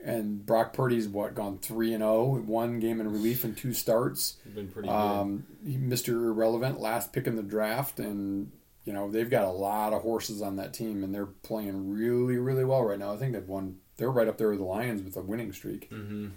And 0.00 0.46
Brock 0.46 0.72
Purdy's 0.72 1.08
what 1.08 1.34
gone 1.34 1.58
three 1.58 1.92
and 1.92 2.02
zero, 2.02 2.36
one 2.46 2.78
game 2.78 3.00
in 3.00 3.10
relief 3.10 3.42
and 3.42 3.56
two 3.56 3.72
starts. 3.72 4.36
Been 4.54 4.68
pretty 4.68 4.88
good. 4.88 4.94
Um, 4.94 5.46
Mr. 5.66 6.10
Irrelevant, 6.10 6.80
last 6.80 7.12
pick 7.12 7.26
in 7.26 7.34
the 7.34 7.42
draft, 7.42 7.98
and 7.98 8.52
you 8.84 8.92
know 8.92 9.10
they've 9.10 9.30
got 9.30 9.44
a 9.44 9.50
lot 9.50 9.92
of 9.92 10.02
horses 10.02 10.42
on 10.42 10.56
that 10.56 10.72
team, 10.74 11.04
and 11.04 11.14
they're 11.14 11.26
playing 11.26 11.92
really, 11.92 12.36
really 12.36 12.64
well 12.64 12.84
right 12.84 12.98
now. 12.98 13.12
I 13.12 13.16
think 13.16 13.32
they've 13.32 13.48
won. 13.48 13.78
They're 13.96 14.10
right 14.10 14.28
up 14.28 14.38
there 14.38 14.50
with 14.50 14.58
the 14.58 14.64
Lions 14.64 15.02
with 15.02 15.16
a 15.16 15.22
winning 15.22 15.52
streak. 15.52 15.90
Mhm. 15.90 16.32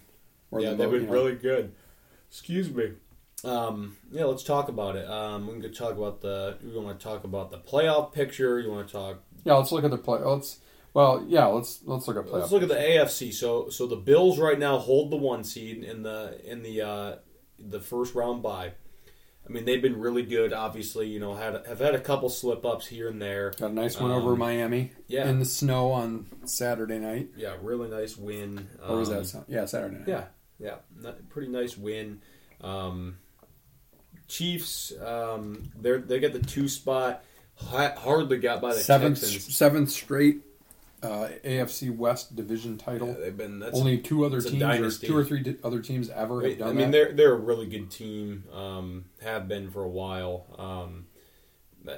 Yeah, 0.58 0.74
they've 0.74 0.90
been 0.92 1.02
you 1.02 1.08
know, 1.08 1.14
really 1.14 1.36
good. 1.36 1.74
Excuse 2.30 2.70
me. 2.74 2.94
Um, 3.44 3.98
yeah, 4.12 4.26
let's 4.26 4.44
talk 4.44 4.68
about 4.68 4.96
it. 4.96 5.10
Um, 5.10 5.48
we 5.48 5.60
can 5.62 5.74
talk 5.74 5.94
about 5.98 6.22
the. 6.22 6.58
We 6.64 6.78
want 6.78 7.00
to 7.00 7.04
talk 7.04 7.24
about 7.24 7.52
the 7.52 7.58
playoff 7.58 8.14
picture. 8.14 8.60
You 8.60 8.72
want 8.72 8.88
to 8.88 8.94
talk? 8.94 9.24
Yeah, 9.44 9.56
let's 9.56 9.72
look 9.72 9.84
at 9.84 9.92
the 9.92 9.98
play. 9.98 10.20
Let's 10.20 10.60
well, 10.94 11.26
yeah, 11.28 11.46
let's 11.46 11.82
let's 11.86 12.08
look 12.08 12.18
at 12.18 12.26
playoff. 12.26 12.40
Let's 12.42 12.52
look 12.52 12.64
at 12.64 12.70
the 12.70 12.76
AFC. 12.76 13.34
So, 13.34 13.70
so 13.70 13.88
the 13.88 13.96
Bills 13.96 14.40
right 14.40 14.60
now 14.60 14.78
hold 14.78 15.12
the 15.12 15.16
one 15.16 15.44
seed 15.44 15.84
in 15.84 16.04
the 16.04 16.40
in 16.44 16.64
the 16.64 16.82
uh, 16.82 17.16
the 17.58 17.80
first 17.80 18.14
round 18.14 18.44
bye. 18.44 18.74
I 19.52 19.54
mean, 19.54 19.66
they've 19.66 19.82
been 19.82 20.00
really 20.00 20.24
good. 20.24 20.54
Obviously, 20.54 21.10
you 21.10 21.20
know, 21.20 21.36
had 21.36 21.66
have 21.68 21.80
had 21.80 21.94
a 21.94 22.00
couple 22.00 22.30
slip 22.30 22.66
ups 22.66 22.88
here 22.88 23.10
and 23.10 23.22
there. 23.22 23.52
Got 23.60 23.72
a 23.72 23.74
nice 23.74 24.00
one 24.00 24.10
Um, 24.10 24.22
over 24.22 24.38
Miami. 24.38 24.94
yeah. 25.08 25.28
in 25.30 25.40
the 25.40 25.46
snow 25.46 25.92
on 25.92 26.28
Saturday 26.46 27.00
night. 27.00 27.32
Yeah, 27.36 27.56
really 27.62 27.90
nice 27.90 28.16
win. 28.18 28.70
Or 28.88 28.96
was 28.98 29.10
Um, 29.10 29.16
that 29.24 29.44
yeah 29.50 29.66
Saturday 29.66 29.98
night? 29.98 30.08
Yeah, 30.08 30.24
Yeah, 30.58 30.76
pretty 31.30 31.50
nice 31.52 31.78
win. 31.78 32.22
Um, 32.62 33.18
Chiefs, 34.30 34.94
um, 35.04 35.72
they 35.80 35.98
they 35.98 36.20
got 36.22 36.32
the 36.32 36.40
two 36.40 36.70
spot. 36.70 37.24
Hardly 37.58 38.38
got 38.38 38.62
by 38.62 38.74
the 38.74 38.80
seventh 38.80 39.20
Texans. 39.20 39.54
seventh 39.56 39.90
straight 39.92 40.42
uh, 41.04 41.30
AFC 41.44 41.96
West 41.96 42.36
division 42.36 42.78
title. 42.78 43.08
Yeah, 43.10 43.14
they've 43.26 43.38
been 43.38 43.60
that's 43.60 43.78
Only 43.78 43.98
two 43.98 44.26
other 44.26 44.42
teams, 44.42 44.62
or 44.64 45.08
two 45.08 45.18
or 45.18 45.24
three 45.24 45.42
di- 45.42 45.58
other 45.64 45.80
teams 45.80 46.10
ever 46.10 46.48
have 46.48 46.62
I 46.62 46.68
mean, 46.68 46.78
that. 46.78 46.92
they're 46.92 47.12
they're 47.14 47.34
a 47.34 47.40
really 47.40 47.66
good 47.66 47.90
team. 47.90 48.44
Um, 48.54 49.06
have 49.22 49.48
been 49.48 49.72
for 49.72 49.84
a 49.84 49.90
while. 49.90 50.46
Um, 50.58 51.08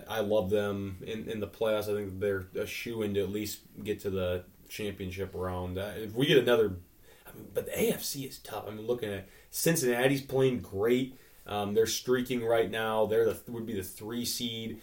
I 0.09 0.21
love 0.21 0.49
them 0.49 0.99
in, 1.05 1.29
in 1.29 1.39
the 1.39 1.47
playoffs. 1.47 1.89
I 1.89 1.95
think 1.95 2.19
they're 2.19 2.45
a 2.55 2.65
shoe 2.65 3.01
in 3.01 3.13
to 3.15 3.21
at 3.21 3.29
least 3.29 3.59
get 3.83 3.99
to 4.01 4.09
the 4.09 4.45
championship 4.69 5.31
round. 5.33 5.77
Uh, 5.77 5.91
if 5.97 6.15
we 6.15 6.25
get 6.25 6.37
another, 6.37 6.77
I 7.27 7.35
mean, 7.35 7.47
but 7.53 7.65
the 7.65 7.71
AFC 7.71 8.27
is 8.27 8.39
tough. 8.39 8.65
I 8.67 8.71
mean, 8.71 8.87
looking 8.87 9.11
at 9.11 9.27
Cincinnati's 9.51 10.21
playing 10.21 10.59
great. 10.59 11.19
Um, 11.45 11.73
they're 11.73 11.85
streaking 11.85 12.45
right 12.45 12.71
now. 12.71 13.05
They're 13.05 13.25
the 13.25 13.51
would 13.51 13.65
be 13.65 13.75
the 13.75 13.83
three 13.83 14.23
seed. 14.23 14.81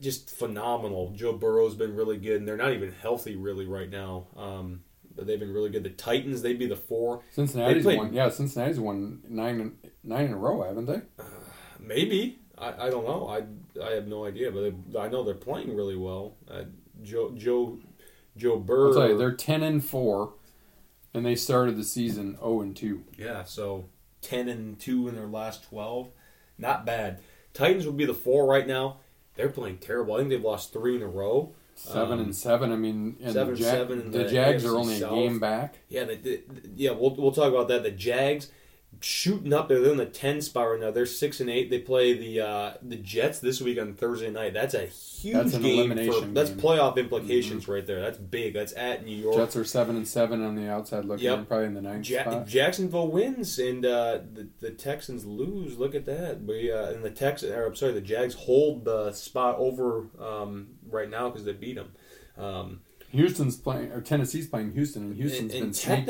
Just 0.00 0.30
phenomenal. 0.30 1.12
Joe 1.14 1.32
Burrow's 1.32 1.74
been 1.74 1.94
really 1.94 2.16
good, 2.16 2.36
and 2.36 2.48
they're 2.48 2.56
not 2.56 2.72
even 2.72 2.92
healthy 3.02 3.36
really 3.36 3.66
right 3.66 3.90
now. 3.90 4.26
Um, 4.36 4.80
but 5.14 5.26
they've 5.26 5.40
been 5.40 5.52
really 5.52 5.70
good. 5.70 5.82
The 5.82 5.90
Titans, 5.90 6.42
they'd 6.42 6.58
be 6.58 6.66
the 6.66 6.76
four. 6.76 7.22
Cincinnati's 7.32 7.82
played- 7.82 7.98
won. 7.98 8.12
Yeah, 8.12 8.28
Cincinnati's 8.28 8.78
won 8.80 9.20
nine 9.28 9.60
in- 9.60 9.76
nine 10.04 10.26
in 10.26 10.32
a 10.32 10.36
row, 10.36 10.62
haven't 10.62 10.86
they? 10.86 11.00
Maybe 11.80 12.38
I, 12.56 12.86
I 12.86 12.90
don't 12.90 13.04
know. 13.04 13.28
I 13.28 13.42
I 13.82 13.90
have 13.94 14.06
no 14.06 14.24
idea, 14.24 14.50
but 14.50 14.60
they, 14.92 14.98
I 14.98 15.08
know 15.08 15.22
they're 15.24 15.34
playing 15.34 15.74
really 15.74 15.96
well. 15.96 16.36
Uh, 16.50 16.64
Joe 17.02 17.32
Joe 17.36 17.78
Joe 18.36 18.58
Burr. 18.58 18.88
I'll 18.88 18.94
tell 18.94 19.08
you, 19.08 19.18
they're 19.18 19.32
ten 19.32 19.62
and 19.62 19.84
four, 19.84 20.34
and 21.14 21.24
they 21.26 21.34
started 21.34 21.76
the 21.76 21.84
season 21.84 22.36
zero 22.36 22.60
and 22.60 22.76
two. 22.76 23.04
yeah, 23.16 23.44
so 23.44 23.86
ten 24.20 24.48
and 24.48 24.78
two 24.78 25.08
in 25.08 25.14
their 25.14 25.26
last 25.26 25.64
twelve, 25.64 26.10
not 26.58 26.84
bad. 26.86 27.20
Titans 27.54 27.86
would 27.86 27.96
be 27.96 28.04
the 28.06 28.14
four 28.14 28.46
right 28.46 28.66
now. 28.66 28.98
They're 29.38 29.48
playing 29.48 29.78
terrible. 29.78 30.14
I 30.16 30.18
think 30.18 30.28
they've 30.30 30.42
lost 30.44 30.72
three 30.74 30.96
in 30.96 31.02
a 31.02 31.06
row. 31.06 31.54
Seven 31.76 32.18
Um, 32.18 32.24
and 32.24 32.34
seven. 32.36 32.72
I 32.72 32.76
mean, 32.76 33.16
seven 33.24 33.54
the, 33.54 33.60
Jag- 33.60 33.64
seven 33.70 34.10
the 34.10 34.18
the 34.18 34.24
Jags 34.28 34.64
are 34.64 34.70
AFC 34.70 34.76
only 34.76 35.00
a 35.00 35.08
game 35.08 35.38
back. 35.38 35.78
Yeah, 35.88 36.04
they, 36.04 36.16
they, 36.16 36.42
yeah. 36.74 36.90
We'll 36.90 37.14
we'll 37.14 37.30
talk 37.32 37.48
about 37.52 37.68
that. 37.68 37.84
The 37.84 37.92
Jags 37.92 38.50
shooting 39.00 39.52
up 39.52 39.68
there. 39.68 39.80
They're 39.80 39.92
in 39.92 39.96
the 39.96 40.06
ten 40.06 40.40
spot 40.40 40.70
right 40.70 40.80
now. 40.80 40.90
They're 40.90 41.06
six 41.06 41.40
and 41.40 41.48
eight. 41.48 41.70
They 41.70 41.78
play 41.78 42.14
the 42.14 42.40
uh, 42.40 42.72
the 42.82 42.96
Jets 42.96 43.38
this 43.38 43.60
week 43.60 43.80
on 43.80 43.94
Thursday 43.94 44.30
night. 44.30 44.54
That's 44.54 44.74
a 44.74 44.86
huge 44.86 45.34
That's 45.34 45.52
game. 45.52 45.62
For, 45.62 45.68
elimination 45.68 46.34
that's 46.34 46.50
playoff 46.50 46.96
implications 46.96 47.68
right 47.68 47.86
there. 47.86 48.00
That's 48.00 48.18
big. 48.18 48.54
That's 48.54 48.72
at 48.74 49.04
New 49.04 49.14
York. 49.16 49.36
Jets 49.36 49.56
are 49.56 49.64
seven 49.64 49.96
and 49.96 50.06
seven 50.06 50.44
on 50.44 50.56
the 50.56 50.70
outside 50.70 51.04
looking 51.04 51.24
Yep. 51.26 51.38
in, 51.38 51.46
probably 51.46 51.66
in 51.66 51.74
the 51.74 51.82
ninth 51.82 52.08
Ja- 52.08 52.22
spot. 52.22 52.46
Jacksonville 52.46 53.08
wins 53.08 53.58
and 53.58 53.84
uh, 53.84 54.18
the 54.32 54.48
the 54.60 54.70
Texans 54.70 55.24
lose. 55.24 55.78
Look 55.78 55.94
at 55.94 56.04
that. 56.06 56.42
We 56.42 56.72
uh, 56.72 56.90
and 56.90 57.04
the 57.04 57.10
Tex 57.10 57.42
or 57.44 57.66
I'm 57.66 57.76
sorry, 57.76 57.92
the 57.92 58.00
Jags 58.00 58.34
hold 58.34 58.84
the 58.84 59.12
spot 59.12 59.56
over 59.58 60.06
um, 60.20 60.68
right 60.90 61.08
now 61.08 61.28
because 61.28 61.44
they 61.44 61.52
beat 61.52 61.76
them. 61.76 61.92
Um, 62.36 62.80
Houston's 63.10 63.56
playing, 63.56 63.90
or 63.92 64.02
Tennessee's 64.02 64.46
playing 64.46 64.72
Houston, 64.72 65.02
and 65.04 65.16
Houston's 65.16 65.54
and 65.54 65.62
been 65.62 65.72
snake 65.72 66.06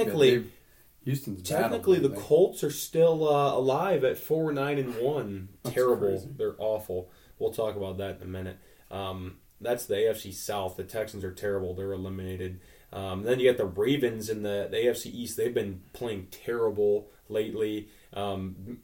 technically- 1.05 1.11
Houston's 1.11 1.43
battled 1.51 1.71
Technically, 1.73 1.99
the. 2.01 2.09
Colts 2.21 2.63
are 2.65 2.71
still 2.71 3.29
uh, 3.29 3.55
alive 3.55 4.05
at 4.05 4.19
four 4.19 4.53
nine 4.53 4.79
and 4.79 4.97
one. 4.99 5.49
Terrible. 5.65 6.09
crazy. 6.09 6.29
They're 6.37 6.57
awful. 6.59 7.11
We'll 7.39 7.53
talk 7.53 7.77
about 7.77 7.99
that 7.99 8.17
in 8.17 8.23
a 8.23 8.27
minute. 8.27 8.59
Um, 8.91 9.37
that's 9.61 9.87
the 9.87 9.95
AFC 9.95 10.33
South. 10.35 10.77
The 10.77 10.85
Texans 10.85 11.25
are 11.25 11.33
terrible. 11.33 11.75
They're 11.75 11.93
eliminated. 11.93 12.61
Um, 12.93 13.23
then 13.23 13.39
you 13.39 13.51
got 13.51 13.59
the 13.59 13.67
Ravens 13.67 14.29
in 14.31 14.43
the, 14.43 14.69
the 14.71 14.77
AFC 14.79 15.07
East. 15.07 15.37
They've 15.37 15.53
been 15.55 15.83
playing 15.93 16.29
terrible 16.31 17.11
lately. 17.29 17.89
Um, 18.15 18.79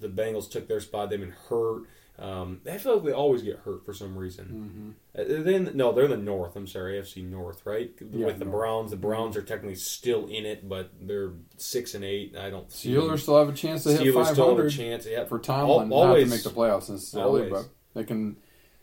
the 0.00 0.08
Bengals 0.08 0.50
took 0.50 0.68
their 0.68 0.80
spot. 0.80 1.10
They've 1.10 1.20
been 1.20 1.34
hurt. 1.48 1.82
Um, 2.22 2.60
I 2.70 2.78
feel 2.78 2.94
like 2.94 3.04
they 3.06 3.12
always 3.12 3.42
get 3.42 3.58
hurt 3.58 3.84
for 3.84 3.92
some 3.92 4.16
reason. 4.16 4.94
Mm-hmm. 5.16 5.40
Uh, 5.40 5.42
Then 5.42 5.70
no, 5.74 5.90
they're 5.92 6.04
in 6.04 6.10
the 6.12 6.16
North. 6.16 6.54
I'm 6.54 6.68
sorry, 6.68 7.00
AFC 7.00 7.28
North, 7.28 7.66
right? 7.66 7.90
Yeah, 8.00 8.26
With 8.26 8.38
the 8.38 8.44
North. 8.44 8.56
Browns, 8.58 8.90
the 8.92 8.96
Browns 8.96 9.36
are 9.36 9.42
technically 9.42 9.74
still 9.74 10.26
in 10.28 10.46
it, 10.46 10.68
but 10.68 10.90
they're 11.00 11.32
six 11.56 11.94
and 11.96 12.04
eight. 12.04 12.36
I 12.36 12.48
don't 12.48 12.70
see 12.70 12.90
Steelers 12.92 13.08
them. 13.08 13.18
still 13.18 13.38
have 13.40 13.48
a 13.48 13.52
chance 13.52 13.82
to 13.84 13.90
hit 13.90 14.00
Steelers 14.02 14.14
five 14.14 14.26
still 14.34 14.56
have 14.56 14.64
a 14.64 14.70
chance. 14.70 15.04
Yeah, 15.04 15.24
for 15.24 15.40
Tomlin, 15.40 15.92
Al- 15.92 16.06
not 16.06 16.14
to 16.14 16.26
make 16.26 16.44
the 16.44 16.50
playoffs 16.50 16.88
necessarily, 16.88 17.50
Always. 17.50 17.64
but 17.64 17.68
they 17.94 18.04
can. 18.04 18.36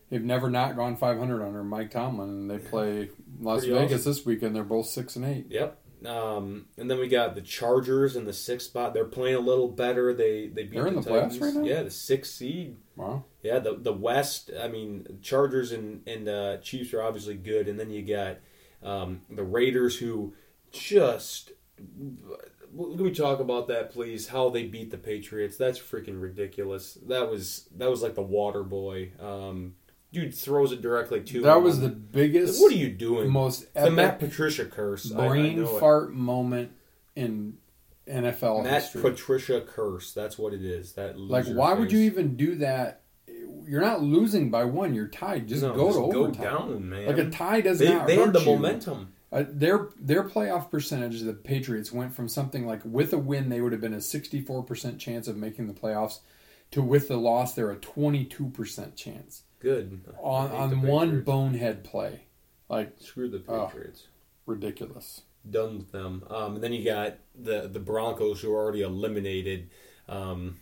They've 0.09 0.23
never 0.23 0.49
not 0.49 0.75
gone 0.75 0.97
500 0.97 1.41
under 1.45 1.63
Mike 1.63 1.91
Tomlin, 1.91 2.29
and 2.29 2.51
they 2.51 2.57
play 2.57 3.09
Las 3.39 3.59
Pretty 3.59 3.73
Vegas 3.75 4.01
awesome. 4.01 4.11
this 4.11 4.25
weekend. 4.25 4.55
They're 4.55 4.63
both 4.63 4.87
six 4.87 5.15
and 5.15 5.23
eight. 5.23 5.45
Yep. 5.49 5.77
Um, 6.05 6.67
and 6.77 6.89
then 6.89 6.99
we 6.99 7.07
got 7.09 7.35
the 7.35 7.41
Chargers 7.41 8.15
in 8.15 8.25
the 8.25 8.33
sixth 8.33 8.67
spot. 8.67 8.93
They're 8.93 9.05
playing 9.05 9.35
a 9.35 9.39
little 9.39 9.67
better. 9.67 10.13
They 10.13 10.47
they 10.47 10.63
beat 10.63 10.75
They're 10.75 10.87
in 10.87 10.95
the, 10.95 11.01
the 11.01 11.09
Titans. 11.09 11.39
right 11.39 11.53
now? 11.53 11.63
Yeah, 11.63 11.83
the 11.83 11.91
sixth 11.91 12.33
seed. 12.33 12.77
Wow, 12.95 13.25
Yeah, 13.43 13.59
the 13.59 13.75
the 13.75 13.93
West. 13.93 14.51
I 14.59 14.67
mean, 14.67 15.19
Chargers 15.21 15.71
and 15.71 16.07
and 16.07 16.27
uh, 16.29 16.57
Chiefs 16.57 16.93
are 16.93 17.01
obviously 17.01 17.35
good, 17.35 17.67
and 17.67 17.79
then 17.79 17.89
you 17.89 18.01
got 18.03 18.37
um, 18.83 19.21
the 19.29 19.43
Raiders 19.43 19.97
who 19.97 20.33
just. 20.71 21.51
Can 21.77 23.03
we 23.03 23.11
talk 23.11 23.39
about 23.39 23.67
that, 23.69 23.91
please. 23.91 24.27
How 24.27 24.49
they 24.49 24.63
beat 24.63 24.91
the 24.91 24.97
Patriots? 24.97 25.57
That's 25.57 25.79
freaking 25.79 26.21
ridiculous. 26.21 26.97
That 27.07 27.29
was 27.29 27.67
that 27.75 27.89
was 27.89 28.03
like 28.03 28.15
the 28.15 28.21
water 28.21 28.63
boy. 28.63 29.11
Um, 29.19 29.75
dude 30.11 30.33
throws 30.33 30.71
it 30.71 30.81
directly 30.81 31.21
to. 31.21 31.41
that 31.41 31.57
him. 31.57 31.63
was 31.63 31.79
the 31.79 31.89
biggest, 31.89 32.61
What 32.61 32.71
are 32.71 32.75
you 32.77 32.89
doing? 32.91 33.29
most 33.29 33.71
the 33.73 33.91
Matt 33.91 34.19
Patricia 34.19 34.65
curse. 34.65 35.11
I- 35.13 35.25
I 35.25 35.27
brain 35.29 35.61
it. 35.63 35.67
fart 35.79 36.13
moment 36.13 36.71
in 37.15 37.57
NFL 38.07 38.63
Matt 38.63 38.81
history. 38.83 39.01
Patricia 39.03 39.61
curse. 39.61 40.13
That's 40.13 40.37
what 40.37 40.53
it 40.53 40.63
is. 40.63 40.93
That 40.93 41.19
like, 41.19 41.45
why 41.45 41.73
would 41.73 41.91
you 41.91 41.99
even 41.99 42.35
do 42.35 42.55
that? 42.55 43.01
You're 43.67 43.81
not 43.81 44.01
losing 44.01 44.49
by 44.49 44.65
one. 44.65 44.95
You're 44.95 45.07
tied. 45.07 45.47
Just 45.47 45.61
No, 45.61 45.73
go 45.75 45.85
just 45.87 45.99
to 45.99 46.11
go 46.11 46.23
overtime. 46.25 46.43
down, 46.43 46.89
man. 46.89 47.05
Like 47.05 47.17
a 47.19 47.29
tie 47.29 47.61
does 47.61 47.77
They, 47.79 47.93
not 47.93 48.07
they 48.07 48.15
had 48.15 48.33
the 48.33 48.39
you. 48.39 48.45
momentum. 48.47 49.13
Uh, 49.31 49.43
their 49.47 49.89
their 49.99 50.23
playoff 50.23 50.71
percentage, 50.71 51.21
the 51.21 51.33
Patriots 51.33 51.91
went 51.91 52.15
from 52.15 52.27
something 52.27 52.65
like 52.65 52.81
with 52.83 53.13
a 53.13 53.17
win 53.19 53.49
they 53.49 53.61
would 53.61 53.71
have 53.73 53.81
been 53.81 53.93
a 53.93 53.97
64% 53.97 54.97
chance 54.97 55.27
of 55.27 55.37
making 55.37 55.67
the 55.67 55.73
playoffs 55.73 56.19
to 56.71 56.81
with 56.81 57.07
the 57.07 57.17
loss 57.17 57.53
they're 57.53 57.69
a 57.69 57.75
22% 57.77 58.95
chance 58.95 59.43
Good. 59.59 60.01
on 60.21 60.51
on 60.51 60.81
one 60.81 61.21
bonehead 61.21 61.83
play. 61.83 62.21
Like 62.69 62.93
Screw 62.99 63.29
the 63.29 63.43
Oh. 63.47 63.65
Patriots. 63.67 64.07
ridiculous. 64.45 65.21
Done 65.49 65.77
with 65.79 65.91
them. 65.91 66.23
Um, 66.29 66.55
and 66.55 66.63
then 66.63 66.73
you 66.73 66.83
got 66.83 67.17
the 67.35 67.67
the 67.67 67.79
Broncos 67.79 68.41
who 68.41 68.51
are 68.53 68.57
already 68.61 68.81
eliminated 68.81 69.69
um, 70.07 70.57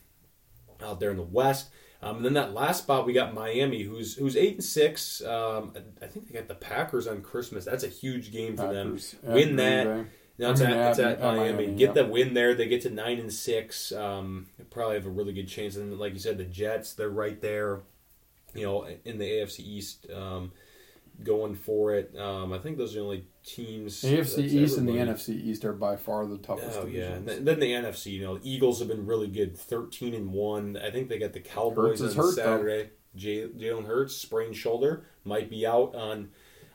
out 0.82 1.00
there 1.00 1.12
in 1.12 1.18
the 1.18 1.24
West. 1.24 1.70
Um, 2.02 2.18
and 2.18 2.26
then 2.26 2.34
that 2.34 2.54
last 2.54 2.84
spot 2.84 3.06
we 3.08 3.14
got 3.14 3.34
Miami, 3.34 3.82
who's 3.84 4.16
who's 4.16 4.36
eight 4.38 4.54
and 4.56 4.64
six. 4.64 5.22
Um, 5.24 5.74
I 6.02 6.06
think 6.06 6.28
they 6.28 6.34
got 6.34 6.48
the 6.48 6.54
Packers 6.56 7.08
on 7.08 7.22
Christmas. 7.22 7.66
That's 7.66 7.84
a 7.84 7.88
huge 7.88 8.32
game 8.32 8.56
for 8.56 8.68
Packers 8.68 9.12
them. 9.24 9.34
Win 9.34 9.56
that. 9.58 10.06
No, 10.40 10.52
it's, 10.52 10.62
at, 10.62 10.72
it's 10.92 11.00
at 11.00 11.20
Miami. 11.20 11.40
Miami, 11.66 11.66
Get 11.76 11.80
yeah. 11.96 12.04
the 12.04 12.06
win 12.06 12.36
there. 12.36 12.54
They 12.54 12.68
get 12.68 12.84
to 12.84 12.92
nine 12.92 13.18
and 13.18 13.34
six. 13.34 13.92
Um, 13.92 14.46
probably 14.70 14.94
have 14.96 15.08
a 15.08 15.10
really 15.10 15.34
good 15.34 15.48
chance. 15.48 15.76
And 15.76 15.98
like 15.98 16.14
you 16.14 16.20
said, 16.20 16.38
the 16.38 16.44
Jets, 16.46 16.94
they're 16.94 17.10
right 17.10 17.42
there. 17.42 17.80
You 18.58 18.66
know, 18.66 18.88
in 19.06 19.18
the 19.18 19.26
AFC 19.26 19.60
East, 19.60 20.08
um, 20.14 20.52
going 21.24 21.56
for 21.56 21.94
it. 21.96 22.16
Um, 22.18 22.54
I 22.54 22.60
think 22.60 22.78
those 22.78 22.94
are 22.94 23.00
the 23.00 23.06
only 23.06 23.28
teams. 23.46 24.02
AFC 24.02 24.40
East 24.40 24.78
and 24.78 24.88
the. 24.88 24.94
NFC 24.94 25.30
East 25.30 25.66
are 25.66 25.74
by 25.74 25.96
far 25.96 26.26
the 26.26 26.38
toughest 26.38 26.80
Oh 26.82 26.88
yeah, 26.88 27.14
and 27.14 27.28
then 27.28 27.60
the 27.60 27.72
NFC. 27.72 28.14
You 28.14 28.24
know, 28.24 28.38
the 28.38 28.50
Eagles 28.50 28.80
have 28.80 28.88
been 28.88 29.06
really 29.06 29.28
good, 29.28 29.58
thirteen 29.58 30.14
and 30.14 30.32
one. 30.32 30.78
I 30.78 30.92
think 30.92 31.10
they 31.10 31.20
got 31.20 31.34
the 31.34 31.40
Cowboys 31.40 32.02
on 32.02 32.14
hurt. 32.14 32.36
Saturday. 32.36 32.90
J- 33.16 33.48
Jalen 33.48 33.88
Hurts 33.88 34.16
sprained 34.16 34.56
shoulder 34.56 35.06
might 35.24 35.50
be 35.50 35.66
out 35.66 35.96
on 35.96 36.30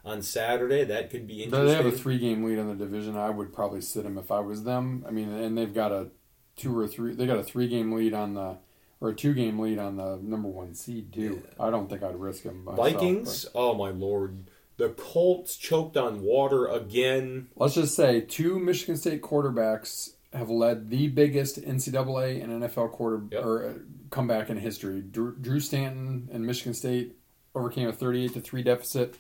on 0.04 0.22
Saturday. 0.22 0.84
That 0.84 1.10
could 1.10 1.26
be 1.26 1.44
interesting. 1.44 1.66
They 1.66 1.74
have 1.74 1.86
a 1.86 1.92
three 1.92 2.18
game 2.18 2.42
lead 2.44 2.58
on 2.58 2.68
the 2.68 2.74
division. 2.74 3.16
I 3.16 3.30
would 3.30 3.52
probably 3.52 3.80
sit 3.80 4.02
them 4.02 4.18
if 4.18 4.30
I 4.30 4.40
was 4.40 4.64
them. 4.64 5.04
I 5.06 5.10
mean, 5.10 5.32
and 5.32 5.56
they've 5.56 5.72
got 5.72 5.92
a 5.92 6.08
two 6.56 6.76
or 6.76 6.88
three. 6.88 7.14
They 7.14 7.26
got 7.26 7.38
a 7.38 7.44
three 7.44 7.68
game 7.68 7.92
lead 7.92 8.12
on 8.12 8.34
the 8.34 8.56
or 9.02 9.08
a 9.10 9.14
two 9.14 9.34
game 9.34 9.58
lead 9.58 9.78
on 9.78 9.96
the 9.96 10.16
number 10.22 10.48
one 10.48 10.74
seed 10.74 11.12
too. 11.12 11.42
I 11.58 11.70
don't 11.70 11.90
think 11.90 12.02
I'd 12.02 12.14
risk 12.18 12.44
them. 12.44 12.64
Myself, 12.64 12.78
Vikings. 12.92 13.46
Oh 13.54 13.74
my 13.74 13.90
lord, 13.90 14.44
the 14.76 14.90
Colts 14.90 15.56
choked 15.56 15.96
on 15.96 16.22
water 16.22 16.66
again. 16.66 17.48
Let's 17.56 17.74
just 17.74 17.94
say 17.96 18.20
two 18.20 18.58
Michigan 18.60 18.96
State 18.96 19.20
quarterbacks 19.20 20.10
have 20.32 20.48
led 20.48 20.88
the 20.88 21.08
biggest 21.08 21.60
NCAA 21.60 22.42
and 22.42 22.62
NFL 22.62 22.92
quarter 22.92 23.22
Yep. 23.30 23.44
or 23.44 23.66
uh, 23.68 23.72
comeback 24.10 24.48
in 24.48 24.56
history. 24.56 25.00
Drew, 25.02 25.34
Drew 25.36 25.58
Stanton 25.60 26.28
and 26.32 26.46
Michigan 26.46 26.72
State 26.74 27.16
overcame 27.54 27.88
a 27.88 27.92
thirty 27.92 28.24
eight 28.24 28.34
to 28.34 28.40
three 28.40 28.62
deficit 28.62 29.16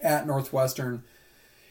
at 0.00 0.26
Northwestern 0.26 1.04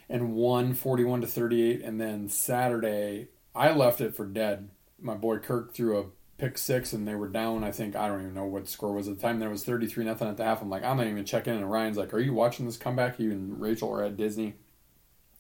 and 0.09 0.34
won 0.34 0.74
41 0.74 1.20
to 1.22 1.28
38 1.28 1.82
and 1.82 1.99
then 1.99 2.30
saturday 2.30 3.28
i 3.53 3.70
left 3.72 3.99
it 3.99 4.15
for 4.15 4.26
dead 4.26 4.70
my 5.01 5.13
boy 5.13 5.38
kirk 5.38 5.74
threw 5.74 5.99
a 5.99 6.05
pick 6.38 6.57
six 6.57 6.93
and 6.93 7.07
they 7.07 7.15
were 7.15 7.27
down 7.27 7.63
i 7.63 7.71
think 7.71 7.95
i 7.95 8.07
don't 8.07 8.21
even 8.21 8.33
know 8.33 8.45
what 8.45 8.67
score 8.67 8.93
was 8.93 9.07
at 9.07 9.15
the 9.15 9.21
time 9.21 9.39
there 9.39 9.49
was 9.49 9.63
33 9.63 10.05
nothing 10.05 10.27
at 10.27 10.38
the 10.38 10.43
half 10.43 10.61
i'm 10.61 10.69
like 10.69 10.83
i'm 10.83 10.97
not 10.97 11.07
even 11.07 11.25
checking 11.25 11.53
in 11.53 11.59
and 11.59 11.71
ryan's 11.71 11.97
like 11.97 12.13
are 12.13 12.19
you 12.19 12.33
watching 12.33 12.65
this 12.65 12.77
comeback 12.77 13.19
you 13.19 13.31
and 13.31 13.59
rachel 13.59 13.91
are 13.91 14.03
at 14.03 14.17
disney 14.17 14.53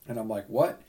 and 0.07 0.19
i'm 0.19 0.27
like 0.27 0.47
what 0.47 0.81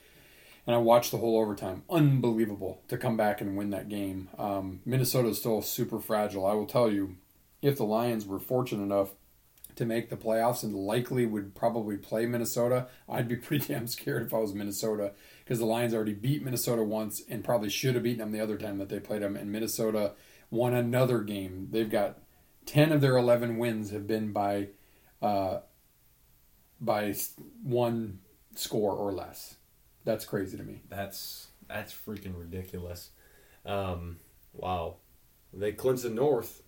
and 0.69 0.75
I 0.75 0.81
watched 0.81 1.13
the 1.13 1.17
whole 1.17 1.39
overtime. 1.39 1.83
Unbelievable 1.89 2.83
to 2.89 2.99
come 2.99 3.17
back 3.17 3.41
and 3.41 3.57
win 3.57 3.71
that 3.71 3.89
game. 3.89 4.29
Um, 4.37 4.81
Minnesota 4.85 5.29
is 5.29 5.39
still 5.39 5.63
super 5.63 5.99
fragile. 5.99 6.45
I 6.45 6.53
will 6.53 6.67
tell 6.67 6.93
you, 6.93 7.17
if 7.63 7.79
the 7.79 7.87
Lions 7.87 8.27
were 8.27 8.39
fortunate 8.39 8.83
enough 8.83 9.13
to 9.77 9.87
make 9.87 10.11
the 10.11 10.17
playoffs 10.17 10.63
and 10.63 10.75
likely 10.75 11.25
would 11.25 11.55
probably 11.55 11.97
play 11.97 12.27
Minnesota, 12.27 12.87
I'd 13.09 13.29
be 13.29 13.37
pretty 13.37 13.73
damn 13.73 13.87
scared 13.87 14.27
if 14.27 14.35
I 14.35 14.39
was 14.41 14.53
Minnesota 14.53 15.13
because 15.49 15.61
the 15.61 15.65
Lions 15.65 15.95
already 15.95 16.13
beat 16.13 16.45
Minnesota 16.45 16.83
once 16.83 17.23
and 17.27 17.43
probably 17.43 17.71
should 17.71 17.95
have 17.95 18.05
beaten 18.05 18.19
them 18.19 18.33
the 18.33 18.41
other 18.41 18.59
time 18.59 18.77
that 18.77 18.91
they 18.91 19.01
played 19.01 19.23
them. 19.23 19.35
And 19.35 19.51
Minnesota 19.51 20.13
won 20.51 20.75
another 20.75 21.21
game. 21.23 21.69
They've 21.71 21.89
got 21.89 22.19
ten 22.67 22.93
of 22.93 23.01
their 23.01 23.17
eleven 23.17 23.57
wins 23.57 23.91
have 23.93 24.07
been 24.07 24.33
by 24.33 24.69
uh, 25.23 25.61
by 26.81 27.15
one 27.63 28.19
score 28.55 28.93
or 28.93 29.11
less. 29.11 29.57
That's 30.05 30.27
crazy 30.27 30.59
to 30.59 30.63
me. 30.63 30.83
That's 30.91 31.49
that's 31.67 31.95
freaking 31.95 32.39
ridiculous. 32.39 33.11
Um, 33.65 34.19
wow. 34.53 34.97
They 35.53 35.73
clinched 35.73 36.03
the 36.03 36.11
North. 36.11 36.63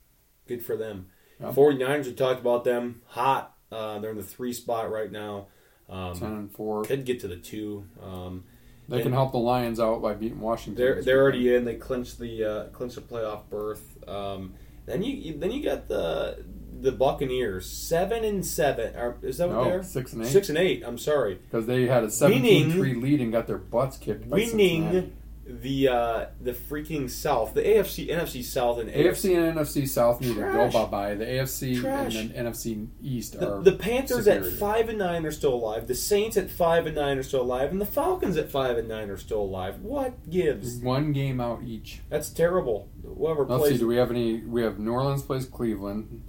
Good 0.48 0.64
for 0.64 0.74
them. 0.76 1.08
Yeah. 1.38 1.52
49ers, 1.52 2.06
we 2.06 2.12
talked 2.14 2.40
about 2.40 2.64
them. 2.64 3.02
Hot. 3.08 3.54
Uh, 3.70 3.98
they're 3.98 4.10
in 4.12 4.16
the 4.16 4.22
three 4.22 4.52
spot 4.54 4.90
right 4.90 5.12
now. 5.12 5.48
Ten 5.88 5.96
Um, 5.98 6.22
and 6.22 6.52
four. 6.52 6.82
could 6.84 7.04
get 7.04 7.20
to 7.20 7.28
the 7.28 7.36
two. 7.36 7.84
Um, 8.02 8.44
They 8.90 9.02
can 9.02 9.12
help 9.12 9.32
the 9.32 9.38
Lions 9.38 9.78
out 9.80 10.02
by 10.02 10.14
beating 10.14 10.40
Washington. 10.40 10.82
they're 10.84 11.02
they're 11.02 11.22
already 11.22 11.54
in. 11.54 11.64
They 11.64 11.76
clinched 11.76 12.18
the 12.18 12.44
uh, 12.44 12.64
clinched 12.66 12.96
the 12.96 13.02
playoff 13.02 13.42
berth. 13.48 13.96
Um, 14.08 14.54
then 14.86 15.02
you 15.02 15.38
then 15.38 15.50
you 15.52 15.62
got 15.62 15.88
the 15.88 16.44
the 16.80 16.92
Buccaneers 16.92 17.66
seven 17.70 18.24
and 18.24 18.44
seven. 18.44 18.96
Or, 18.96 19.16
is 19.22 19.38
that 19.38 19.48
what 19.48 19.54
No, 19.54 19.64
they're 19.64 19.82
six 19.82 20.12
and 20.12 20.22
eight. 20.22 20.28
Six 20.28 20.48
and 20.48 20.58
eight. 20.58 20.82
I'm 20.84 20.98
sorry. 20.98 21.34
because 21.34 21.66
they 21.66 21.86
had 21.86 22.04
a 22.04 22.08
17-3 22.08 23.02
lead 23.02 23.20
and 23.20 23.30
got 23.30 23.46
their 23.46 23.58
butts 23.58 23.96
kicked. 23.98 24.26
Winning 24.26 25.12
the 25.60 25.88
uh, 25.88 26.26
the 26.40 26.52
freaking 26.52 27.08
South, 27.10 27.54
the 27.54 27.62
AFC, 27.62 28.08
NFC 28.10 28.42
South, 28.44 28.78
and 28.78 28.90
AFC 28.90 29.36
and 29.36 29.56
NFC 29.58 29.88
South 29.88 30.20
need 30.20 30.34
to 30.36 30.40
go 30.40 30.70
bye 30.70 30.84
bye. 30.86 31.14
The 31.14 31.24
AFC 31.24 31.80
Trash. 31.80 32.14
and 32.14 32.30
then 32.32 32.46
NFC 32.52 32.86
East 33.02 33.38
The, 33.38 33.54
are 33.56 33.62
the 33.62 33.72
Panthers 33.72 34.24
superior. 34.24 34.46
at 34.50 34.52
five 34.58 34.88
and 34.88 34.98
nine 34.98 35.26
are 35.26 35.30
still 35.30 35.54
alive. 35.54 35.86
The 35.88 35.94
Saints 35.94 36.36
at 36.36 36.50
five 36.50 36.86
and 36.86 36.94
nine 36.96 37.18
are 37.18 37.22
still 37.22 37.42
alive, 37.42 37.70
and 37.70 37.80
the 37.80 37.86
Falcons 37.86 38.36
at 38.36 38.50
five 38.50 38.76
and 38.78 38.88
nine 38.88 39.10
are 39.10 39.16
still 39.16 39.42
alive. 39.42 39.80
What 39.80 40.28
gives? 40.30 40.76
one 40.78 41.12
game 41.12 41.40
out 41.40 41.62
each. 41.64 42.00
That's 42.08 42.30
terrible. 42.30 42.88
Whoever 43.02 43.44
Let's 43.44 43.62
see. 43.64 43.68
plays, 43.70 43.80
Do 43.80 43.86
we 43.88 43.96
have 43.96 44.10
any? 44.10 44.40
We 44.42 44.62
have 44.62 44.78
New 44.78 44.92
Orleans 44.92 45.22
plays 45.22 45.46
Cleveland. 45.46 46.22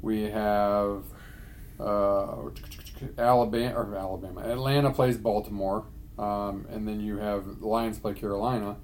We 0.00 0.22
have 0.30 1.04
uh, 1.78 2.36
Alabama 3.18 3.74
or 3.76 3.96
Alabama. 3.96 4.40
Atlanta 4.42 4.90
plays 4.92 5.16
Baltimore, 5.16 5.84
um, 6.22 6.66
and 6.70 6.86
then 6.86 7.00
you 7.00 7.18
have 7.18 7.60
the 7.60 7.66
Lions 7.66 7.98
play 7.98 8.14
Carolina. 8.14 8.76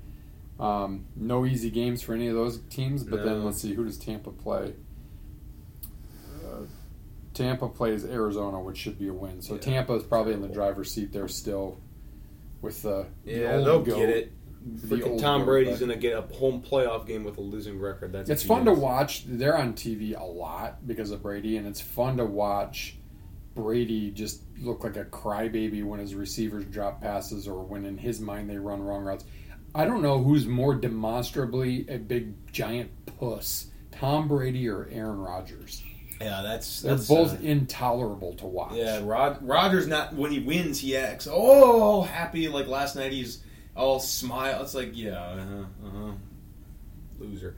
Um, 0.59 1.07
no 1.14 1.47
easy 1.47 1.70
games 1.70 2.03
for 2.03 2.12
any 2.12 2.26
of 2.26 2.34
those 2.34 2.59
teams. 2.68 3.05
But 3.05 3.24
then 3.24 3.45
let's 3.45 3.62
see. 3.62 3.74
Who 3.74 3.84
does 3.84 3.97
Tampa 3.97 4.32
play? 4.32 4.74
Uh, 6.45 6.62
Tampa 7.34 7.68
plays 7.68 8.05
Arizona, 8.05 8.61
which 8.61 8.76
should 8.76 8.99
be 8.99 9.07
a 9.07 9.12
win. 9.12 9.41
So 9.41 9.55
Yeah, 9.55 9.61
Tampa 9.61 9.95
is 9.95 10.03
probably 10.03 10.32
in 10.32 10.43
the 10.43 10.49
driver's 10.49 10.93
seat 10.93 11.12
there 11.12 11.28
still, 11.28 11.78
with 12.61 12.82
the 12.82 13.07
the 13.24 13.32
yeah, 13.32 13.57
old 13.57 13.66
they'll 13.66 13.99
get 13.99 14.09
it. 14.09 14.32
the 14.66 14.97
Freaking 14.97 15.20
Tom 15.20 15.45
Brady's 15.45 15.78
gonna 15.78 15.95
get 15.95 16.18
a 16.18 16.22
home 16.34 16.61
playoff 16.61 17.07
game 17.07 17.22
with 17.22 17.39
a 17.39 17.41
losing 17.41 17.78
record. 17.78 18.12
That's 18.12 18.28
it's 18.28 18.43
fun 18.43 18.64
to 18.64 18.72
watch. 18.72 19.26
They're 19.28 19.57
on 19.57 19.74
TV 19.74 20.20
a 20.20 20.24
lot 20.24 20.84
because 20.89 21.12
of 21.12 21.22
Brady, 21.22 21.57
and 21.57 21.68
it's 21.68 21.80
fun 21.80 22.16
to 22.16 22.24
watch 22.24 22.98
Brady 23.59 24.13
just 24.13 24.43
look 24.61 24.85
like 24.85 24.97
a 24.97 25.05
crybaby 25.05 25.85
when 25.85 25.99
his 25.99 26.15
receivers 26.15 26.65
drop 26.67 27.01
passes 27.01 27.49
or 27.49 27.65
when 27.65 27.85
in 27.85 27.99
his 27.99 28.21
mind 28.21 28.49
they 28.49 28.57
run 28.57 28.81
wrong 28.83 29.03
routes. 29.03 29.25
I 29.75 29.85
don't 29.85 30.01
know 30.01 30.23
who's 30.23 30.47
more 30.47 30.75
demonstrably 30.75 31.87
a 31.89 31.99
big 31.99 32.53
giant 32.53 32.91
puss, 33.19 33.67
Tom 33.91 34.29
Brady 34.29 34.69
or 34.69 34.89
Aaron 34.91 35.19
Rodgers. 35.19 35.83
Yeah, 36.21 36.43
that's 36.43 36.83
They're 36.83 36.95
that's, 36.95 37.09
both 37.09 37.35
uh, 37.35 37.43
intolerable 37.43 38.35
to 38.35 38.47
watch. 38.47 38.75
yeah, 38.75 39.01
Rod 39.03 39.39
Rogers 39.43 39.87
not 39.87 40.15
when 40.15 40.33
he 40.33 40.41
wins 40.41 40.81
he 40.81 40.97
acts 40.97 41.29
oh 41.31 42.03
happy 42.03 42.49
like 42.49 42.67
last 42.67 42.97
night 42.97 43.13
he's 43.13 43.43
all 43.77 44.01
smile. 44.01 44.63
It's 44.63 44.75
like 44.75 44.91
yeah, 44.95 45.13
uh-huh, 45.13 45.65
uh-huh. 45.87 46.13
loser. 47.19 47.57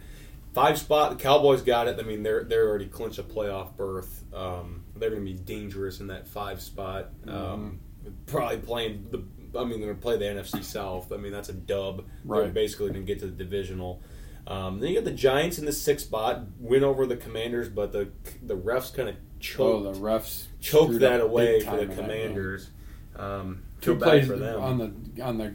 Five 0.52 0.78
spot, 0.78 1.10
the 1.10 1.22
Cowboys 1.22 1.62
got 1.62 1.86
it. 1.88 1.98
I 2.00 2.02
mean, 2.02 2.22
they're 2.22 2.44
they're 2.44 2.68
already 2.68 2.86
clinched 2.86 3.18
a 3.18 3.22
playoff 3.22 3.76
berth. 3.76 4.24
Um, 4.34 4.79
they're 5.00 5.10
going 5.10 5.24
to 5.24 5.32
be 5.32 5.38
dangerous 5.38 6.00
in 6.00 6.06
that 6.08 6.28
five 6.28 6.60
spot. 6.60 7.10
Um, 7.26 7.80
Probably 8.26 8.58
playing 8.58 9.06
the. 9.10 9.24
I 9.58 9.64
mean, 9.64 9.80
they're 9.80 9.88
going 9.88 9.96
to 9.96 10.00
play 10.02 10.16
the 10.16 10.26
NFC 10.26 10.62
South. 10.62 11.12
I 11.12 11.16
mean, 11.16 11.32
that's 11.32 11.48
a 11.48 11.52
dub. 11.52 12.04
They're 12.24 12.42
Right. 12.42 12.54
basically 12.54 12.90
going 12.90 13.04
to 13.04 13.06
get 13.06 13.18
to 13.20 13.26
the 13.26 13.32
divisional. 13.32 14.00
Um, 14.46 14.78
then 14.80 14.90
you 14.90 14.94
got 14.94 15.04
the 15.04 15.10
Giants 15.10 15.58
in 15.58 15.64
the 15.66 15.72
sixth 15.72 16.06
spot, 16.06 16.42
win 16.58 16.82
over 16.84 17.04
the 17.06 17.16
Commanders, 17.16 17.68
but 17.68 17.92
the 17.92 18.10
the 18.42 18.56
refs 18.56 18.94
kind 18.94 19.08
of 19.08 19.16
Oh, 19.16 19.18
choked 19.40 19.94
the 19.94 20.00
refs 20.00 20.44
choked 20.60 20.98
that 21.00 21.20
away 21.20 21.60
for 21.60 21.76
the 21.76 21.82
in 21.82 21.88
that 21.88 21.96
game. 21.96 22.04
Commanders. 22.06 22.70
Um, 23.16 23.62
Two 23.80 23.94
bad 23.94 24.02
plays 24.04 24.26
for 24.26 24.36
them. 24.36 24.60
on 24.60 24.78
the 25.14 25.22
on 25.22 25.38
the 25.38 25.54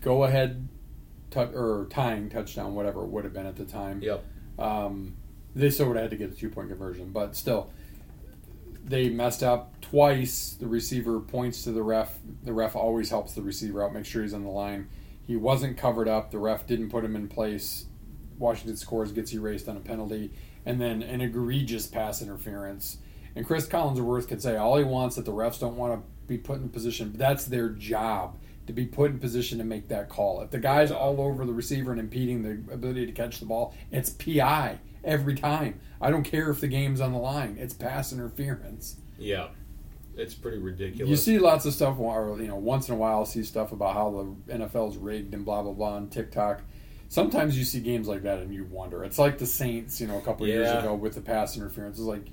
go 0.00 0.24
ahead, 0.24 0.68
tou- 1.30 1.40
or 1.54 1.86
tying 1.90 2.28
touchdown, 2.28 2.74
whatever 2.74 3.02
it 3.02 3.08
would 3.08 3.24
have 3.24 3.32
been 3.32 3.46
at 3.46 3.56
the 3.56 3.64
time. 3.64 4.00
Yep. 4.02 4.24
Um, 4.58 5.16
they 5.56 5.70
still 5.70 5.86
would 5.88 5.96
have 5.96 6.04
had 6.04 6.10
to 6.10 6.16
get 6.16 6.32
a 6.32 6.34
two 6.34 6.50
point 6.50 6.68
conversion, 6.68 7.10
but 7.10 7.34
still, 7.36 7.70
they 8.84 9.08
messed 9.08 9.42
up 9.42 9.80
twice. 9.80 10.56
The 10.58 10.66
receiver 10.66 11.20
points 11.20 11.64
to 11.64 11.72
the 11.72 11.82
ref. 11.82 12.18
The 12.42 12.52
ref 12.52 12.76
always 12.76 13.10
helps 13.10 13.32
the 13.32 13.42
receiver 13.42 13.82
out, 13.82 13.94
make 13.94 14.04
sure 14.04 14.22
he's 14.22 14.34
on 14.34 14.44
the 14.44 14.50
line. 14.50 14.88
He 15.26 15.36
wasn't 15.36 15.78
covered 15.78 16.06
up. 16.06 16.30
The 16.30 16.38
ref 16.38 16.66
didn't 16.66 16.90
put 16.90 17.04
him 17.04 17.16
in 17.16 17.28
place. 17.28 17.86
Washington 18.38 18.76
scores, 18.76 19.12
gets 19.12 19.32
erased 19.32 19.68
on 19.68 19.76
a 19.76 19.80
penalty, 19.80 20.32
and 20.66 20.80
then 20.80 21.02
an 21.02 21.20
egregious 21.20 21.86
pass 21.86 22.20
interference. 22.20 22.98
And 23.36 23.46
Chris 23.46 23.66
Collinsworth 23.66 24.28
can 24.28 24.40
say 24.40 24.56
all 24.56 24.76
he 24.76 24.84
wants 24.84 25.16
that 25.16 25.24
the 25.24 25.32
refs 25.32 25.60
don't 25.60 25.76
want 25.76 25.94
to 25.94 26.06
be 26.26 26.38
put 26.38 26.60
in 26.60 26.68
position, 26.68 27.10
but 27.10 27.18
that's 27.18 27.44
their 27.44 27.70
job 27.70 28.38
to 28.66 28.72
be 28.72 28.86
put 28.86 29.10
in 29.10 29.18
position 29.18 29.58
to 29.58 29.64
make 29.64 29.88
that 29.88 30.08
call. 30.08 30.40
If 30.40 30.50
the 30.50 30.58
guy's 30.58 30.90
all 30.90 31.20
over 31.20 31.44
the 31.44 31.52
receiver 31.52 31.90
and 31.90 32.00
impeding 32.00 32.42
the 32.42 32.72
ability 32.72 33.06
to 33.06 33.12
catch 33.12 33.40
the 33.40 33.46
ball, 33.46 33.74
it's 33.90 34.10
PI 34.10 34.78
every 35.04 35.34
time. 35.34 35.80
I 36.00 36.10
don't 36.10 36.24
care 36.24 36.50
if 36.50 36.60
the 36.60 36.68
game's 36.68 37.00
on 37.00 37.12
the 37.12 37.18
line. 37.18 37.56
It's 37.58 37.74
pass 37.74 38.12
interference. 38.12 38.96
Yeah. 39.18 39.48
It's 40.16 40.34
pretty 40.34 40.58
ridiculous. 40.58 41.08
You 41.10 41.16
see 41.16 41.38
lots 41.38 41.64
of 41.66 41.72
stuff, 41.74 41.98
or 41.98 42.36
you 42.40 42.46
know, 42.46 42.56
once 42.56 42.88
in 42.88 42.94
a 42.94 42.98
while, 42.98 43.24
see 43.26 43.42
stuff 43.42 43.72
about 43.72 43.94
how 43.94 44.36
the 44.46 44.54
NFL's 44.58 44.96
rigged 44.96 45.34
and 45.34 45.44
blah 45.44 45.62
blah 45.62 45.72
blah 45.72 45.94
on 45.94 46.08
TikTok. 46.08 46.62
Sometimes 47.08 47.58
you 47.58 47.64
see 47.64 47.80
games 47.80 48.06
like 48.08 48.22
that 48.22 48.38
and 48.38 48.52
you 48.54 48.64
wonder. 48.64 49.04
It's 49.04 49.18
like 49.18 49.38
the 49.38 49.46
Saints, 49.46 50.00
you 50.00 50.06
know, 50.06 50.18
a 50.18 50.20
couple 50.20 50.46
years 50.46 50.66
Yeah. 50.68 50.80
ago 50.80 50.94
with 50.94 51.14
the 51.14 51.20
pass 51.20 51.56
interference. 51.56 51.98
It's 51.98 52.06
like 52.06 52.26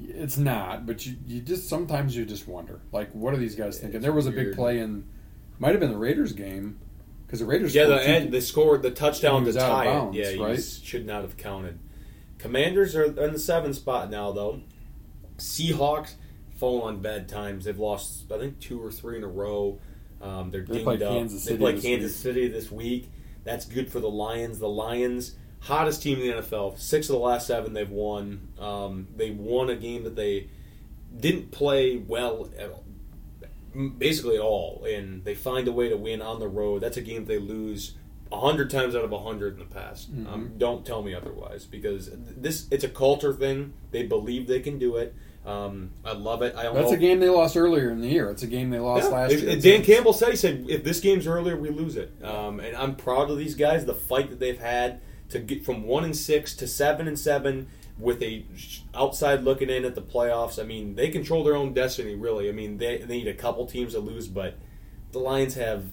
it's 0.00 0.38
not, 0.38 0.86
but 0.86 1.04
you, 1.06 1.16
you 1.26 1.40
just 1.40 1.68
sometimes 1.68 2.16
you 2.16 2.24
just 2.24 2.46
wonder, 2.48 2.80
like, 2.92 3.10
what 3.12 3.34
are 3.34 3.36
these 3.36 3.54
guys 3.54 3.78
thinking? 3.78 3.96
It's 3.96 4.02
There 4.04 4.12
was 4.12 4.26
a 4.26 4.30
big 4.32 4.54
play 4.54 4.78
in, 4.78 5.04
might 5.58 5.70
have 5.72 5.80
been 5.80 5.90
the 5.92 5.98
Raiders 5.98 6.32
game, 6.32 6.78
because 7.26 7.40
the 7.40 7.44
Raiders 7.46 7.74
Yeah, 7.74 7.86
the 7.86 8.02
end, 8.08 8.32
they 8.32 8.40
scored 8.40 8.82
the 8.82 8.90
touchdown 8.92 9.44
to 9.44 9.52
tie 9.52 9.82
it. 9.82 9.86
bounds, 9.86 10.16
Yeah, 10.16 10.42
right? 10.42 10.62
should 10.62 11.06
not 11.06 11.22
have 11.22 11.36
counted. 11.36 11.78
Commanders 12.40 12.96
are 12.96 13.04
in 13.04 13.32
the 13.32 13.38
seventh 13.38 13.76
spot 13.76 14.10
now, 14.10 14.32
though. 14.32 14.60
Seahawks 15.36 16.14
fall 16.56 16.82
on 16.82 17.00
bad 17.00 17.28
times. 17.28 17.64
They've 17.64 17.78
lost, 17.78 18.30
I 18.32 18.38
think, 18.38 18.60
two 18.60 18.84
or 18.84 18.90
three 18.90 19.16
in 19.16 19.24
a 19.24 19.28
row. 19.28 19.78
Um, 20.20 20.50
they're 20.50 20.62
They 20.62 20.82
dinged 20.82 20.84
play 20.84 20.94
up. 20.96 21.12
Kansas 21.12 21.44
they 21.44 21.52
City 21.52 21.62
play 21.62 21.72
this 21.72 21.82
Kansas 21.82 22.12
week. 22.12 22.22
City 22.22 22.48
this 22.48 22.70
week. 22.70 23.10
That's 23.44 23.64
good 23.64 23.90
for 23.90 24.00
the 24.00 24.10
Lions. 24.10 24.58
The 24.58 24.68
Lions, 24.68 25.34
hottest 25.60 26.02
team 26.02 26.20
in 26.20 26.28
the 26.36 26.42
NFL. 26.42 26.78
Six 26.78 27.08
of 27.08 27.14
the 27.14 27.20
last 27.20 27.46
seven 27.46 27.72
they've 27.72 27.90
won. 27.90 28.48
Um, 28.58 29.08
they 29.16 29.30
won 29.30 29.70
a 29.70 29.76
game 29.76 30.04
that 30.04 30.16
they 30.16 30.48
didn't 31.18 31.50
play 31.50 31.96
well 31.96 32.50
at 32.58 32.70
all 32.70 32.84
basically 33.98 34.36
at 34.36 34.42
all, 34.42 34.84
and 34.84 35.24
they 35.24 35.34
find 35.34 35.68
a 35.68 35.72
way 35.72 35.88
to 35.88 35.96
win 35.96 36.20
on 36.22 36.40
the 36.40 36.48
road. 36.48 36.82
That's 36.82 36.96
a 36.96 37.02
game 37.02 37.24
they 37.24 37.38
lose 37.38 37.94
hundred 38.38 38.70
times 38.70 38.94
out 38.94 39.04
of 39.04 39.12
a 39.12 39.18
hundred 39.18 39.54
in 39.54 39.58
the 39.60 39.64
past. 39.74 40.12
Mm-hmm. 40.14 40.32
Um, 40.32 40.52
don't 40.58 40.84
tell 40.86 41.02
me 41.02 41.14
otherwise, 41.14 41.64
because 41.64 42.10
this 42.14 42.66
it's 42.70 42.84
a 42.84 42.88
culture 42.88 43.32
thing. 43.32 43.72
They 43.90 44.04
believe 44.04 44.46
they 44.46 44.60
can 44.60 44.78
do 44.78 44.96
it. 44.96 45.14
Um, 45.44 45.92
I 46.04 46.12
love 46.12 46.42
it. 46.42 46.54
I 46.54 46.70
That's 46.72 46.92
a 46.92 46.98
game 46.98 47.18
they 47.18 47.30
lost 47.30 47.56
earlier 47.56 47.90
in 47.90 48.00
the 48.00 48.08
year. 48.08 48.30
It's 48.30 48.42
a 48.42 48.46
game 48.46 48.68
they 48.70 48.78
lost 48.78 49.04
Yeah, 49.10 49.16
last 49.16 49.32
if- 49.32 49.42
year. 49.42 49.56
Dan 49.56 49.82
Campbell 49.82 50.12
said 50.12 50.30
he 50.30 50.36
said 50.36 50.66
if 50.68 50.84
this 50.84 51.00
game's 51.00 51.26
earlier, 51.26 51.56
we 51.56 51.70
lose 51.70 51.96
it. 51.96 52.12
Um, 52.22 52.60
and 52.60 52.76
I'm 52.76 52.94
proud 52.94 53.30
of 53.30 53.38
these 53.38 53.54
guys. 53.54 53.86
The 53.86 53.94
fight 53.94 54.28
that 54.30 54.38
they've 54.38 54.60
had 54.60 55.00
to 55.30 55.38
get 55.38 55.64
from 55.64 55.84
one 55.84 56.04
and 56.04 56.14
six 56.16 56.54
to 56.56 56.66
seven 56.66 57.08
and 57.08 57.18
seven 57.18 57.68
with 57.98 58.22
a 58.22 58.44
outside 58.94 59.42
looking 59.42 59.70
in 59.70 59.84
at 59.84 59.94
the 59.94 60.02
playoffs. 60.02 60.58
I 60.60 60.64
mean, 60.64 60.94
they 60.94 61.08
control 61.08 61.42
their 61.42 61.56
own 61.56 61.72
destiny. 61.72 62.14
Really. 62.14 62.48
I 62.48 62.52
mean, 62.52 62.76
they, 62.78 62.98
they 62.98 63.18
need 63.18 63.28
a 63.28 63.34
couple 63.34 63.64
teams 63.66 63.94
to 63.94 64.00
lose, 64.00 64.28
but 64.28 64.58
the 65.12 65.18
Lions 65.20 65.54
have 65.54 65.84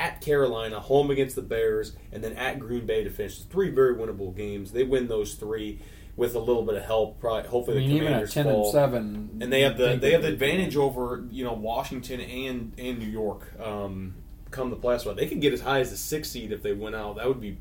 at 0.00 0.22
Carolina, 0.22 0.80
home 0.80 1.10
against 1.10 1.36
the 1.36 1.42
Bears, 1.42 1.94
and 2.10 2.24
then 2.24 2.32
at 2.32 2.58
Green 2.58 2.86
Bay 2.86 3.04
to 3.04 3.10
finish. 3.10 3.38
Three 3.42 3.70
very 3.70 3.94
winnable 3.94 4.34
games. 4.34 4.72
They 4.72 4.82
win 4.82 5.08
those 5.08 5.34
three 5.34 5.78
with 6.16 6.34
a 6.34 6.38
little 6.38 6.62
bit 6.62 6.76
of 6.76 6.84
help. 6.84 7.20
Probably, 7.20 7.44
I 7.44 7.46
hopefully, 7.46 7.78
mean, 7.78 7.90
the 7.90 7.96
even 7.96 8.12
at 8.14 8.30
ten 8.30 8.44
fall 8.46 8.64
and 8.64 8.72
seven, 8.72 9.38
and 9.42 9.52
they 9.52 9.60
have 9.60 9.76
the 9.76 9.96
they 10.00 10.12
have 10.12 10.22
the 10.22 10.28
advantage 10.28 10.74
over 10.76 11.24
you 11.30 11.44
know 11.44 11.52
Washington 11.52 12.20
and 12.20 12.72
and 12.78 12.98
New 12.98 13.06
York. 13.06 13.52
Um, 13.62 14.14
come 14.50 14.70
the 14.70 14.76
playoffs. 14.76 15.14
They 15.14 15.26
could 15.26 15.40
get 15.40 15.52
as 15.52 15.60
high 15.60 15.80
as 15.80 15.90
the 15.90 15.96
sixth 15.96 16.32
seed 16.32 16.50
if 16.50 16.62
they 16.62 16.72
went 16.72 16.96
out. 16.96 17.16
That 17.16 17.28
would 17.28 17.40
be 17.40 17.58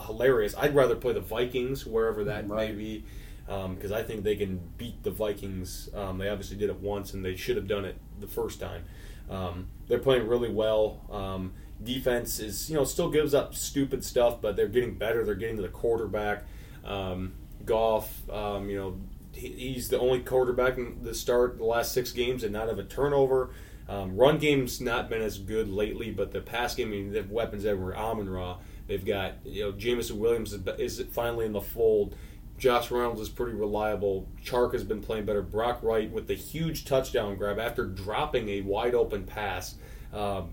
hilarious. 0.00 0.54
I'd 0.58 0.74
rather 0.74 0.96
play 0.96 1.12
the 1.12 1.20
Vikings 1.20 1.86
wherever 1.86 2.24
that 2.24 2.48
may 2.48 2.72
be 2.72 3.04
because 3.46 3.92
I 3.92 4.02
think 4.02 4.24
they 4.24 4.34
can 4.34 4.60
beat 4.76 5.02
the 5.02 5.10
Vikings. 5.10 5.88
Um, 5.94 6.18
they 6.18 6.28
obviously 6.28 6.56
did 6.56 6.70
it 6.70 6.80
once, 6.80 7.14
and 7.14 7.24
they 7.24 7.36
should 7.36 7.56
have 7.56 7.68
done 7.68 7.84
it 7.84 7.96
the 8.18 8.26
first 8.26 8.60
time. 8.60 8.84
Um, 9.30 9.68
they're 9.88 9.98
playing 9.98 10.26
really 10.26 10.50
well. 10.50 11.00
Um, 11.10 11.52
defense 11.82 12.40
is, 12.40 12.70
you 12.70 12.76
know, 12.76 12.84
still 12.84 13.10
gives 13.10 13.34
up 13.34 13.54
stupid 13.54 14.04
stuff, 14.04 14.40
but 14.40 14.56
they're 14.56 14.68
getting 14.68 14.94
better. 14.94 15.24
They're 15.24 15.34
getting 15.34 15.56
to 15.56 15.62
the 15.62 15.68
quarterback. 15.68 16.44
Um, 16.84 17.34
Goff, 17.64 18.28
um, 18.30 18.70
you 18.70 18.78
know, 18.78 19.00
he, 19.32 19.48
he's 19.48 19.88
the 19.88 19.98
only 19.98 20.20
quarterback 20.20 20.78
in 20.78 21.02
the 21.02 21.14
start 21.14 21.58
the 21.58 21.64
last 21.64 21.92
six 21.92 22.12
games 22.12 22.44
and 22.44 22.52
not 22.52 22.68
have 22.68 22.78
a 22.78 22.84
turnover. 22.84 23.50
Um, 23.88 24.16
run 24.16 24.38
game's 24.38 24.80
not 24.80 25.08
been 25.08 25.22
as 25.22 25.38
good 25.38 25.68
lately, 25.68 26.10
but 26.10 26.32
the 26.32 26.40
pass 26.40 26.74
game, 26.74 26.88
I 26.88 26.90
mean, 26.90 27.12
they 27.12 27.18
have 27.18 27.30
weapons 27.30 27.64
everywhere. 27.64 27.96
Amon 27.96 28.28
Ra, 28.28 28.58
they've 28.88 29.04
got, 29.04 29.34
you 29.44 29.64
know, 29.64 29.72
Jameson 29.72 30.18
Williams 30.18 30.52
is, 30.78 31.00
finally 31.12 31.46
in 31.46 31.52
the 31.52 31.60
fold. 31.60 32.16
Josh 32.58 32.90
Reynolds 32.90 33.20
is 33.20 33.28
pretty 33.28 33.52
reliable. 33.52 34.26
Chark 34.44 34.72
has 34.72 34.82
been 34.82 35.02
playing 35.02 35.26
better. 35.26 35.42
Brock 35.42 35.80
Wright 35.82 36.10
with 36.10 36.26
the 36.26 36.34
huge 36.34 36.84
touchdown 36.84 37.36
grab 37.36 37.58
after 37.58 37.84
dropping 37.84 38.48
a 38.48 38.62
wide 38.62 38.94
open 38.94 39.24
pass. 39.24 39.74
Um, 40.12 40.50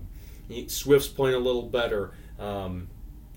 Swift's 0.68 1.08
playing 1.08 1.36
a 1.36 1.38
little 1.38 1.62
better. 1.62 2.12
Um, 2.38 2.88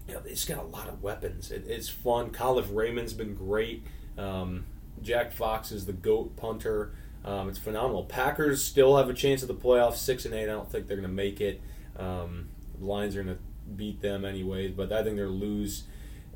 you 0.08 0.14
know, 0.14 0.22
it's 0.26 0.46
got 0.46 0.60
a 0.60 0.68
lot 0.68 0.88
of 0.88 1.04
weapons. 1.04 1.52
It, 1.52 1.66
it's 1.68 1.90
fun. 1.90 2.32
Kalif 2.32 2.74
Raymond's 2.74 3.14
been 3.14 3.36
great. 3.36 3.86
Um, 4.18 4.66
Jack 5.02 5.32
Fox 5.32 5.72
is 5.72 5.86
the 5.86 5.94
goat 5.94 6.36
punter. 6.36 6.94
Um, 7.26 7.50
it's 7.50 7.60
phenomenal. 7.60 8.06
Packers 8.06 8.64
still 8.64 8.98
have 8.98 9.10
a 9.10 9.14
chance 9.14 9.42
at 9.42 9.48
the 9.48 9.56
playoffs, 9.56 9.98
six 9.98 10.26
and 10.26 10.34
eight. 10.34 10.44
I 10.44 10.54
don't 10.54 10.72
think 10.72 10.88
they're 10.88 10.98
going 10.98 11.10
to 11.10 11.14
make 11.14 11.42
it. 11.42 11.62
Um, 11.98 12.50
Lions 12.80 13.16
are 13.16 13.24
going 13.24 13.36
to 13.36 13.42
beat 13.76 14.02
them 14.02 14.24
anyways, 14.24 14.72
but 14.72 14.92
I 14.92 15.04
think 15.04 15.18
they'll 15.18 15.28
lose 15.28 15.84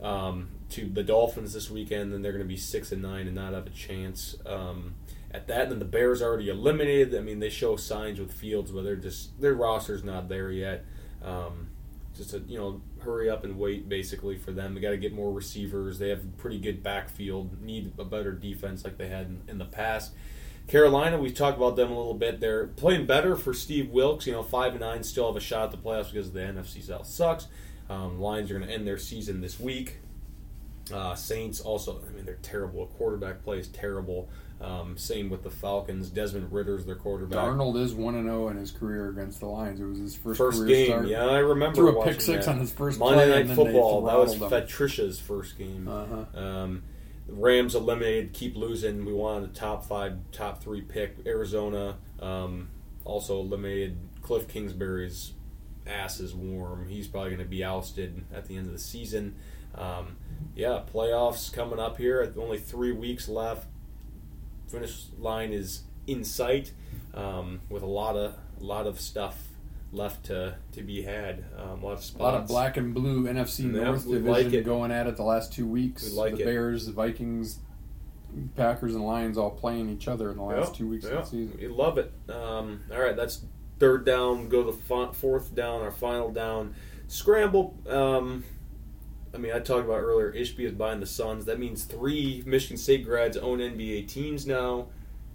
um, 0.02 0.50
to 0.72 0.88
the 0.88 1.04
Dolphins 1.04 1.54
this 1.54 1.70
weekend. 1.70 2.12
Then 2.12 2.22
they're 2.22 2.34
going 2.34 2.44
to 2.44 2.48
be 2.48 2.58
six 2.58 2.92
and 2.92 3.02
nine 3.02 3.28
and 3.28 3.36
not 3.36 3.54
have 3.54 3.68
a 3.68 3.72
chance 3.72 4.36
um, 4.46 4.96
at 5.34 5.48
that. 5.48 5.64
And 5.64 5.72
then 5.72 5.80
the 5.80 5.86
Bears 5.86 6.22
already 6.22 6.50
eliminated. 6.50 7.16
I 7.16 7.22
mean, 7.22 7.40
they 7.40 7.50
show 7.50 7.76
signs 7.76 8.20
with 8.20 8.32
Fields, 8.32 8.72
but 8.72 8.84
they're 8.84 8.96
just 8.96 9.40
their 9.40 9.54
roster's 9.54 10.04
not 10.04 10.30
there 10.30 10.52
yet. 10.52 10.86
Um, 11.24 11.70
just 12.16 12.34
a 12.34 12.40
you 12.40 12.58
know 12.58 12.82
hurry 13.00 13.30
up 13.30 13.44
and 13.44 13.58
wait 13.58 13.88
basically 13.90 14.38
for 14.38 14.52
them. 14.52 14.74
They 14.74 14.82
got 14.82 14.92
to 14.92 14.98
get 14.98 15.14
more 15.14 15.32
receivers. 15.32 16.00
They 16.00 16.10
have 16.10 16.38
pretty 16.38 16.60
good 16.60 16.84
backfield. 16.84 17.62
Need 17.62 17.94
a 17.98 18.06
better 18.06 18.32
defense 18.32 18.84
like 18.84 18.98
they 18.98 19.08
had 19.08 19.28
in, 19.28 19.42
in 19.48 19.58
the 19.58 19.66
past. 19.66 20.14
Carolina, 20.68 21.18
we 21.18 21.32
talked 21.32 21.58
about 21.58 21.76
them 21.76 21.92
a 21.92 21.98
little 21.98 22.14
bit. 22.14 22.40
They're 22.40 22.68
playing 22.68 23.06
better 23.06 23.36
for 23.36 23.54
Steve 23.54 23.90
Wilks. 23.90 24.28
You 24.28 24.34
know, 24.34 24.44
five 24.44 24.72
and 24.72 24.82
nine 24.82 25.04
still 25.04 25.28
have 25.28 25.36
a 25.36 25.40
shot 25.40 25.66
at 25.66 25.72
the 25.72 25.78
playoffs 25.78 26.12
because 26.12 26.32
the 26.32 26.40
NFC 26.40 26.84
South 26.84 27.08
sucks. 27.08 27.48
Um, 27.90 28.22
Lions 28.22 28.50
are 28.52 28.58
going 28.58 28.68
to 28.68 28.74
end 28.74 28.88
their 28.88 28.98
season 28.98 29.42
this 29.42 29.60
week. 29.60 29.98
Uh, 30.94 31.16
Saints 31.16 31.60
also, 31.62 32.02
I 32.08 32.16
mean, 32.16 32.26
they're 32.26 32.40
terrible. 32.42 32.86
Quarterback 32.88 33.44
play 33.44 33.60
is 33.60 33.68
terrible. 33.68 34.30
Um, 34.62 34.96
same 34.96 35.30
with 35.30 35.42
the 35.44 35.50
Falcons. 35.50 36.10
Desmond 36.10 36.52
Ridder's 36.52 36.86
their 36.86 36.96
quarterback. 36.96 37.40
Darnold 37.40 37.82
is 37.82 37.94
one 37.94 38.16
and 38.16 38.26
zero 38.26 38.50
in 38.50 38.58
his 38.58 38.72
career 38.72 39.10
against 39.10 39.40
the 39.40 39.48
Lions. 39.48 39.80
It 39.80 39.86
was 39.86 39.98
his 39.98 40.16
first, 40.16 40.38
First 40.38 40.60
career 40.60 40.68
game, 40.76 40.88
start. 40.88 41.08
yeah, 41.08 41.26
I 41.26 41.40
remember. 41.40 41.76
Threw 41.76 42.00
a 42.00 42.06
pick 42.06 42.22
six 42.22 42.46
that. 42.46 42.52
on 42.52 42.60
his 42.60 42.72
first 42.72 43.00
Monday 43.00 43.26
play, 43.26 43.30
Night 43.30 43.40
and 43.42 43.50
then 43.50 43.58
they 43.58 43.64
Football. 43.64 44.06
That 44.06 44.18
was. 44.18 44.36
Patricia's 44.36 45.20
first 45.20 45.58
game. 45.58 45.88
Uh-huh. 45.88 46.40
Um, 46.40 46.84
Rams 47.28 47.76
eliminated, 47.76 48.34
keep 48.34 48.56
losing. 48.56 49.06
We 49.06 49.14
wanted 49.14 49.50
a 49.50 49.54
top 49.54 49.86
five, 49.86 50.18
top 50.32 50.62
three 50.62 50.82
pick. 50.82 51.18
Arizona 51.26 51.98
um, 52.20 52.70
also 53.04 53.40
eliminated. 53.40 53.98
Cliff 54.22 54.48
Kingsbury's 54.48 55.34
ass 55.88 56.20
is 56.20 56.36
warm. 56.36 56.88
He's 56.88 57.08
probably 57.08 57.32
going 57.32 57.42
to 57.42 57.50
be 57.50 57.64
ousted 57.64 58.24
at 58.34 58.46
the 58.46 58.58
end 58.58 58.68
of 58.68 58.74
the 58.74 58.80
season. 58.80 59.36
Um, 59.76 60.18
yeah, 60.56 60.82
playoffs 60.94 61.52
coming 61.52 61.80
up 61.80 61.98
here. 61.98 62.32
Only 62.38 62.60
three 62.60 62.92
weeks 62.92 63.28
left. 63.28 63.68
Finish 64.72 65.06
line 65.20 65.52
is 65.54 65.84
in 66.08 66.24
sight, 66.24 66.72
um, 67.14 67.60
with 67.70 67.84
a 67.84 67.88
lot 67.88 68.16
of 68.16 68.36
a 68.60 68.64
lot 68.64 68.88
of 68.88 69.00
stuff 69.00 69.48
left 69.92 70.26
to 70.26 70.56
to 70.72 70.82
be 70.82 71.02
had. 71.02 71.44
Um, 71.58 71.84
a 71.84 71.86
lot 71.86 71.94
of 71.94 72.04
spots. 72.04 72.20
A 72.20 72.24
lot 72.24 72.34
of 72.36 72.48
black 72.48 72.78
and 72.78 72.94
blue 72.94 73.24
NFC 73.24 73.66
Yeah, 73.74 73.84
North 73.84 74.08
division 74.10 74.52
like 74.54 74.66
going 74.66 74.92
at 74.92 75.08
it 75.08 75.18
the 75.18 75.24
last 75.24 75.54
two 75.54 75.68
weeks. 75.68 76.10
We 76.10 76.16
like 76.18 76.36
the 76.36 76.42
it. 76.42 76.46
Bears, 76.46 76.86
the 76.86 76.94
Vikings, 76.94 77.60
Packers, 78.56 78.96
and 78.96 79.06
Lions 79.06 79.38
all 79.38 79.52
playing 79.52 79.90
each 79.90 80.08
other 80.08 80.32
in 80.32 80.38
the 80.38 80.44
last 80.44 80.72
Yeah, 80.74 80.78
two 80.78 80.88
weeks 80.88 81.06
yeah. 81.06 81.12
of 81.12 81.26
the 81.26 81.30
season. 81.30 81.58
We 81.60 81.68
love 81.68 81.98
it. 81.98 82.12
Um, 82.30 82.82
all 82.92 83.00
right, 83.00 83.16
that's 83.16 83.42
third 83.80 84.06
down. 84.06 84.48
Go 84.48 84.64
to 84.64 84.72
the 84.72 85.14
fourth 85.14 85.54
down, 85.54 85.82
our 85.82 85.92
final 85.92 86.32
down. 86.32 86.76
Scramble. 87.08 87.76
Um, 87.90 88.46
I 89.34 89.38
mean, 89.38 89.52
I 89.54 89.60
talked 89.60 89.86
about 89.86 90.00
earlier. 90.00 90.32
Ishbia 90.34 90.68
is 90.68 90.74
buying 90.74 91.00
the 91.00 91.06
Suns. 91.06 91.46
That 91.46 91.60
means 91.60 91.86
three 91.86 92.44
Michigan 92.46 92.78
State 92.78 93.06
grads 93.06 93.38
own 93.38 93.60
NBA 93.60 94.08
teams 94.08 94.46
now. 94.46 94.88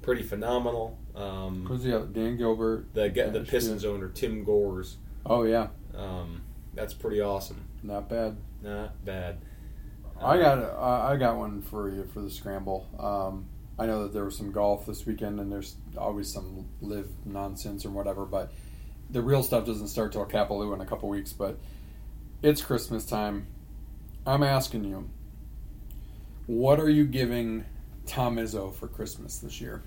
Pretty 0.03 0.23
phenomenal. 0.23 0.99
Um, 1.15 1.65
Who's 1.67 1.83
the? 1.83 2.01
Dan 2.13 2.37
Gilbert. 2.37 2.93
the 2.95 3.09
the 3.09 3.21
Ishbia. 3.41 3.49
Pistons 3.49 3.85
owner 3.85 4.09
Tim 4.09 4.45
Gores. 4.45 4.97
Oh 5.25 5.43
yeah, 5.45 5.69
Um, 5.95 6.43
that's 6.75 6.95
pretty 6.95 7.21
awesome. 7.21 7.65
not 7.83 8.09
bad. 8.09 8.37
Not 8.63 9.05
bad. 9.05 9.39
I 10.21 10.35
Um, 10.37 10.41
got 10.43 10.59
I 10.79 11.13
I 11.13 11.17
got 11.17 11.37
one 11.37 11.63
for 11.63 11.91
you 11.91 12.05
for 12.05 12.21
the 12.21 12.31
scramble. 12.31 12.87
Um, 12.99 13.47
I 13.79 13.87
know 13.87 14.05
that 14.05 14.13
there 14.13 14.25
was 14.25 14.37
some 14.37 14.53
golf 14.53 14.87
this 14.87 15.05
weekend, 15.07 15.41
and 15.41 15.51
there's 15.51 15.77
always 15.99 16.33
some 16.33 16.69
live 16.81 17.09
nonsense 17.25 17.85
or 17.85 17.91
whatever. 17.91 18.25
But 18.25 18.53
the 19.11 19.23
real 19.23 19.43
stuff 19.43 19.67
doesn't 19.67 19.89
start 19.89 20.13
till 20.13 20.25
Kapalua 20.27 20.75
in 20.75 20.81
a 20.81 20.87
couple 20.87 21.09
weeks. 21.09 21.33
But 21.33 21.59
it's 22.43 22.63
Christmas 22.63 23.05
time. 23.05 23.47
I'm 24.27 24.43
asking 24.43 24.85
you, 24.85 25.09
what 26.47 26.81
are 26.81 26.91
you 26.91 27.05
giving 27.07 27.65
Tom 28.07 28.37
Izzo 28.37 28.75
for 28.75 28.89
Christmas 28.89 29.39
this 29.39 29.61
year? 29.61 29.83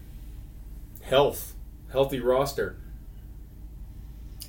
health, 1.02 1.56
healthy 1.92 2.20
roster. 2.20 2.78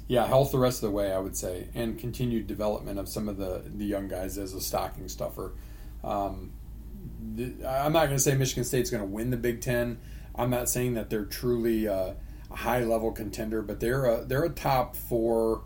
Yeah, 0.06 0.26
health 0.26 0.52
the 0.52 0.58
rest 0.58 0.82
of 0.82 0.90
the 0.90 0.94
way, 0.94 1.12
I 1.12 1.18
would 1.18 1.36
say, 1.36 1.68
and 1.74 1.98
continued 1.98 2.46
development 2.46 2.98
of 2.98 3.08
some 3.08 3.28
of 3.28 3.36
the 3.36 3.62
the 3.64 3.84
young 3.84 4.08
guys 4.08 4.38
as 4.38 4.54
a 4.54 4.60
stocking 4.60 5.08
stuffer. 5.08 5.52
Um, 6.02 6.52
th- 7.36 7.62
I'm 7.64 7.92
not 7.92 8.06
going 8.06 8.16
to 8.16 8.22
say 8.22 8.34
Michigan 8.34 8.64
State's 8.64 8.90
going 8.90 9.02
to 9.02 9.08
win 9.08 9.30
the 9.30 9.36
Big 9.36 9.60
Ten. 9.60 9.98
I'm 10.34 10.50
not 10.50 10.68
saying 10.68 10.94
that 10.94 11.10
they're 11.10 11.24
truly 11.24 11.86
uh, 11.86 12.14
a 12.50 12.56
high 12.56 12.82
level 12.82 13.12
contender, 13.12 13.62
but 13.62 13.78
they're 13.78 14.04
a 14.04 14.24
they're 14.24 14.44
a 14.44 14.50
top 14.50 14.96
four, 14.96 15.62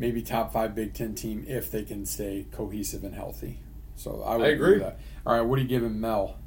maybe 0.00 0.22
top 0.22 0.52
five 0.52 0.74
Big 0.74 0.94
Ten 0.94 1.14
team 1.14 1.44
if 1.46 1.70
they 1.70 1.84
can 1.84 2.06
stay 2.06 2.46
cohesive 2.50 3.04
and 3.04 3.14
healthy. 3.14 3.60
So 3.94 4.22
I 4.26 4.36
would 4.36 4.46
I 4.46 4.50
agree. 4.50 4.72
with 4.72 4.82
that. 4.82 4.98
All 5.26 5.34
right, 5.34 5.42
what 5.42 5.56
do 5.56 5.62
you 5.62 5.68
give 5.68 5.84
him, 5.84 6.00
Mel? 6.00 6.38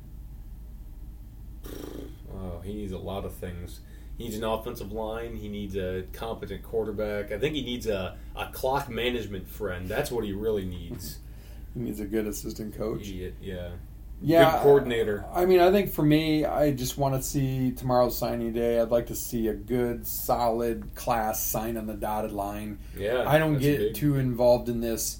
Oh, 2.33 2.59
he 2.63 2.73
needs 2.73 2.91
a 2.91 2.97
lot 2.97 3.25
of 3.25 3.35
things. 3.35 3.79
He 4.17 4.25
needs 4.25 4.35
an 4.35 4.43
offensive 4.43 4.91
line. 4.91 5.35
He 5.35 5.47
needs 5.47 5.77
a 5.77 6.03
competent 6.13 6.63
quarterback. 6.63 7.31
I 7.31 7.37
think 7.37 7.55
he 7.55 7.61
needs 7.63 7.87
a, 7.87 8.17
a 8.35 8.47
clock 8.47 8.89
management 8.89 9.47
friend. 9.47 9.87
That's 9.87 10.11
what 10.11 10.25
he 10.25 10.33
really 10.33 10.65
needs. 10.65 11.19
He 11.73 11.79
needs 11.79 11.99
a 11.99 12.05
good 12.05 12.27
assistant 12.27 12.77
coach. 12.77 13.01
Idiot, 13.01 13.33
yeah. 13.41 13.69
Yeah, 14.23 14.53
Good 14.53 14.61
coordinator. 14.61 15.25
I 15.33 15.45
mean, 15.45 15.59
I 15.59 15.69
think 15.71 15.91
for 15.91 16.01
me, 16.01 16.45
I 16.45 16.71
just 16.71 16.97
want 16.97 17.15
to 17.15 17.21
see 17.21 17.71
tomorrow's 17.71 18.17
signing 18.17 18.53
day. 18.53 18.79
I'd 18.79 18.89
like 18.89 19.07
to 19.07 19.15
see 19.15 19.49
a 19.49 19.53
good, 19.53 20.07
solid 20.07 20.95
class 20.95 21.45
sign 21.45 21.75
on 21.75 21.87
the 21.87 21.93
dotted 21.93 22.31
line. 22.31 22.79
Yeah. 22.97 23.25
I 23.27 23.37
don't 23.37 23.59
get 23.59 23.79
big. 23.79 23.95
too 23.95 24.15
involved 24.15 24.69
in 24.69 24.79
this. 24.79 25.19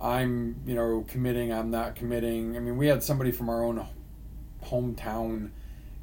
I'm, 0.00 0.60
you 0.66 0.76
know, 0.76 1.04
committing. 1.08 1.52
I'm 1.52 1.72
not 1.72 1.96
committing. 1.96 2.56
I 2.56 2.60
mean, 2.60 2.76
we 2.76 2.86
had 2.86 3.02
somebody 3.02 3.32
from 3.32 3.48
our 3.48 3.64
own 3.64 3.84
hometown 4.62 5.50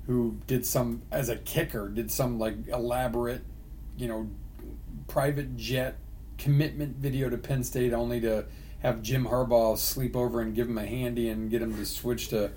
who 0.07 0.37
did 0.45 0.65
some 0.65 1.01
as 1.11 1.29
a 1.29 1.37
kicker 1.37 1.87
did 1.87 2.11
some 2.11 2.37
like 2.37 2.67
elaborate, 2.67 3.43
you 3.97 4.09
know, 4.09 4.29
private 5.07 5.55
jet 5.55 5.97
commitment 6.37 6.97
video 6.97 7.29
to 7.29 7.37
Penn 7.37 7.63
State 7.63 7.93
only 7.93 8.19
to 8.21 8.45
have 8.81 9.01
Jim 9.01 9.25
Harbaugh 9.25 9.77
sleep 9.77 10.15
over 10.15 10.41
and 10.41 10.55
give 10.55 10.67
him 10.67 10.77
a 10.77 10.85
handy 10.85 11.29
and 11.29 11.49
get 11.49 11.61
him 11.61 11.75
to 11.75 11.85
switch 11.85 12.29
to 12.29 12.51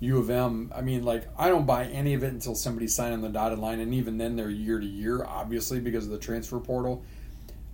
U 0.00 0.18
of 0.18 0.30
M. 0.30 0.72
I 0.74 0.80
mean, 0.80 1.02
like 1.02 1.28
I 1.38 1.48
don't 1.48 1.66
buy 1.66 1.86
any 1.86 2.14
of 2.14 2.22
it 2.22 2.32
until 2.32 2.54
somebody's 2.54 2.94
signing 2.94 3.20
the 3.20 3.28
dotted 3.28 3.58
line, 3.58 3.80
and 3.80 3.94
even 3.94 4.18
then 4.18 4.36
they're 4.36 4.50
year 4.50 4.78
to 4.78 4.86
year, 4.86 5.24
obviously 5.24 5.80
because 5.80 6.06
of 6.06 6.10
the 6.10 6.18
transfer 6.18 6.58
portal. 6.58 7.02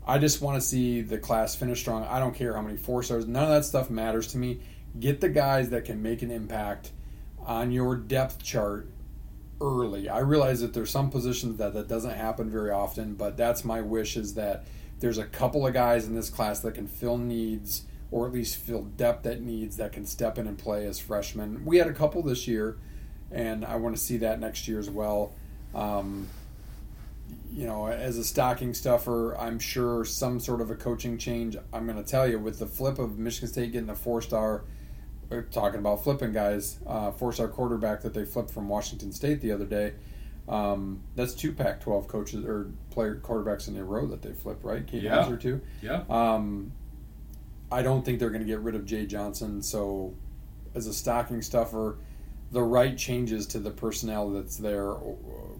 I 0.06 0.18
just 0.18 0.40
want 0.40 0.60
to 0.60 0.60
see 0.60 1.00
the 1.00 1.18
class 1.18 1.56
finish 1.56 1.80
strong. 1.80 2.04
I 2.04 2.20
don't 2.20 2.34
care 2.34 2.54
how 2.54 2.62
many 2.62 2.76
four 2.76 3.02
stars. 3.02 3.26
None 3.26 3.42
of 3.42 3.48
that 3.48 3.64
stuff 3.64 3.90
matters 3.90 4.28
to 4.28 4.38
me. 4.38 4.60
Get 4.98 5.20
the 5.20 5.28
guys 5.28 5.70
that 5.70 5.84
can 5.84 6.00
make 6.00 6.22
an 6.22 6.30
impact 6.30 6.92
on 7.40 7.72
your 7.72 7.96
depth 7.96 8.42
chart 8.42 8.88
early. 9.60 10.08
I 10.08 10.20
realize 10.20 10.60
that 10.60 10.74
there's 10.74 10.90
some 10.90 11.10
positions 11.10 11.58
that 11.58 11.74
that 11.74 11.88
doesn't 11.88 12.14
happen 12.14 12.50
very 12.50 12.70
often, 12.70 13.14
but 13.14 13.36
that's 13.36 13.64
my 13.64 13.80
wish 13.80 14.16
is 14.16 14.34
that 14.34 14.66
there's 15.00 15.18
a 15.18 15.24
couple 15.24 15.66
of 15.66 15.74
guys 15.74 16.06
in 16.06 16.14
this 16.14 16.30
class 16.30 16.60
that 16.60 16.74
can 16.74 16.86
fill 16.86 17.18
needs 17.18 17.82
or 18.10 18.26
at 18.26 18.32
least 18.32 18.56
fill 18.56 18.82
depth 18.82 19.24
that 19.24 19.40
needs 19.40 19.76
that 19.76 19.92
can 19.92 20.06
step 20.06 20.38
in 20.38 20.46
and 20.46 20.58
play 20.58 20.86
as 20.86 20.98
freshmen. 20.98 21.64
We 21.64 21.78
had 21.78 21.88
a 21.88 21.92
couple 21.92 22.22
this 22.22 22.46
year, 22.46 22.78
and 23.30 23.64
I 23.64 23.76
want 23.76 23.96
to 23.96 24.02
see 24.02 24.18
that 24.18 24.40
next 24.40 24.68
year 24.68 24.78
as 24.78 24.88
well. 24.88 25.32
Um, 25.74 26.28
you 27.52 27.66
know, 27.66 27.86
as 27.88 28.18
a 28.18 28.24
stocking 28.24 28.74
stuffer, 28.74 29.36
I'm 29.38 29.58
sure 29.58 30.04
some 30.04 30.40
sort 30.40 30.60
of 30.60 30.70
a 30.70 30.74
coaching 30.74 31.18
change. 31.18 31.56
I'm 31.72 31.86
going 31.86 32.02
to 32.02 32.08
tell 32.08 32.28
you, 32.28 32.38
with 32.38 32.58
the 32.58 32.66
flip 32.66 32.98
of 32.98 33.18
Michigan 33.18 33.48
State 33.48 33.72
getting 33.72 33.88
a 33.90 33.94
four 33.94 34.22
star, 34.22 34.64
we're 35.28 35.42
talking 35.42 35.80
about 35.80 36.04
flipping 36.04 36.32
guys, 36.32 36.78
uh, 36.86 37.10
four 37.12 37.32
star 37.32 37.48
quarterback 37.48 38.02
that 38.02 38.14
they 38.14 38.24
flipped 38.24 38.50
from 38.50 38.68
Washington 38.68 39.10
State 39.12 39.40
the 39.40 39.52
other 39.52 39.64
day. 39.64 39.94
Um, 40.48 41.00
that's 41.16 41.34
two 41.34 41.52
Pac 41.52 41.80
12 41.80 42.06
coaches 42.06 42.44
or 42.44 42.70
player 42.90 43.16
quarterbacks 43.16 43.66
in 43.66 43.76
a 43.76 43.84
row 43.84 44.06
that 44.06 44.22
they 44.22 44.32
flipped, 44.32 44.64
right? 44.64 44.86
Kate 44.86 45.02
Yeah. 45.02 45.22
Houser, 45.22 45.36
too. 45.36 45.60
Yeah. 45.82 46.04
Um, 46.08 46.72
I 47.70 47.82
don't 47.82 48.04
think 48.04 48.18
they're 48.18 48.30
going 48.30 48.42
to 48.42 48.46
get 48.46 48.60
rid 48.60 48.74
of 48.74 48.84
Jay 48.84 49.06
Johnson. 49.06 49.62
So, 49.62 50.14
as 50.74 50.86
a 50.86 50.94
stocking 50.94 51.42
stuffer, 51.42 51.98
the 52.52 52.62
right 52.62 52.96
changes 52.96 53.46
to 53.48 53.58
the 53.58 53.70
personnel 53.70 54.30
that's 54.30 54.56
there, 54.56 54.92
uh, 54.92 54.98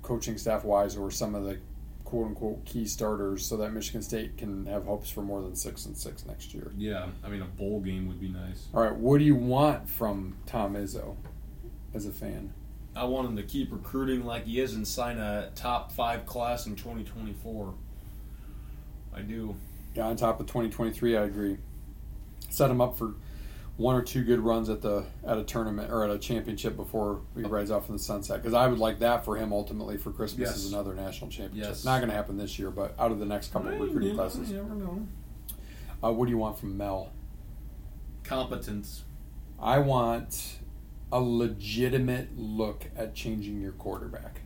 coaching 0.02 0.38
staff 0.38 0.64
wise, 0.64 0.96
or 0.96 1.11
some 1.11 1.34
of 1.34 1.44
the 1.44 1.59
quote 2.04 2.26
unquote 2.26 2.64
key 2.64 2.86
starters, 2.86 3.44
so 3.44 3.57
that 3.57 3.72
Michigan 3.72 4.02
State 4.02 4.36
can 4.38 4.66
have 4.66 4.84
hopes 4.84 5.11
for 5.11 5.22
more 5.22 5.42
than 5.42 5.57
six 5.57 5.86
and 5.86 5.96
six 5.96 6.24
next 6.26 6.54
year. 6.54 6.70
Yeah. 6.76 7.09
I 7.24 7.28
mean, 7.28 7.42
a 7.42 7.46
bowl 7.46 7.80
game 7.80 8.07
would 8.07 8.20
be 8.20 8.28
nice. 8.28 8.68
All 8.72 8.82
right, 8.82 8.94
what 8.94 9.18
do 9.18 9.24
you 9.24 9.34
want 9.34 9.88
from 9.88 10.36
Tom 10.46 10.74
Izzo 10.74 11.16
as 11.92 12.07
a 12.07 12.12
fan? 12.12 12.52
I 12.94 13.04
want 13.04 13.28
him 13.28 13.36
to 13.36 13.42
keep 13.42 13.72
recruiting 13.72 14.24
like 14.24 14.46
he 14.46 14.61
is 14.61 14.74
and 14.74 14.86
sign 14.86 15.18
a 15.18 15.50
top 15.54 15.92
five 15.92 16.24
class 16.24 16.66
in 16.66 16.76
2024. 16.76 17.74
I 19.14 19.20
do. 19.20 19.54
Yeah, 19.94 20.07
on 20.07 20.16
top 20.16 20.40
of 20.40 20.46
2023, 20.46 21.16
I 21.16 21.24
agree. 21.24 21.59
Set 22.57 22.70
him 22.70 22.80
up 22.80 22.96
for 22.96 23.12
one 23.76 23.94
or 23.94 24.00
two 24.00 24.24
good 24.24 24.40
runs 24.40 24.70
at 24.70 24.80
the 24.80 25.04
at 25.26 25.36
a 25.36 25.42
tournament 25.44 25.92
or 25.92 26.02
at 26.04 26.11
a 26.11 26.18
championship 26.18 26.74
before 26.74 27.20
he 27.36 27.42
rides 27.42 27.70
off 27.70 27.90
in 27.90 27.96
the 27.96 28.02
sunset. 28.02 28.40
Because 28.40 28.54
I 28.54 28.66
would 28.66 28.78
like 28.78 29.00
that 29.00 29.26
for 29.26 29.36
him 29.36 29.52
ultimately 29.52 29.98
for 29.98 30.11
Christmas 30.11 30.48
Yes. 30.48 30.57
is 30.64 30.72
another 30.72 30.94
national 30.94 31.28
championship. 31.28 31.68
Yes. 31.68 31.84
Not 31.84 31.98
going 31.98 32.09
to 32.09 32.16
happen 32.16 32.38
this 32.38 32.59
year, 32.59 32.70
but 32.70 32.94
out 32.98 33.12
of 33.12 33.18
the 33.18 33.26
next 33.26 33.52
couple 33.52 33.68
of 33.74 33.78
recruiting 33.78 34.14
classes. 34.14 34.50
Never 34.50 34.74
know. 34.74 35.07
Uh, 36.02 36.12
what 36.12 36.24
do 36.24 36.30
you 36.30 36.38
want 36.38 36.59
from 36.59 36.78
Mel? 36.78 37.12
Competence. 38.24 39.04
I 39.61 39.78
want 39.78 40.57
a 41.12 41.20
legitimate 41.20 42.38
look 42.38 42.86
at 42.96 43.14
changing 43.14 43.61
your 43.61 43.72
quarterback. 43.72 44.40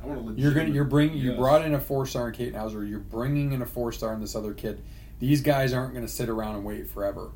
I 0.00 0.06
want 0.06 0.36
to. 0.36 0.40
You're 0.40 0.54
gonna 0.54 0.68
you're 0.70 0.84
bringing 0.84 1.18
you 1.18 1.32
brought 1.32 1.64
in 1.64 1.74
a 1.74 1.80
four 1.80 2.06
star 2.06 2.28
in 2.28 2.34
Kate 2.34 2.54
Houser. 2.54 2.84
You're 2.84 3.00
bringing 3.00 3.50
in 3.50 3.60
a 3.60 3.66
four 3.66 3.90
star 3.90 4.14
in 4.14 4.20
this 4.20 4.36
other 4.36 4.54
kid. 4.54 4.84
These 5.18 5.40
guys 5.40 5.72
aren't 5.72 5.94
going 5.94 6.06
to 6.06 6.12
sit 6.12 6.28
around 6.28 6.54
and 6.54 6.64
wait 6.64 6.88
forever. 6.88 7.32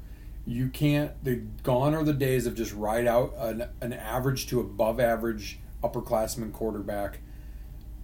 You 0.47 0.69
can't. 0.69 1.13
The 1.23 1.37
gone 1.63 1.95
are 1.95 2.03
the 2.03 2.13
days 2.13 2.47
of 2.47 2.55
just 2.55 2.75
ride 2.75 3.07
out 3.07 3.35
an, 3.39 3.69
an 3.81 3.93
average 3.93 4.47
to 4.49 4.61
above 4.61 4.99
average 4.99 5.61
upperclassman 5.83 6.53
quarterback. 6.53 7.21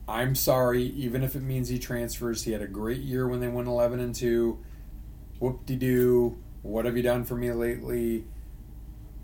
I'm 0.09 0.35
sorry, 0.35 0.85
even 0.85 1.25
if 1.25 1.35
it 1.35 1.43
means 1.43 1.69
he 1.69 1.79
transfers. 1.79 2.45
He 2.45 2.53
had 2.53 2.63
a 2.63 2.69
great 2.69 3.01
year 3.01 3.27
when 3.27 3.41
they 3.41 3.49
went 3.49 3.67
11 3.67 3.99
and 3.99 4.15
two. 4.15 4.59
Whoop 5.41 5.67
de 5.67 5.77
doo. 5.77 6.39
What 6.63 6.85
have 6.85 6.97
you 6.97 7.03
done 7.03 7.25
for 7.25 7.37
me 7.37 7.51
lately? 7.53 8.25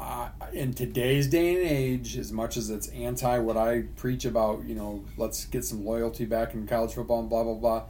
uh, 0.03 0.31
in 0.53 0.75
today's 0.75 1.29
day 1.29 1.55
and 1.55 1.71
age, 1.71 2.19
as 2.19 2.33
much 2.33 2.57
as 2.57 2.71
it's 2.71 2.89
anti 2.89 3.39
what 3.39 3.57
I 3.57 3.83
preach 3.97 4.25
about, 4.25 4.65
you 4.65 4.75
know, 4.75 5.05
let's 5.17 5.45
get 5.45 5.65
some 5.65 5.85
loyalty 5.85 6.25
back 6.25 6.55
in 6.55 6.67
college 6.67 6.95
football 6.95 7.21
and 7.21 7.31
blah 7.31 7.45
blah 7.45 7.55
blah. 7.55 7.85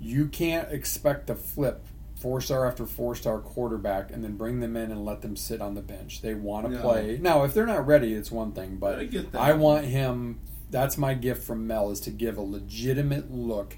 You 0.00 0.26
can't 0.26 0.70
expect 0.70 1.28
to 1.28 1.34
flip 1.34 1.86
four 2.18 2.40
star 2.40 2.66
after 2.66 2.84
four 2.86 3.14
star 3.14 3.38
quarterback 3.38 4.10
and 4.10 4.24
then 4.24 4.36
bring 4.36 4.60
them 4.60 4.76
in 4.76 4.90
and 4.90 5.04
let 5.04 5.22
them 5.22 5.36
sit 5.36 5.60
on 5.60 5.74
the 5.74 5.82
bench. 5.82 6.20
They 6.20 6.34
want 6.34 6.66
to 6.66 6.72
No. 6.72 6.80
play. 6.82 7.18
Now, 7.20 7.44
if 7.44 7.54
they're 7.54 7.66
not 7.66 7.86
ready, 7.86 8.12
it's 8.14 8.30
one 8.30 8.52
thing, 8.52 8.76
but 8.76 8.98
I. 9.34 9.50
I 9.50 9.52
want 9.52 9.84
him. 9.86 10.40
That's 10.70 10.98
my 10.98 11.14
gift 11.14 11.42
from 11.44 11.66
Mel 11.66 11.90
is 11.90 12.00
to 12.00 12.10
give 12.10 12.36
a 12.36 12.42
legitimate 12.42 13.30
look. 13.32 13.76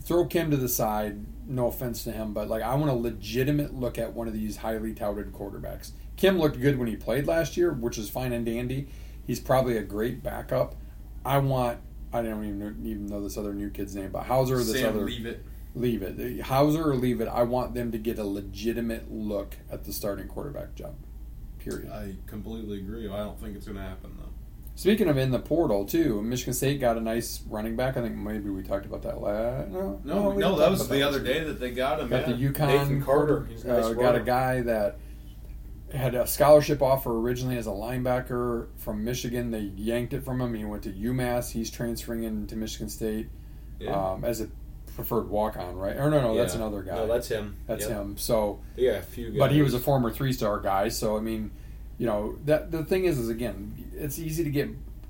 Throw 0.00 0.26
Kim 0.26 0.50
to 0.50 0.56
the 0.56 0.68
side. 0.68 1.26
No 1.46 1.66
offense 1.66 2.02
to 2.04 2.12
him, 2.12 2.32
but 2.32 2.48
like 2.48 2.62
I 2.62 2.74
want 2.74 2.90
a 2.90 2.94
legitimate 2.94 3.74
look 3.74 3.98
at 3.98 4.14
one 4.14 4.26
of 4.28 4.32
these 4.34 4.58
highly 4.58 4.94
touted 4.94 5.32
quarterbacks. 5.32 5.90
Kim 6.16 6.38
looked 6.38 6.60
good 6.60 6.78
when 6.78 6.88
he 6.88 6.96
played 6.96 7.26
last 7.26 7.56
year, 7.56 7.72
which 7.72 7.98
is 7.98 8.08
fine 8.08 8.32
and 8.32 8.46
dandy. 8.46 8.88
He's 9.26 9.40
probably 9.40 9.76
a 9.76 9.82
great 9.82 10.22
backup. 10.22 10.74
I 11.24 11.38
want. 11.38 11.78
I 12.12 12.22
don't 12.22 12.44
even 12.44 12.58
know, 12.58 12.74
even 12.88 13.06
know 13.06 13.22
this 13.22 13.36
other 13.38 13.52
new 13.54 13.70
kid's 13.70 13.94
name, 13.94 14.10
but 14.10 14.24
Houser. 14.24 14.56
This 14.58 14.72
Sam, 14.72 14.90
other 14.90 15.04
leave 15.04 15.26
it. 15.26 15.44
Leave 15.74 16.02
it. 16.02 16.40
Houser 16.42 16.90
or 16.90 16.96
leave 16.96 17.20
it. 17.20 17.28
I 17.28 17.42
want 17.44 17.74
them 17.74 17.92
to 17.92 17.98
get 17.98 18.18
a 18.18 18.24
legitimate 18.24 19.10
look 19.10 19.56
at 19.70 19.84
the 19.84 19.92
starting 19.92 20.28
quarterback 20.28 20.74
job. 20.74 20.94
Period. 21.58 21.90
I 21.90 22.16
completely 22.26 22.78
agree. 22.78 23.08
I 23.08 23.18
don't 23.18 23.40
think 23.40 23.56
it's 23.56 23.66
going 23.66 23.78
to 23.78 23.82
happen 23.82 24.16
though. 24.18 24.28
Speaking 24.74 25.08
of 25.08 25.18
in 25.18 25.30
the 25.30 25.38
portal 25.38 25.84
too, 25.84 26.22
Michigan 26.22 26.54
State 26.54 26.80
got 26.80 26.96
a 26.96 27.00
nice 27.00 27.42
running 27.48 27.76
back. 27.76 27.96
I 27.96 28.02
think 28.02 28.16
maybe 28.16 28.50
we 28.50 28.62
talked 28.62 28.86
about 28.86 29.02
that 29.02 29.20
last. 29.20 29.70
No, 29.70 30.00
No, 30.02 30.30
we 30.30 30.36
no, 30.38 30.56
that 30.58 30.70
was 30.70 30.86
the 30.88 30.94
last 30.94 31.08
other 31.08 31.20
day 31.20 31.44
that 31.44 31.60
they 31.60 31.70
got 31.70 32.00
him. 32.00 32.08
Got 32.08 32.28
yeah. 32.28 32.34
the 32.34 32.48
UConn 32.50 32.66
Nathan 32.66 33.02
Carter. 33.02 33.44
He's 33.50 33.64
a 33.64 33.68
nice 33.68 33.84
uh, 33.84 33.92
got 33.92 34.16
a 34.16 34.20
guy 34.20 34.62
that 34.62 34.98
had 35.94 36.14
a 36.14 36.26
scholarship 36.26 36.80
offer 36.80 37.18
originally 37.18 37.58
as 37.58 37.66
a 37.66 37.70
linebacker 37.70 38.68
from 38.78 39.04
Michigan. 39.04 39.50
They 39.50 39.60
yanked 39.60 40.14
it 40.14 40.24
from 40.24 40.40
him. 40.40 40.54
He 40.54 40.64
went 40.64 40.82
to 40.84 40.90
UMass. 40.90 41.52
He's 41.52 41.70
transferring 41.70 42.24
into 42.24 42.56
Michigan 42.56 42.88
State 42.88 43.28
Yeah. 43.78 44.12
um, 44.12 44.24
as 44.24 44.40
a 44.40 44.48
preferred 44.94 45.28
walk 45.30 45.56
on, 45.56 45.76
right? 45.76 45.96
Or 45.96 46.10
no, 46.10 46.20
no, 46.20 46.36
that's 46.36 46.54
another 46.54 46.82
guy. 46.82 46.94
No, 46.96 47.06
that's 47.06 47.28
him. 47.28 47.56
That's 47.66 47.82
Yep. 47.82 47.90
him. 47.90 48.16
So 48.18 48.60
Yeah, 48.76 48.92
a 48.98 49.02
few 49.02 49.30
guys. 49.30 49.38
but 49.38 49.50
he 49.52 49.62
was 49.62 49.74
a 49.74 49.78
former 49.78 50.10
three 50.10 50.32
star 50.32 50.60
guy, 50.60 50.88
so 50.88 51.16
I 51.16 51.20
mean, 51.20 51.50
you 51.98 52.06
know, 52.06 52.36
that 52.44 52.70
the 52.70 52.84
thing 52.84 53.04
is 53.04 53.18
is 53.18 53.28
again, 53.28 53.74
it's 53.94 54.18
easy 54.18 54.44
to 54.44 54.50
get 54.50 54.68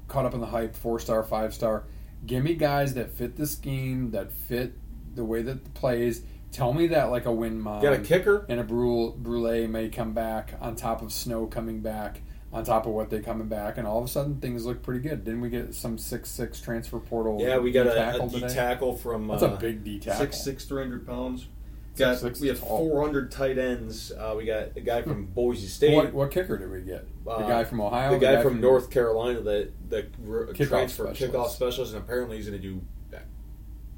caught 0.08 0.26
up 0.26 0.34
in 0.34 0.40
the 0.40 0.46
hype, 0.46 0.74
four 0.76 0.98
star, 1.00 1.22
five 1.22 1.52
star. 1.54 1.84
Give 2.26 2.44
me 2.44 2.54
guys 2.54 2.94
that 2.94 3.10
fit 3.10 3.36
the 3.36 3.46
scheme, 3.46 4.10
that 4.12 4.30
fit 4.32 4.74
the 5.14 5.24
way 5.24 5.42
that 5.42 5.64
the 5.64 5.70
plays. 5.70 6.22
Tell 6.52 6.72
me 6.74 6.86
that 6.88 7.10
like 7.10 7.24
a 7.26 7.30
Winmon 7.30 7.80
got 7.82 7.94
a 7.94 7.98
kicker. 7.98 8.44
and 8.48 8.60
a 8.60 8.62
Brule 8.64 9.12
Brule 9.12 9.66
may 9.68 9.88
come 9.88 10.12
back 10.12 10.54
on 10.60 10.76
top 10.76 11.00
of 11.02 11.12
Snow 11.12 11.46
coming 11.46 11.80
back 11.80 12.20
on 12.52 12.64
top 12.64 12.86
of 12.86 12.92
what 12.92 13.08
they 13.10 13.20
coming 13.20 13.48
back, 13.48 13.78
and 13.78 13.86
all 13.86 13.98
of 13.98 14.04
a 14.04 14.08
sudden 14.08 14.40
things 14.40 14.66
look 14.66 14.82
pretty 14.82 15.00
good. 15.00 15.24
Didn't 15.24 15.40
we 15.40 15.48
get 15.48 15.74
some 15.74 15.96
six 15.96 16.28
six 16.28 16.60
transfer 16.60 16.98
portal? 16.98 17.38
Yeah, 17.40 17.58
we 17.58 17.72
got 17.72 17.86
a, 17.86 17.94
tackle 17.94 18.26
a 18.36 18.40
D 18.40 18.48
tackle 18.48 18.96
from 18.96 19.26
That's 19.28 19.42
uh, 19.42 19.54
a 19.54 19.56
big 19.56 19.82
D 19.84 19.98
tackle. 19.98 20.20
Six 20.20 20.42
six 20.44 20.64
three 20.64 20.82
hundred 20.82 21.06
pounds. 21.06 21.48
Got 21.96 22.18
six 22.18 22.40
we 22.40 22.48
have 22.48 22.58
400 22.58 23.30
tight 23.30 23.58
ends. 23.58 24.12
Uh, 24.12 24.32
we 24.34 24.46
got 24.46 24.74
a 24.76 24.80
guy 24.80 25.02
from 25.02 25.26
Boise 25.26 25.66
State. 25.66 25.94
What, 25.94 26.14
what 26.14 26.30
kicker 26.30 26.56
did 26.56 26.70
we 26.70 26.80
get? 26.80 27.06
The 27.24 27.30
Uh, 27.30 27.46
guy 27.46 27.64
from 27.64 27.82
Ohio. 27.82 28.12
the 28.12 28.18
guy, 28.18 28.42
from, 28.42 28.62
North 28.62 28.88
Carolina, 28.88 29.42
the 29.42 29.70
the 29.90 30.06
r- 30.26 30.46
Kickoff 30.54 30.68
transfer 30.68 31.04
specialist. 31.14 31.20
kickoff 31.34 31.48
specialist, 31.50 31.92
and 31.94 32.02
apparently 32.02 32.36
he's 32.38 32.48
going 32.48 32.60
to 32.60 32.66
do 32.66 32.80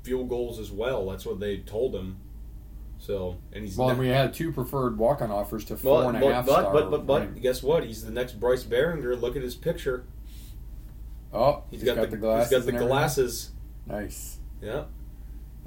field 0.02 0.28
goals 0.28 0.58
as 0.58 0.70
well. 0.70 1.06
That's 1.08 1.24
what 1.24 1.40
they 1.40 1.58
told 1.58 1.94
him. 1.94 2.18
So, 3.04 3.36
and 3.52 3.64
he's 3.64 3.76
Well, 3.76 3.90
and 3.90 3.98
we 3.98 4.08
had 4.08 4.32
two 4.32 4.50
preferred 4.50 4.96
walk-on 4.96 5.30
offers 5.30 5.66
to 5.66 5.76
four 5.76 6.04
but, 6.04 6.08
and 6.08 6.16
a 6.16 6.20
but, 6.20 6.32
half 6.32 6.46
but, 6.46 6.60
star. 6.60 6.72
but, 6.72 6.90
but, 6.90 7.06
but 7.06 7.42
guess 7.42 7.62
what? 7.62 7.84
He's 7.84 8.02
the 8.02 8.10
next 8.10 8.40
Bryce 8.40 8.64
Baringer. 8.64 9.20
Look 9.20 9.36
at 9.36 9.42
his 9.42 9.54
picture. 9.54 10.06
oh, 11.30 11.64
he's 11.70 11.84
got, 11.84 12.10
the, 12.10 12.16
glasses. 12.16 12.50
He's 12.50 12.64
got 12.64 12.72
the 12.72 12.78
glasses. 12.78 13.50
Nice. 13.86 14.38
Yeah, 14.62 14.84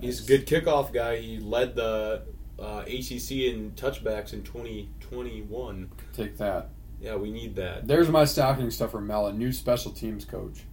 he's 0.01 0.23
a 0.23 0.27
good 0.27 0.47
kickoff 0.47 0.91
guy. 0.91 1.17
He 1.17 1.37
led 1.37 1.75
the 1.75 2.23
uh, 2.57 2.83
ACC 2.87 3.31
in 3.31 3.73
touchbacks 3.75 4.33
in 4.33 4.41
2021. 4.41 5.91
Take 6.15 6.37
that. 6.37 6.69
Yeah, 6.99 7.17
we 7.17 7.29
need 7.29 7.55
that. 7.57 7.87
There's 7.87 8.09
my 8.09 8.25
stocking 8.25 8.71
stuffer, 8.71 8.99
Mel, 8.99 9.27
a 9.27 9.33
new 9.33 9.51
special 9.51 9.91
teams 9.91 10.25
coach. 10.25 10.63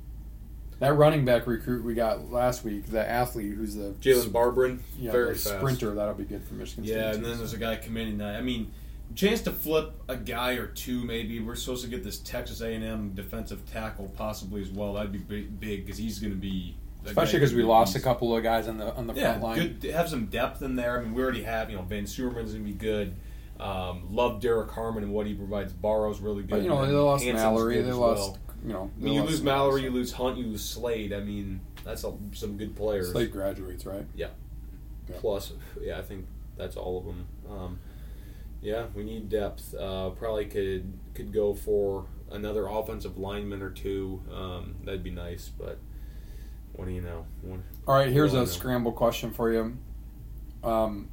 That 0.84 0.94
running 0.94 1.24
back 1.24 1.46
recruit 1.46 1.84
we 1.84 1.94
got 1.94 2.30
last 2.30 2.64
week, 2.64 2.86
the 2.86 3.08
athlete 3.08 3.54
who's 3.54 3.74
the 3.74 3.94
Jalen 4.00 4.28
Barberin, 4.30 4.78
yeah, 4.98 5.12
very 5.12 5.34
fast. 5.34 5.56
sprinter, 5.56 5.94
that'll 5.94 6.14
be 6.14 6.24
good 6.24 6.44
for 6.44 6.54
Michigan 6.54 6.84
State. 6.84 6.94
Yeah, 6.96 7.10
too. 7.10 7.16
and 7.16 7.24
then 7.24 7.38
there's 7.38 7.54
a 7.54 7.58
guy 7.58 7.76
committing 7.76 8.18
that. 8.18 8.36
I 8.36 8.42
mean, 8.42 8.70
chance 9.14 9.40
to 9.42 9.50
flip 9.52 9.92
a 10.08 10.16
guy 10.16 10.52
or 10.52 10.66
two. 10.66 11.02
Maybe 11.04 11.40
we're 11.40 11.54
supposed 11.54 11.84
to 11.84 11.90
get 11.90 12.04
this 12.04 12.18
Texas 12.18 12.60
A&M 12.60 13.12
defensive 13.14 13.62
tackle 13.70 14.12
possibly 14.16 14.62
as 14.62 14.70
well. 14.70 14.94
That'd 14.94 15.12
be 15.12 15.18
big 15.18 15.84
because 15.86 15.98
he's 15.98 16.18
going 16.18 16.32
to 16.32 16.38
be 16.38 16.76
especially 17.06 17.38
because 17.38 17.54
we 17.54 17.62
lost 17.62 17.96
a 17.96 18.00
couple 18.00 18.34
of 18.36 18.42
guys 18.42 18.68
on 18.68 18.78
the 18.78 18.94
on 18.94 19.06
the 19.06 19.14
Yeah, 19.14 19.38
front 19.38 19.42
line. 19.42 19.78
good. 19.80 19.90
Have 19.90 20.08
some 20.08 20.26
depth 20.26 20.62
in 20.62 20.76
there. 20.76 20.98
I 20.98 21.02
mean, 21.02 21.14
we 21.14 21.22
already 21.22 21.42
have. 21.42 21.70
You 21.70 21.76
know, 21.76 21.82
VanSumeren's 21.82 22.52
going 22.52 22.64
to 22.64 22.72
be 22.72 22.72
good. 22.72 23.14
Um, 23.60 24.08
love 24.10 24.40
Derrick 24.40 24.70
Harmon 24.70 25.04
and 25.04 25.12
what 25.12 25.26
he 25.26 25.34
provides. 25.34 25.72
Barrow's 25.72 26.20
really 26.20 26.42
good. 26.42 26.50
But 26.50 26.62
you 26.62 26.68
know, 26.68 26.84
they 26.84 26.92
lost 26.92 27.24
Hanson's 27.24 27.42
Mallory. 27.42 27.80
They 27.82 27.88
as 27.90 27.96
lost, 27.96 28.20
well. 28.20 28.38
You 28.64 28.72
know. 28.72 28.90
I 29.00 29.04
mean, 29.04 29.14
you 29.14 29.22
lose 29.22 29.42
Mallory, 29.42 29.82
you 29.82 29.90
lose 29.90 30.12
Hunt, 30.12 30.38
you 30.38 30.46
lose 30.46 30.64
Slade. 30.64 31.12
I 31.12 31.20
mean, 31.20 31.60
that's 31.84 32.02
a, 32.04 32.12
some 32.32 32.56
good 32.56 32.74
players. 32.74 33.12
Slade 33.12 33.30
graduates, 33.32 33.84
right? 33.86 34.06
Yeah. 34.14 34.28
Yeah. 35.06 35.16
plus 35.20 35.52
yeah 35.82 35.98
i 35.98 36.02
think 36.02 36.24
that's 36.56 36.76
all 36.78 36.96
of 36.96 37.04
them 37.04 37.26
um, 37.50 37.78
yeah 38.62 38.86
we 38.94 39.04
need 39.04 39.28
depth 39.28 39.74
uh, 39.74 40.08
probably 40.10 40.46
could 40.46 40.94
could 41.12 41.30
go 41.30 41.52
for 41.52 42.06
another 42.30 42.66
offensive 42.68 43.18
lineman 43.18 43.60
or 43.60 43.68
two 43.68 44.22
um, 44.32 44.76
that'd 44.82 45.02
be 45.02 45.10
nice 45.10 45.50
but 45.58 45.78
what 46.72 46.86
do 46.86 46.92
you 46.92 47.02
know 47.02 47.26
What- 47.42 47.60
All 47.86 47.94
right, 47.96 48.08
here's 48.10 48.32
a 48.32 48.36
know. 48.38 48.44
scramble 48.46 48.92
question 48.92 49.30
for 49.30 49.52
you. 49.52 49.76
Um, 50.62 51.10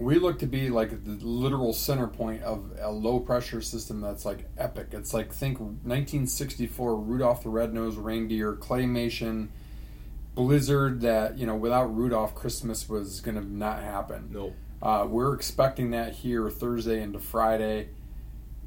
we 0.00 0.18
look 0.18 0.38
to 0.40 0.46
be 0.46 0.70
like 0.70 1.04
the 1.04 1.24
literal 1.24 1.72
center 1.72 2.06
point 2.06 2.42
of 2.42 2.72
a 2.80 2.90
low 2.90 3.20
pressure 3.20 3.60
system 3.60 4.00
that's 4.00 4.24
like 4.24 4.48
epic. 4.58 4.88
It's 4.92 5.12
like 5.14 5.32
think 5.32 5.60
1964 5.60 6.96
Rudolph 6.96 7.42
the 7.42 7.50
Red-Nosed 7.50 7.98
Reindeer 7.98 8.54
claymation 8.54 9.48
blizzard 10.34 11.00
that 11.02 11.36
you 11.38 11.46
know 11.46 11.56
without 11.56 11.94
Rudolph, 11.94 12.34
Christmas 12.34 12.88
was 12.88 13.20
going 13.20 13.34
to 13.36 13.46
not 13.46 13.82
happen. 13.82 14.30
Nope. 14.32 14.54
Uh, 14.82 15.06
we're 15.08 15.34
expecting 15.34 15.90
that 15.90 16.14
here 16.14 16.48
Thursday 16.48 17.02
into 17.02 17.18
Friday. 17.18 17.90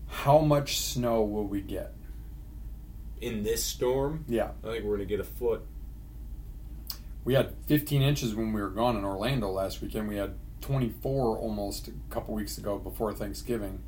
How 0.07 0.39
much 0.39 0.79
snow 0.79 1.23
will 1.23 1.47
we 1.47 1.61
get? 1.61 1.93
In 3.19 3.41
this 3.41 3.63
storm, 3.63 4.25
Yeah, 4.27 4.51
I 4.63 4.67
think 4.67 4.85
we're 4.85 4.97
gonna 4.97 5.05
get 5.05 5.19
a 5.19 5.23
foot. 5.23 5.63
we 7.23 7.33
had 7.33 7.55
15 7.67 8.01
inches 8.01 8.35
when 8.35 8.51
we 8.53 8.61
were 8.61 8.69
gone 8.69 8.95
in 8.97 9.05
Orlando 9.05 9.49
last 9.49 9.81
weekend. 9.81 10.09
We 10.09 10.17
had 10.17 10.35
24 10.63 11.37
almost 11.37 11.89
a 11.89 11.91
couple 12.09 12.33
weeks 12.33 12.57
ago 12.57 12.79
before 12.79 13.13
Thanksgiving. 13.13 13.79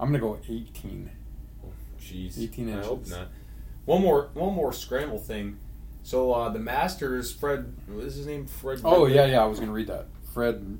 I'm 0.00 0.08
gonna 0.08 0.18
go 0.18 0.38
18. 0.48 1.10
Jeez, 2.00 2.38
18 2.42 2.70
I 2.70 2.82
hope 2.82 2.98
inches. 3.00 3.12
not. 3.12 3.28
One 3.84 4.00
more, 4.02 4.30
one 4.34 4.54
more 4.54 4.72
scramble 4.72 5.18
thing. 5.18 5.58
So 6.02 6.32
uh, 6.32 6.48
the 6.48 6.58
Masters, 6.58 7.30
Fred, 7.30 7.74
what 7.86 8.04
is 8.04 8.14
his 8.14 8.26
name? 8.26 8.46
Fred. 8.46 8.80
Oh 8.82 9.02
Ridley? 9.04 9.16
yeah, 9.16 9.26
yeah. 9.26 9.42
I 9.42 9.46
was 9.46 9.60
gonna 9.60 9.72
read 9.72 9.88
that. 9.88 10.06
Fred 10.32 10.78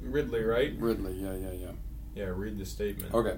Ridley, 0.00 0.44
right? 0.44 0.74
Ridley. 0.78 1.14
Yeah, 1.14 1.34
yeah, 1.34 1.52
yeah. 1.52 1.72
Yeah, 2.14 2.32
read 2.34 2.56
the 2.56 2.64
statement. 2.64 3.12
Okay. 3.12 3.36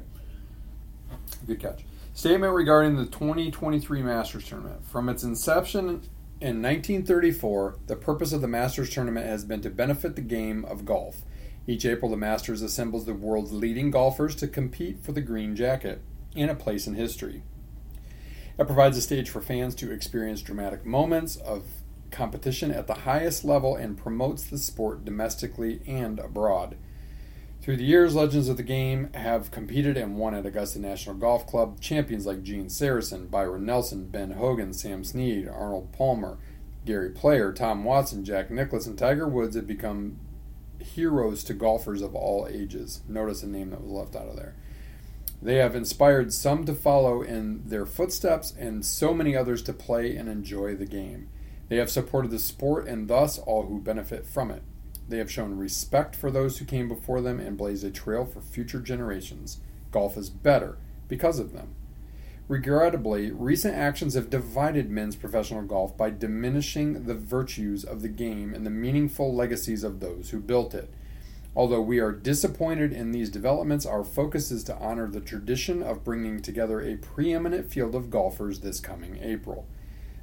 Good 1.46 1.58
catch. 1.60 1.84
Statement 2.12 2.52
regarding 2.52 2.96
the 2.96 3.06
2023 3.06 4.02
Masters 4.02 4.46
Tournament. 4.46 4.84
From 4.86 5.08
its 5.08 5.22
inception 5.22 6.02
in 6.40 6.62
1934, 6.62 7.78
the 7.86 7.96
purpose 7.96 8.32
of 8.32 8.40
the 8.40 8.48
Masters 8.48 8.90
Tournament 8.90 9.26
has 9.26 9.44
been 9.44 9.60
to 9.62 9.70
benefit 9.70 10.14
the 10.14 10.22
game 10.22 10.64
of 10.64 10.84
golf. 10.84 11.22
Each 11.66 11.84
April, 11.84 12.10
the 12.10 12.16
Masters 12.16 12.62
assembles 12.62 13.04
the 13.04 13.14
world's 13.14 13.52
leading 13.52 13.90
golfers 13.90 14.34
to 14.36 14.46
compete 14.48 15.00
for 15.02 15.12
the 15.12 15.20
green 15.20 15.56
jacket 15.56 16.00
and 16.36 16.50
a 16.50 16.54
place 16.54 16.86
in 16.86 16.94
history. 16.94 17.42
It 18.58 18.66
provides 18.66 18.96
a 18.96 19.02
stage 19.02 19.28
for 19.28 19.40
fans 19.40 19.74
to 19.76 19.90
experience 19.90 20.40
dramatic 20.40 20.86
moments 20.86 21.36
of 21.36 21.64
competition 22.10 22.70
at 22.70 22.86
the 22.86 22.94
highest 22.94 23.44
level 23.44 23.76
and 23.76 23.98
promotes 23.98 24.44
the 24.44 24.58
sport 24.58 25.04
domestically 25.04 25.80
and 25.86 26.18
abroad. 26.18 26.76
Through 27.68 27.76
the 27.76 27.84
years, 27.84 28.14
legends 28.14 28.48
of 28.48 28.56
the 28.56 28.62
game 28.62 29.12
have 29.12 29.50
competed 29.50 29.98
and 29.98 30.16
won 30.16 30.34
at 30.34 30.46
Augusta 30.46 30.78
National 30.78 31.14
Golf 31.14 31.46
Club. 31.46 31.78
Champions 31.80 32.24
like 32.24 32.42
Gene 32.42 32.68
Sarazen, 32.68 33.30
Byron 33.30 33.66
Nelson, 33.66 34.06
Ben 34.06 34.30
Hogan, 34.30 34.72
Sam 34.72 35.04
Snead, 35.04 35.46
Arnold 35.46 35.92
Palmer, 35.92 36.38
Gary 36.86 37.10
Player, 37.10 37.52
Tom 37.52 37.84
Watson, 37.84 38.24
Jack 38.24 38.50
Nicklaus, 38.50 38.86
and 38.86 38.96
Tiger 38.96 39.28
Woods 39.28 39.54
have 39.54 39.66
become 39.66 40.16
heroes 40.78 41.44
to 41.44 41.52
golfers 41.52 42.00
of 42.00 42.14
all 42.14 42.48
ages. 42.50 43.02
Notice 43.06 43.42
a 43.42 43.46
name 43.46 43.68
that 43.68 43.82
was 43.82 43.92
left 43.92 44.16
out 44.16 44.30
of 44.30 44.36
there. 44.36 44.54
They 45.42 45.56
have 45.56 45.76
inspired 45.76 46.32
some 46.32 46.64
to 46.64 46.74
follow 46.74 47.20
in 47.20 47.68
their 47.68 47.84
footsteps 47.84 48.54
and 48.58 48.82
so 48.82 49.12
many 49.12 49.36
others 49.36 49.60
to 49.64 49.74
play 49.74 50.16
and 50.16 50.26
enjoy 50.26 50.74
the 50.74 50.86
game. 50.86 51.28
They 51.68 51.76
have 51.76 51.90
supported 51.90 52.30
the 52.30 52.38
sport 52.38 52.88
and 52.88 53.08
thus 53.08 53.38
all 53.38 53.66
who 53.66 53.78
benefit 53.78 54.24
from 54.24 54.50
it. 54.50 54.62
They 55.08 55.18
have 55.18 55.30
shown 55.30 55.56
respect 55.56 56.14
for 56.14 56.30
those 56.30 56.58
who 56.58 56.64
came 56.64 56.88
before 56.88 57.20
them 57.20 57.40
and 57.40 57.56
blazed 57.56 57.84
a 57.84 57.90
trail 57.90 58.24
for 58.24 58.40
future 58.40 58.80
generations. 58.80 59.60
Golf 59.90 60.16
is 60.16 60.28
better 60.28 60.76
because 61.08 61.38
of 61.38 61.52
them. 61.52 61.74
Regrettably, 62.46 63.30
recent 63.30 63.74
actions 63.74 64.14
have 64.14 64.30
divided 64.30 64.90
men's 64.90 65.16
professional 65.16 65.62
golf 65.62 65.96
by 65.96 66.08
diminishing 66.08 67.04
the 67.04 67.14
virtues 67.14 67.84
of 67.84 68.00
the 68.00 68.08
game 68.08 68.54
and 68.54 68.64
the 68.64 68.70
meaningful 68.70 69.34
legacies 69.34 69.84
of 69.84 70.00
those 70.00 70.30
who 70.30 70.40
built 70.40 70.74
it. 70.74 70.90
Although 71.54 71.82
we 71.82 71.98
are 71.98 72.12
disappointed 72.12 72.92
in 72.92 73.12
these 73.12 73.28
developments, 73.30 73.84
our 73.84 74.04
focus 74.04 74.50
is 74.50 74.64
to 74.64 74.76
honor 74.78 75.08
the 75.08 75.20
tradition 75.20 75.82
of 75.82 76.04
bringing 76.04 76.40
together 76.40 76.80
a 76.80 76.96
preeminent 76.96 77.70
field 77.70 77.94
of 77.94 78.10
golfers 78.10 78.60
this 78.60 78.80
coming 78.80 79.18
April. 79.20 79.66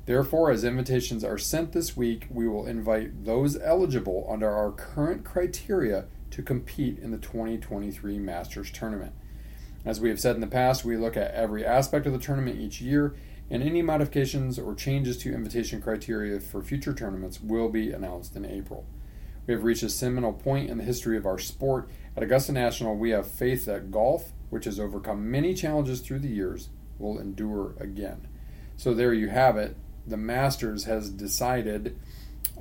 Therefore, 0.06 0.52
as 0.52 0.64
invitations 0.64 1.24
are 1.24 1.38
sent 1.38 1.72
this 1.72 1.98
week, 1.98 2.28
we 2.30 2.48
will 2.48 2.68
invite 2.68 3.26
those 3.26 3.60
eligible 3.60 4.28
under 4.30 4.50
our 4.50 4.72
current 4.72 5.24
criteria 5.24 6.06
to 6.30 6.44
compete 6.44 7.00
in 7.00 7.10
the 7.10 7.18
2023 7.18 8.20
Masters 8.20 8.70
Tournament. 8.70 9.14
As 9.84 10.00
we 10.00 10.10
have 10.10 10.20
said 10.20 10.36
in 10.36 10.42
the 10.42 10.48
past, 10.48 10.86
we 10.86 10.96
look 10.96 11.18
at 11.18 11.34
every 11.34 11.66
aspect 11.66 12.06
of 12.06 12.14
the 12.14 12.20
tournament 12.20 12.60
each 12.60 12.82
year, 12.82 13.16
and 13.50 13.64
any 13.64 13.82
modifications 13.82 14.60
or 14.60 14.76
changes 14.76 15.18
to 15.18 15.34
invitation 15.34 15.82
criteria 15.82 16.40
for 16.40 16.62
future 16.62 16.94
tournaments 16.94 17.42
will 17.42 17.70
be 17.70 17.92
announced 17.92 18.36
in 18.36 18.46
April. 18.46 18.86
We 19.48 19.54
have 19.54 19.64
reached 19.64 19.84
a 19.84 19.90
seminal 19.90 20.34
point 20.34 20.70
in 20.70 20.78
the 20.78 20.84
history 20.84 21.18
of 21.18 21.26
our 21.26 21.38
sport. 21.38 21.90
At 22.18 22.24
Augusta 22.24 22.52
National, 22.52 22.96
we 22.96 23.12
have 23.12 23.30
faith 23.30 23.66
that 23.66 23.92
golf, 23.92 24.34
which 24.50 24.66
has 24.66 24.80
overcome 24.80 25.30
many 25.30 25.54
challenges 25.54 26.02
through 26.02 26.20
the 26.20 26.28
years, 26.28 26.70
will 26.98 27.20
endure 27.20 27.76
again. 27.80 28.28
So 28.78 28.94
there 28.94 29.14
you 29.14 29.30
have 29.30 29.58
it. 29.58 29.78
The 30.08 30.18
Masters 30.18 30.86
has 30.86 31.10
decided 31.10 31.98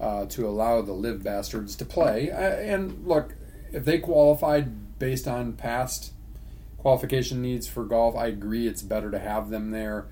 uh, 0.00 0.26
to 0.26 0.46
allow 0.46 0.82
the 0.82 0.92
LIV 0.92 1.22
Bastards 1.22 1.76
to 1.76 1.84
play. 1.84 2.30
Uh, 2.30 2.36
and 2.36 3.06
look, 3.06 3.34
if 3.72 3.84
they 3.84 3.98
qualified 3.98 4.98
based 4.98 5.28
on 5.28 5.52
past 5.54 6.12
qualification 6.78 7.42
needs 7.42 7.66
for 7.66 7.84
golf, 7.84 8.16
I 8.16 8.26
agree 8.26 8.66
it's 8.66 8.82
better 8.82 9.10
to 9.10 9.18
have 9.18 9.50
them 9.50 9.70
there. 9.70 10.06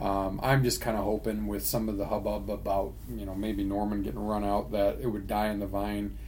Um, 0.00 0.40
I'm 0.42 0.64
just 0.64 0.80
kind 0.80 0.96
of 0.96 1.04
hoping 1.04 1.46
with 1.46 1.64
some 1.64 1.88
of 1.88 1.98
the 1.98 2.06
hubbub 2.06 2.50
about 2.50 2.94
you 3.08 3.24
know 3.24 3.34
maybe 3.34 3.62
Norman 3.62 4.02
getting 4.02 4.26
run 4.26 4.44
out 4.44 4.72
that 4.72 4.98
it 5.00 5.06
would 5.06 5.28
die 5.28 5.48
in 5.48 5.60
the 5.60 5.66
vine. 5.66 6.18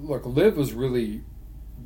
Look, 0.00 0.24
LIV 0.24 0.56
was 0.56 0.72
really, 0.72 1.22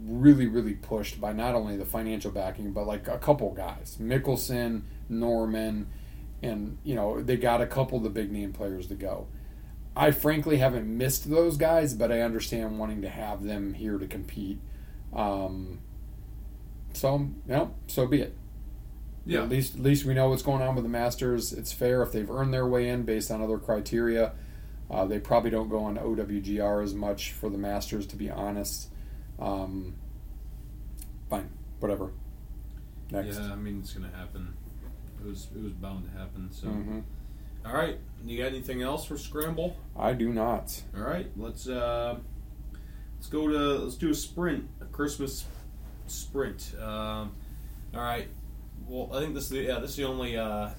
really, 0.05 0.47
really 0.47 0.75
pushed 0.75 1.21
by 1.21 1.33
not 1.33 1.55
only 1.55 1.77
the 1.77 1.85
financial 1.85 2.31
backing 2.31 2.73
but 2.73 2.87
like 2.87 3.09
a 3.09 3.19
couple 3.19 3.53
guys, 3.53 3.97
Mickelson, 4.01 4.83
Norman, 5.09 5.89
and 6.45 6.79
you 6.85 6.95
know 6.95 7.23
they 7.23 7.37
got 7.37 7.61
a 7.61 7.67
couple 7.67 7.99
of 7.99 8.05
the 8.05 8.11
big 8.11 8.31
name 8.31 8.53
players 8.53 8.87
to 8.89 8.95
go. 8.95 9.27
I 9.97 10.11
frankly 10.11 10.57
haven't 10.57 10.87
missed 10.87 11.31
those 11.31 11.57
guys, 11.57 11.95
but 11.95 12.11
I 12.11 12.21
understand 12.21 12.79
wanting 12.79 13.03
to 13.03 13.09
have 13.09 13.45
them 13.45 13.75
here 13.75 13.99
to 13.99 14.07
compete. 14.07 14.59
Um, 15.13 15.79
so, 16.93 17.17
you 17.19 17.33
know, 17.47 17.75
so 17.87 18.07
be 18.07 18.21
it. 18.23 18.37
Yeah. 19.25 19.43
At 19.43 19.49
least, 19.49 19.77
at 19.77 19.83
least 19.83 20.05
we 20.05 20.15
know 20.15 20.31
what's 20.31 20.43
going 20.43 20.63
on 20.63 20.75
with 20.75 20.85
the 20.85 20.91
Masters. 20.91 21.53
It's 21.53 21.73
fair 21.73 22.03
if 22.03 22.13
they've 22.13 22.29
earned 22.29 22.53
their 22.53 22.67
way 22.67 22.89
in 22.89 23.05
based 23.05 23.31
on 23.31 23.41
other 23.41 23.59
criteria. 23.59 24.33
Uh, 24.91 25.05
they 25.07 25.19
probably 25.19 25.51
don't 25.51 25.69
go 25.69 25.85
on 25.85 25.97
OWGR 25.97 26.83
as 26.83 26.93
much 26.93 27.33
for 27.33 27.49
the 27.49 27.57
Masters, 27.57 28.07
to 28.09 28.17
be 28.17 28.31
honest. 28.31 28.91
Um, 29.39 29.95
fine, 31.31 31.49
whatever. 31.79 32.13
Next. 33.11 33.39
Yeah, 33.39 33.53
I 33.53 33.57
mean 33.57 33.81
it's 33.81 33.93
gonna 33.95 34.11
happen. 34.15 34.55
It 35.25 35.29
was 35.29 35.49
it 35.57 35.63
was 35.63 35.73
bound 35.73 36.05
to 36.05 36.11
happen. 36.19 36.51
So, 36.53 36.67
Mhm. 36.69 37.03
All 37.65 37.73
right, 37.73 37.99
you 38.27 38.37
got 38.37 38.49
anything 38.49 38.83
else 38.83 39.07
for 39.07 39.17
scramble? 39.17 39.75
I 39.97 40.13
do 40.13 40.31
not. 40.31 40.83
All 40.95 41.03
right, 41.03 41.31
let's 41.37 41.67
uh, 41.67 42.19
let's 43.17 43.29
go 43.29 43.49
to 43.49 43.85
let's 43.85 43.97
do 43.97 44.11
a 44.11 44.15
sprint, 44.15 44.69
a 44.83 44.85
Christmas 44.87 45.47
sprint. 46.07 46.75
Um, 46.79 47.33
all 47.95 48.03
right. 48.03 48.29
Well, 48.87 49.09
I 49.17 49.21
think 49.21 49.35
this 49.35 49.45
is 49.45 49.51
the, 49.51 49.63
yeah 49.63 49.79
this 49.79 49.91
is 49.91 49.97
the 49.97 50.05
only 50.05 50.37
uh, 50.37 50.71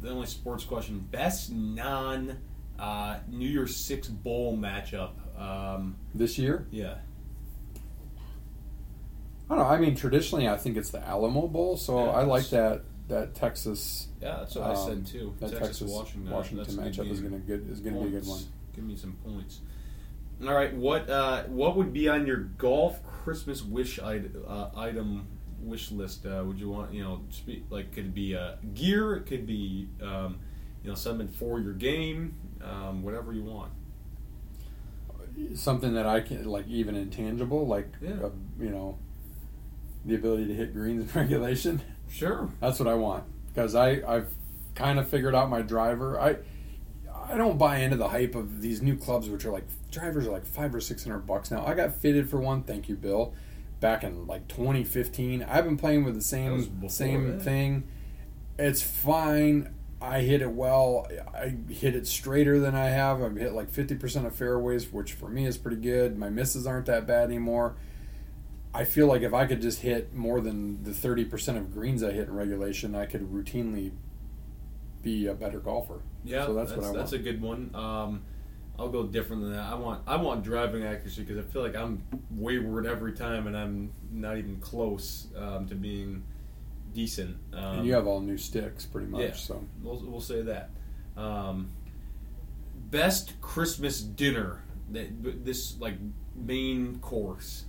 the 0.00 0.10
only 0.10 0.26
sports 0.26 0.62
question. 0.64 1.00
Best 1.10 1.50
non 1.50 2.38
uh, 2.78 3.16
New 3.28 3.48
Year's 3.48 3.74
Six 3.74 4.06
bowl 4.06 4.56
matchup. 4.56 5.10
Um, 5.36 5.96
This 6.14 6.38
year? 6.38 6.66
yeah. 6.70 6.98
I 9.50 9.56
don't 9.56 9.58
know. 9.58 9.64
I 9.64 9.78
mean, 9.78 9.94
traditionally, 9.96 10.48
I 10.48 10.56
think 10.56 10.76
it's 10.76 10.90
the 10.90 11.06
Alamo 11.06 11.46
Bowl, 11.48 11.76
so 11.76 12.04
Yeah, 12.04 12.10
I 12.12 12.22
like 12.22 12.48
that 12.50 12.82
that 13.08 13.34
Texas 13.34 14.08
Yeah, 14.20 14.38
that's 14.40 14.54
what 14.54 14.64
I 14.64 14.74
Um, 14.74 14.76
said 14.76 15.06
too. 15.06 15.34
that 15.40 15.50
Texas, 15.50 15.68
Texas 15.68 15.90
Washington, 15.90 16.30
Washington 16.32 16.76
that's 16.76 16.96
matchup 16.98 17.10
is 17.10 17.20
gonna 17.20 17.38
good 17.38 17.68
is 17.70 17.80
gonna 17.80 18.00
be 18.00 18.06
a 18.08 18.20
good 18.20 18.26
one. 18.26 18.42
Give 18.74 18.84
me 18.84 18.96
some 18.96 19.12
points. 19.24 19.60
All 20.44 20.52
right, 20.54 20.74
what 20.74 21.08
uh, 21.08 21.44
what 21.44 21.76
would 21.76 21.92
be 21.92 22.08
on 22.08 22.26
your 22.26 22.38
golf 22.38 23.02
Christmas 23.04 23.62
wish 23.62 23.98
item, 24.00 24.42
uh, 24.48 24.70
item 24.74 25.26
wish 25.60 25.90
list? 25.92 26.26
Uh, 26.26 26.42
would 26.46 26.58
you 26.58 26.68
want 26.70 26.92
you 26.92 27.02
know 27.02 27.20
spe- 27.30 27.70
like 27.70 27.92
could 27.92 28.06
it 28.06 28.14
be 28.14 28.34
uh, 28.34 28.56
gear? 28.74 29.14
It 29.16 29.26
could 29.26 29.46
be 29.46 29.88
um, 30.02 30.38
you 30.82 30.88
know 30.90 30.96
something 30.96 31.28
for 31.28 31.60
your 31.60 31.72
game, 31.74 32.34
um, 32.62 33.02
whatever 33.02 33.32
you 33.32 33.44
want. 33.44 33.70
Something 35.54 35.94
that 35.94 36.06
I 36.06 36.20
can 36.20 36.44
like 36.44 36.66
even 36.68 36.94
intangible, 36.94 37.66
like 37.66 37.88
Yeah. 38.00 38.10
uh, 38.24 38.30
you 38.60 38.70
know, 38.70 38.98
the 40.04 40.14
ability 40.14 40.46
to 40.46 40.54
hit 40.54 40.72
greens 40.72 41.02
in 41.14 41.20
regulation. 41.20 41.80
Sure. 42.10 42.48
That's 42.60 42.78
what 42.78 42.88
I 42.88 42.94
want 42.94 43.24
because 43.48 43.74
I 43.74 44.02
I've 44.06 44.28
kind 44.74 44.98
of 44.98 45.08
figured 45.08 45.34
out 45.34 45.48
my 45.50 45.62
driver. 45.62 46.20
I 46.20 46.36
I 47.30 47.36
don't 47.36 47.58
buy 47.58 47.78
into 47.78 47.96
the 47.96 48.08
hype 48.08 48.34
of 48.34 48.60
these 48.60 48.82
new 48.82 48.96
clubs, 48.96 49.28
which 49.28 49.44
are 49.44 49.50
like 49.50 49.64
drivers 49.90 50.26
are 50.26 50.32
like 50.32 50.46
five 50.46 50.74
or 50.74 50.80
six 50.80 51.04
hundred 51.04 51.20
bucks 51.20 51.50
now. 51.50 51.64
I 51.66 51.74
got 51.74 51.94
fitted 51.94 52.28
for 52.28 52.40
one, 52.40 52.62
thank 52.62 52.88
you, 52.88 52.96
Bill, 52.96 53.34
back 53.80 54.04
in 54.04 54.26
like 54.26 54.46
2015. 54.48 55.42
I've 55.42 55.64
been 55.64 55.76
playing 55.76 56.04
with 56.04 56.14
the 56.14 56.20
same 56.20 56.88
same 56.88 57.38
that. 57.38 57.42
thing. 57.42 57.88
It's 58.58 58.82
fine. 58.82 59.74
I 60.00 60.20
hit 60.20 60.42
it 60.42 60.50
well. 60.50 61.08
I 61.34 61.54
hit 61.72 61.96
it 61.96 62.06
straighter 62.06 62.60
than 62.60 62.74
I 62.74 62.86
have. 62.86 63.22
I've 63.22 63.36
hit 63.36 63.52
like 63.54 63.72
50% 63.72 64.26
of 64.26 64.34
fairways, 64.34 64.92
which 64.92 65.14
for 65.14 65.28
me 65.30 65.46
is 65.46 65.56
pretty 65.56 65.78
good. 65.78 66.18
My 66.18 66.28
misses 66.28 66.66
aren't 66.66 66.86
that 66.86 67.06
bad 67.06 67.30
anymore. 67.30 67.74
I 68.74 68.84
feel 68.84 69.06
like 69.06 69.22
if 69.22 69.32
I 69.32 69.46
could 69.46 69.62
just 69.62 69.80
hit 69.80 70.12
more 70.12 70.40
than 70.40 70.82
the 70.82 70.90
30% 70.90 71.56
of 71.56 71.72
greens 71.72 72.02
I 72.02 72.10
hit 72.10 72.26
in 72.26 72.34
regulation, 72.34 72.94
I 72.96 73.06
could 73.06 73.32
routinely 73.32 73.92
be 75.02 75.28
a 75.28 75.34
better 75.34 75.60
golfer. 75.60 76.00
Yeah, 76.24 76.46
so 76.46 76.54
that's, 76.54 76.70
that's, 76.70 76.82
what 76.82 76.90
I 76.90 76.98
that's 76.98 77.12
want. 77.12 77.20
a 77.20 77.30
good 77.30 77.40
one. 77.40 77.70
Um, 77.72 78.22
I'll 78.76 78.88
go 78.88 79.04
different 79.04 79.42
than 79.42 79.52
that. 79.52 79.62
I 79.62 79.74
want 79.76 80.02
I 80.06 80.16
want 80.16 80.42
driving 80.42 80.82
accuracy 80.82 81.22
because 81.22 81.38
I 81.38 81.48
feel 81.48 81.62
like 81.62 81.76
I'm 81.76 82.02
wayward 82.32 82.86
every 82.86 83.12
time, 83.12 83.46
and 83.46 83.56
I'm 83.56 83.92
not 84.10 84.36
even 84.36 84.56
close 84.56 85.28
um, 85.36 85.68
to 85.68 85.76
being 85.76 86.24
decent. 86.92 87.36
Um, 87.52 87.78
and 87.78 87.86
you 87.86 87.92
have 87.94 88.08
all 88.08 88.20
new 88.20 88.38
sticks, 88.38 88.84
pretty 88.84 89.06
much. 89.06 89.20
yeah. 89.20 89.32
So 89.34 89.64
We'll, 89.82 90.02
we'll 90.04 90.20
say 90.20 90.42
that. 90.42 90.70
Um, 91.16 91.70
best 92.90 93.40
Christmas 93.40 94.00
dinner. 94.00 94.64
That 94.90 95.44
this 95.44 95.78
like 95.78 95.94
main 96.34 96.98
course. 96.98 97.64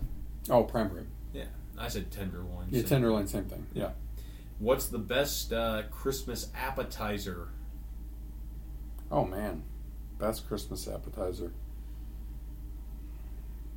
Oh, 0.50 0.64
prime 0.64 0.92
rib. 0.94 1.08
Yeah, 1.34 1.46
I 1.78 1.88
said 1.88 2.12
tenderloin. 2.12 2.68
Yeah, 2.72 2.82
so- 2.82 2.88
tenderloin, 2.88 3.28
same 3.28 3.46
thing. 3.46 3.68
Yeah. 3.74 3.92
What's 4.60 4.88
the 4.88 5.00
best 5.00 5.52
uh, 5.52 5.84
Christmas 5.92 6.50
appetizer? 6.56 7.50
Oh 9.12 9.26
man, 9.26 9.64
best 10.18 10.48
Christmas 10.48 10.88
appetizer. 10.88 11.52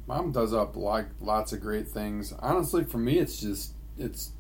Mom 0.07 0.33
does 0.33 0.55
up 0.55 0.77
like 0.77 1.07
lots 1.21 1.53
of 1.53 1.61
great 1.61 1.89
things. 1.89 2.33
Honestly, 2.39 2.85
for 2.85 2.99
me, 2.99 3.19
it's 3.19 3.41
just 3.41 3.73
it's 3.99 4.33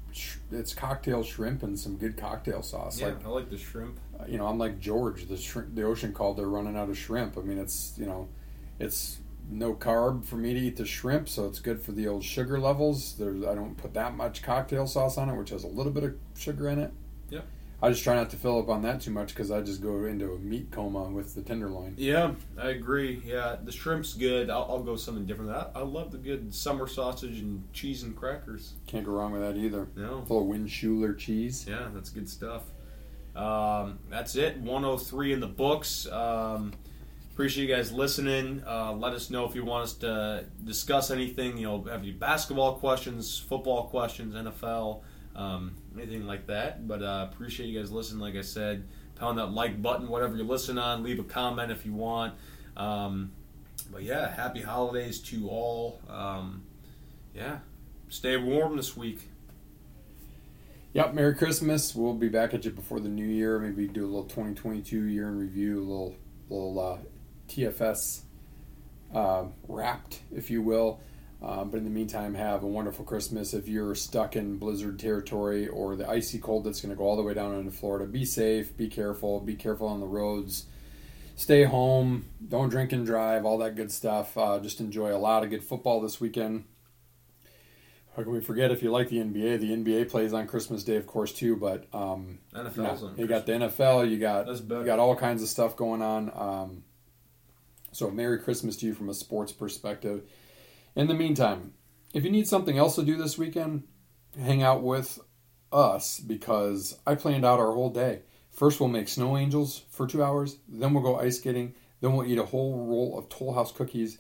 it's 0.51 0.73
cocktail 0.75 1.23
shrimp 1.23 1.63
and 1.63 1.79
some 1.79 1.97
good 1.97 2.17
cocktail 2.17 2.63
sauce. 2.63 3.01
Yeah, 3.01 3.09
Like 3.09 3.27
I 3.27 3.29
like 3.29 3.51
the 3.51 3.59
shrimp. 3.59 3.99
you 4.27 4.39
know, 4.39 4.47
I'm 4.47 4.59
like 4.59 4.81
George. 4.81 5.27
The 5.29 5.37
shrimp, 5.37 5.75
the 5.75 5.83
ocean 5.83 6.13
called. 6.15 6.39
They're 6.39 6.49
running 6.49 6.77
out 6.77 6.89
of 6.89 6.97
shrimp. 6.97 7.37
I 7.37 7.43
mean, 7.43 7.59
it's 7.59 7.95
you 7.99 8.07
know, 8.07 8.29
it's 8.79 9.19
no 9.51 9.75
carb 9.75 10.25
for 10.25 10.37
me 10.37 10.55
to 10.55 10.61
eat 10.61 10.77
the 10.77 10.85
shrimp, 10.85 11.29
so 11.29 11.47
it's 11.47 11.59
good 11.61 11.81
for 11.81 11.93
the 11.93 12.07
old 12.09 12.23
sugar 12.25 12.59
levels. 12.59 13.15
There's 13.19 13.45
I 13.45 13.55
don't 13.55 13.77
put 13.77 13.95
that 13.95 14.15
much 14.17 14.43
cocktail 14.43 14.87
sauce 14.87 15.17
on 15.19 15.29
it, 15.29 15.37
which 15.37 15.51
has 15.51 15.65
a 15.65 15.69
little 15.69 15.93
bit 15.93 16.05
of 16.05 16.15
sugar 16.37 16.69
in 16.69 16.79
it. 16.79 16.93
Yep. 17.31 17.45
I 17.81 17.91
just 17.91 18.03
try 18.03 18.17
not 18.17 18.31
to 18.31 18.37
fill 18.37 18.59
up 18.59 18.69
on 18.69 18.83
that 18.83 19.01
too 19.01 19.13
much 19.13 19.29
because 19.29 19.51
I 19.53 19.61
just 19.61 19.81
go 19.81 20.05
into 20.05 20.33
a 20.33 20.39
meat 20.39 20.71
coma 20.73 21.05
with 21.05 21.35
the 21.37 21.43
tenderloin. 21.43 21.95
Yeah, 21.97 22.33
I 22.61 22.71
agree. 22.71 23.23
Yeah, 23.25 23.57
the 23.63 23.71
shrimp's 23.71 24.15
good. 24.15 24.51
I'll, 24.51 24.67
I'll 24.69 24.83
go 24.83 24.97
something 24.97 25.27
different. 25.27 25.53
I, 25.53 25.69
I 25.77 25.83
love 25.83 26.11
the 26.11 26.19
good 26.19 26.53
summer 26.53 26.89
sausage 26.89 27.39
and 27.39 27.63
cheese 27.73 28.03
and 28.03 28.17
crackers. 28.17 28.73
Can't 28.89 29.07
go 29.07 29.13
wrong 29.13 29.31
with 29.33 29.43
that 29.43 29.57
either. 29.57 29.87
No, 29.95 30.15
A 30.15 30.21
little 30.23 30.47
Win 30.49 30.67
Schuler 30.67 31.15
cheese. 31.15 31.67
yeah, 31.69 31.89
that's 31.95 32.11
good 32.11 32.29
stuff. 32.29 32.65
Um, 33.37 34.01
that's 34.11 34.35
it. 34.35 34.57
103 34.59 35.33
in 35.35 35.39
the 35.41 35.47
books. 35.47 36.09
Um, 36.11 36.73
appreciate 37.39 37.69
you 37.69 37.73
guys 37.73 37.93
listening. 37.93 38.61
Uh, 38.67 38.93
let 38.93 39.13
us 39.13 39.31
know 39.31 39.45
if 39.45 39.55
you 39.55 39.65
want 39.65 39.85
us 39.85 39.93
to 39.93 40.45
discuss 40.65 41.13
anything. 41.13 41.57
You 41.57 41.69
know, 41.69 41.83
have 41.85 42.03
you 42.03 42.13
basketball 42.13 42.75
questions, 42.79 43.39
football 43.39 43.85
questions, 43.85 44.35
NFL, 44.35 45.03
um, 45.37 45.77
anything 45.95 46.27
like 46.27 46.49
that. 46.49 46.89
But 46.89 47.01
uh, 47.01 47.29
appreciate 47.31 47.69
you 47.69 47.79
guys 47.79 47.93
listening. 47.93 48.19
Like 48.19 48.35
I 48.35 48.41
said, 48.41 48.89
pound 49.15 49.39
that 49.39 49.53
like 49.53 49.81
button, 49.81 50.09
whatever 50.09 50.37
you 50.37 50.43
listen 50.43 50.79
on. 50.79 51.05
Leave 51.05 51.21
a 51.21 51.23
comment 51.23 51.71
if 51.71 51.87
you 51.87 51.93
want. 51.93 52.35
Um, 52.77 53.31
but 53.93 54.03
yeah, 54.03 54.35
happy 54.35 54.63
holidays 54.63 55.21
to 55.21 55.49
all. 55.49 56.01
Um, 56.11 56.65
yeah, 57.37 57.59
stay 58.09 58.37
warm 58.37 58.77
this 58.77 58.97
week. 58.97 59.29
Yep, 60.93 61.15
Merry 61.15 61.37
Christmas. 61.37 61.95
We'll 61.95 62.15
be 62.15 62.29
back 62.29 62.53
at 62.53 62.65
you 62.65 62.73
before 62.73 62.99
the 62.99 63.09
new 63.09 63.25
year. 63.25 63.61
Maybe 63.61 63.87
do 63.87 64.05
a 64.05 64.11
little 64.11 64.25
2022 64.25 65.05
year 65.05 65.29
in 65.29 65.39
review, 65.39 65.79
a 65.79 65.87
little 65.87 66.17
little 66.51 66.81
uh, 66.81 66.99
TFS 67.49 68.23
uh, 69.15 69.45
wrapped, 69.67 70.21
if 70.35 70.51
you 70.51 70.63
will. 70.63 71.01
Um, 71.41 71.71
but 71.71 71.79
in 71.79 71.85
the 71.85 71.91
meantime, 71.91 72.35
have 72.35 72.65
a 72.65 72.67
wonderful 72.67 73.05
Christmas. 73.05 73.55
If 73.55 73.69
you're 73.69 73.95
stuck 73.95 74.35
in 74.35 74.57
blizzard 74.59 74.99
territory 74.99 75.69
or 75.69 75.95
the 75.95 76.09
icy 76.09 76.39
cold 76.39 76.65
that's 76.65 76.81
going 76.81 76.91
to 76.91 76.97
go 76.97 77.05
all 77.05 77.17
the 77.17 77.23
way 77.23 77.35
down 77.35 77.55
into 77.55 77.71
Florida, 77.71 78.07
be 78.07 78.25
safe, 78.25 78.77
be 78.77 78.89
careful, 78.89 79.41
be 79.41 79.55
careful 79.55 79.87
on 79.87 80.01
the 80.01 80.07
roads. 80.07 80.67
Stay 81.37 81.63
home, 81.63 82.25
don't 82.49 82.69
drink 82.69 82.93
and 82.93 83.07
drive, 83.07 83.45
all 83.45 83.59
that 83.59 83.77
good 83.77 83.93
stuff. 83.93 84.37
Uh, 84.37 84.59
just 84.59 84.81
enjoy 84.81 85.15
a 85.15 85.19
lot 85.19 85.45
of 85.45 85.51
good 85.51 85.63
football 85.63 86.01
this 86.01 86.21
weekend. 86.21 86.65
How 88.17 88.25
can 88.25 88.33
we 88.33 88.41
forget 88.41 88.73
if 88.73 88.83
you 88.83 88.91
like 88.91 89.09
the 89.11 89.19
NBA? 89.19 89.61
The 89.61 89.71
NBA 89.71 90.11
plays 90.11 90.33
on 90.33 90.49
Christmas 90.49 90.83
Day, 90.83 90.97
of 90.97 91.07
course, 91.07 91.33
too. 91.33 91.55
But 91.55 91.87
um, 91.93 92.41
NFL's 92.53 92.77
you, 92.77 92.83
know, 92.83 93.15
you 93.17 93.27
got 93.29 93.47
the 93.47 93.53
NFL, 93.53 94.11
you 94.11 94.19
got 94.19 94.49
you 94.49 94.85
got 94.85 94.99
all 94.99 95.15
kinds 95.15 95.41
of 95.41 95.49
stuff 95.49 95.77
going 95.77 96.03
on. 96.03 96.33
Um, 96.35 96.83
so, 97.93 98.11
Merry 98.11 98.39
Christmas 98.39 98.77
to 98.77 98.87
you 98.87 98.95
from 98.95 99.09
a 99.09 99.15
sports 99.15 99.53
perspective. 99.53 100.23
In 100.95 101.07
the 101.07 101.15
meantime, 101.15 101.73
if 102.13 102.25
you 102.25 102.31
need 102.31 102.49
something 102.49 102.79
else 102.79 102.97
to 102.97 103.03
do 103.03 103.17
this 103.17 103.39
weekend, 103.39 103.85
hang 104.39 104.63
out 104.63 104.83
with 104.83 105.19
us 105.73 106.19
because 106.21 106.99
I 107.07 107.15
planned 107.15 107.45
out 107.45 107.61
our 107.61 107.73
whole 107.73 107.91
day. 107.91 108.21
First, 108.51 108.81
we'll 108.81 108.89
make 108.89 109.09
snow 109.09 109.37
angels 109.37 109.83
for 109.91 110.07
two 110.07 110.23
hours. 110.23 110.59
Then 110.69 110.93
we'll 110.93 111.03
go 111.03 111.19
ice 111.19 111.39
skating. 111.39 111.75
Then 112.01 112.13
we'll 112.13 112.27
eat 112.27 112.39
a 112.39 112.45
whole 112.45 112.87
roll 112.87 113.19
of 113.19 113.29
Toll 113.29 113.55
House 113.55 113.73
cookies 113.73 114.19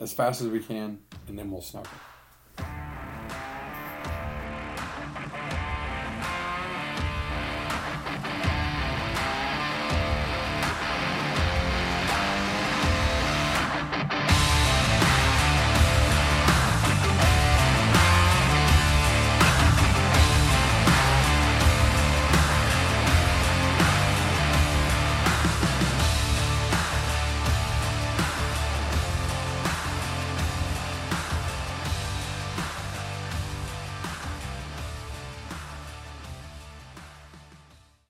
as 0.00 0.12
fast 0.12 0.40
as 0.40 0.48
we 0.48 0.60
can, 0.60 1.00
and 1.28 1.38
then 1.38 1.50
we'll 1.50 1.62
snuggle. 1.62 1.92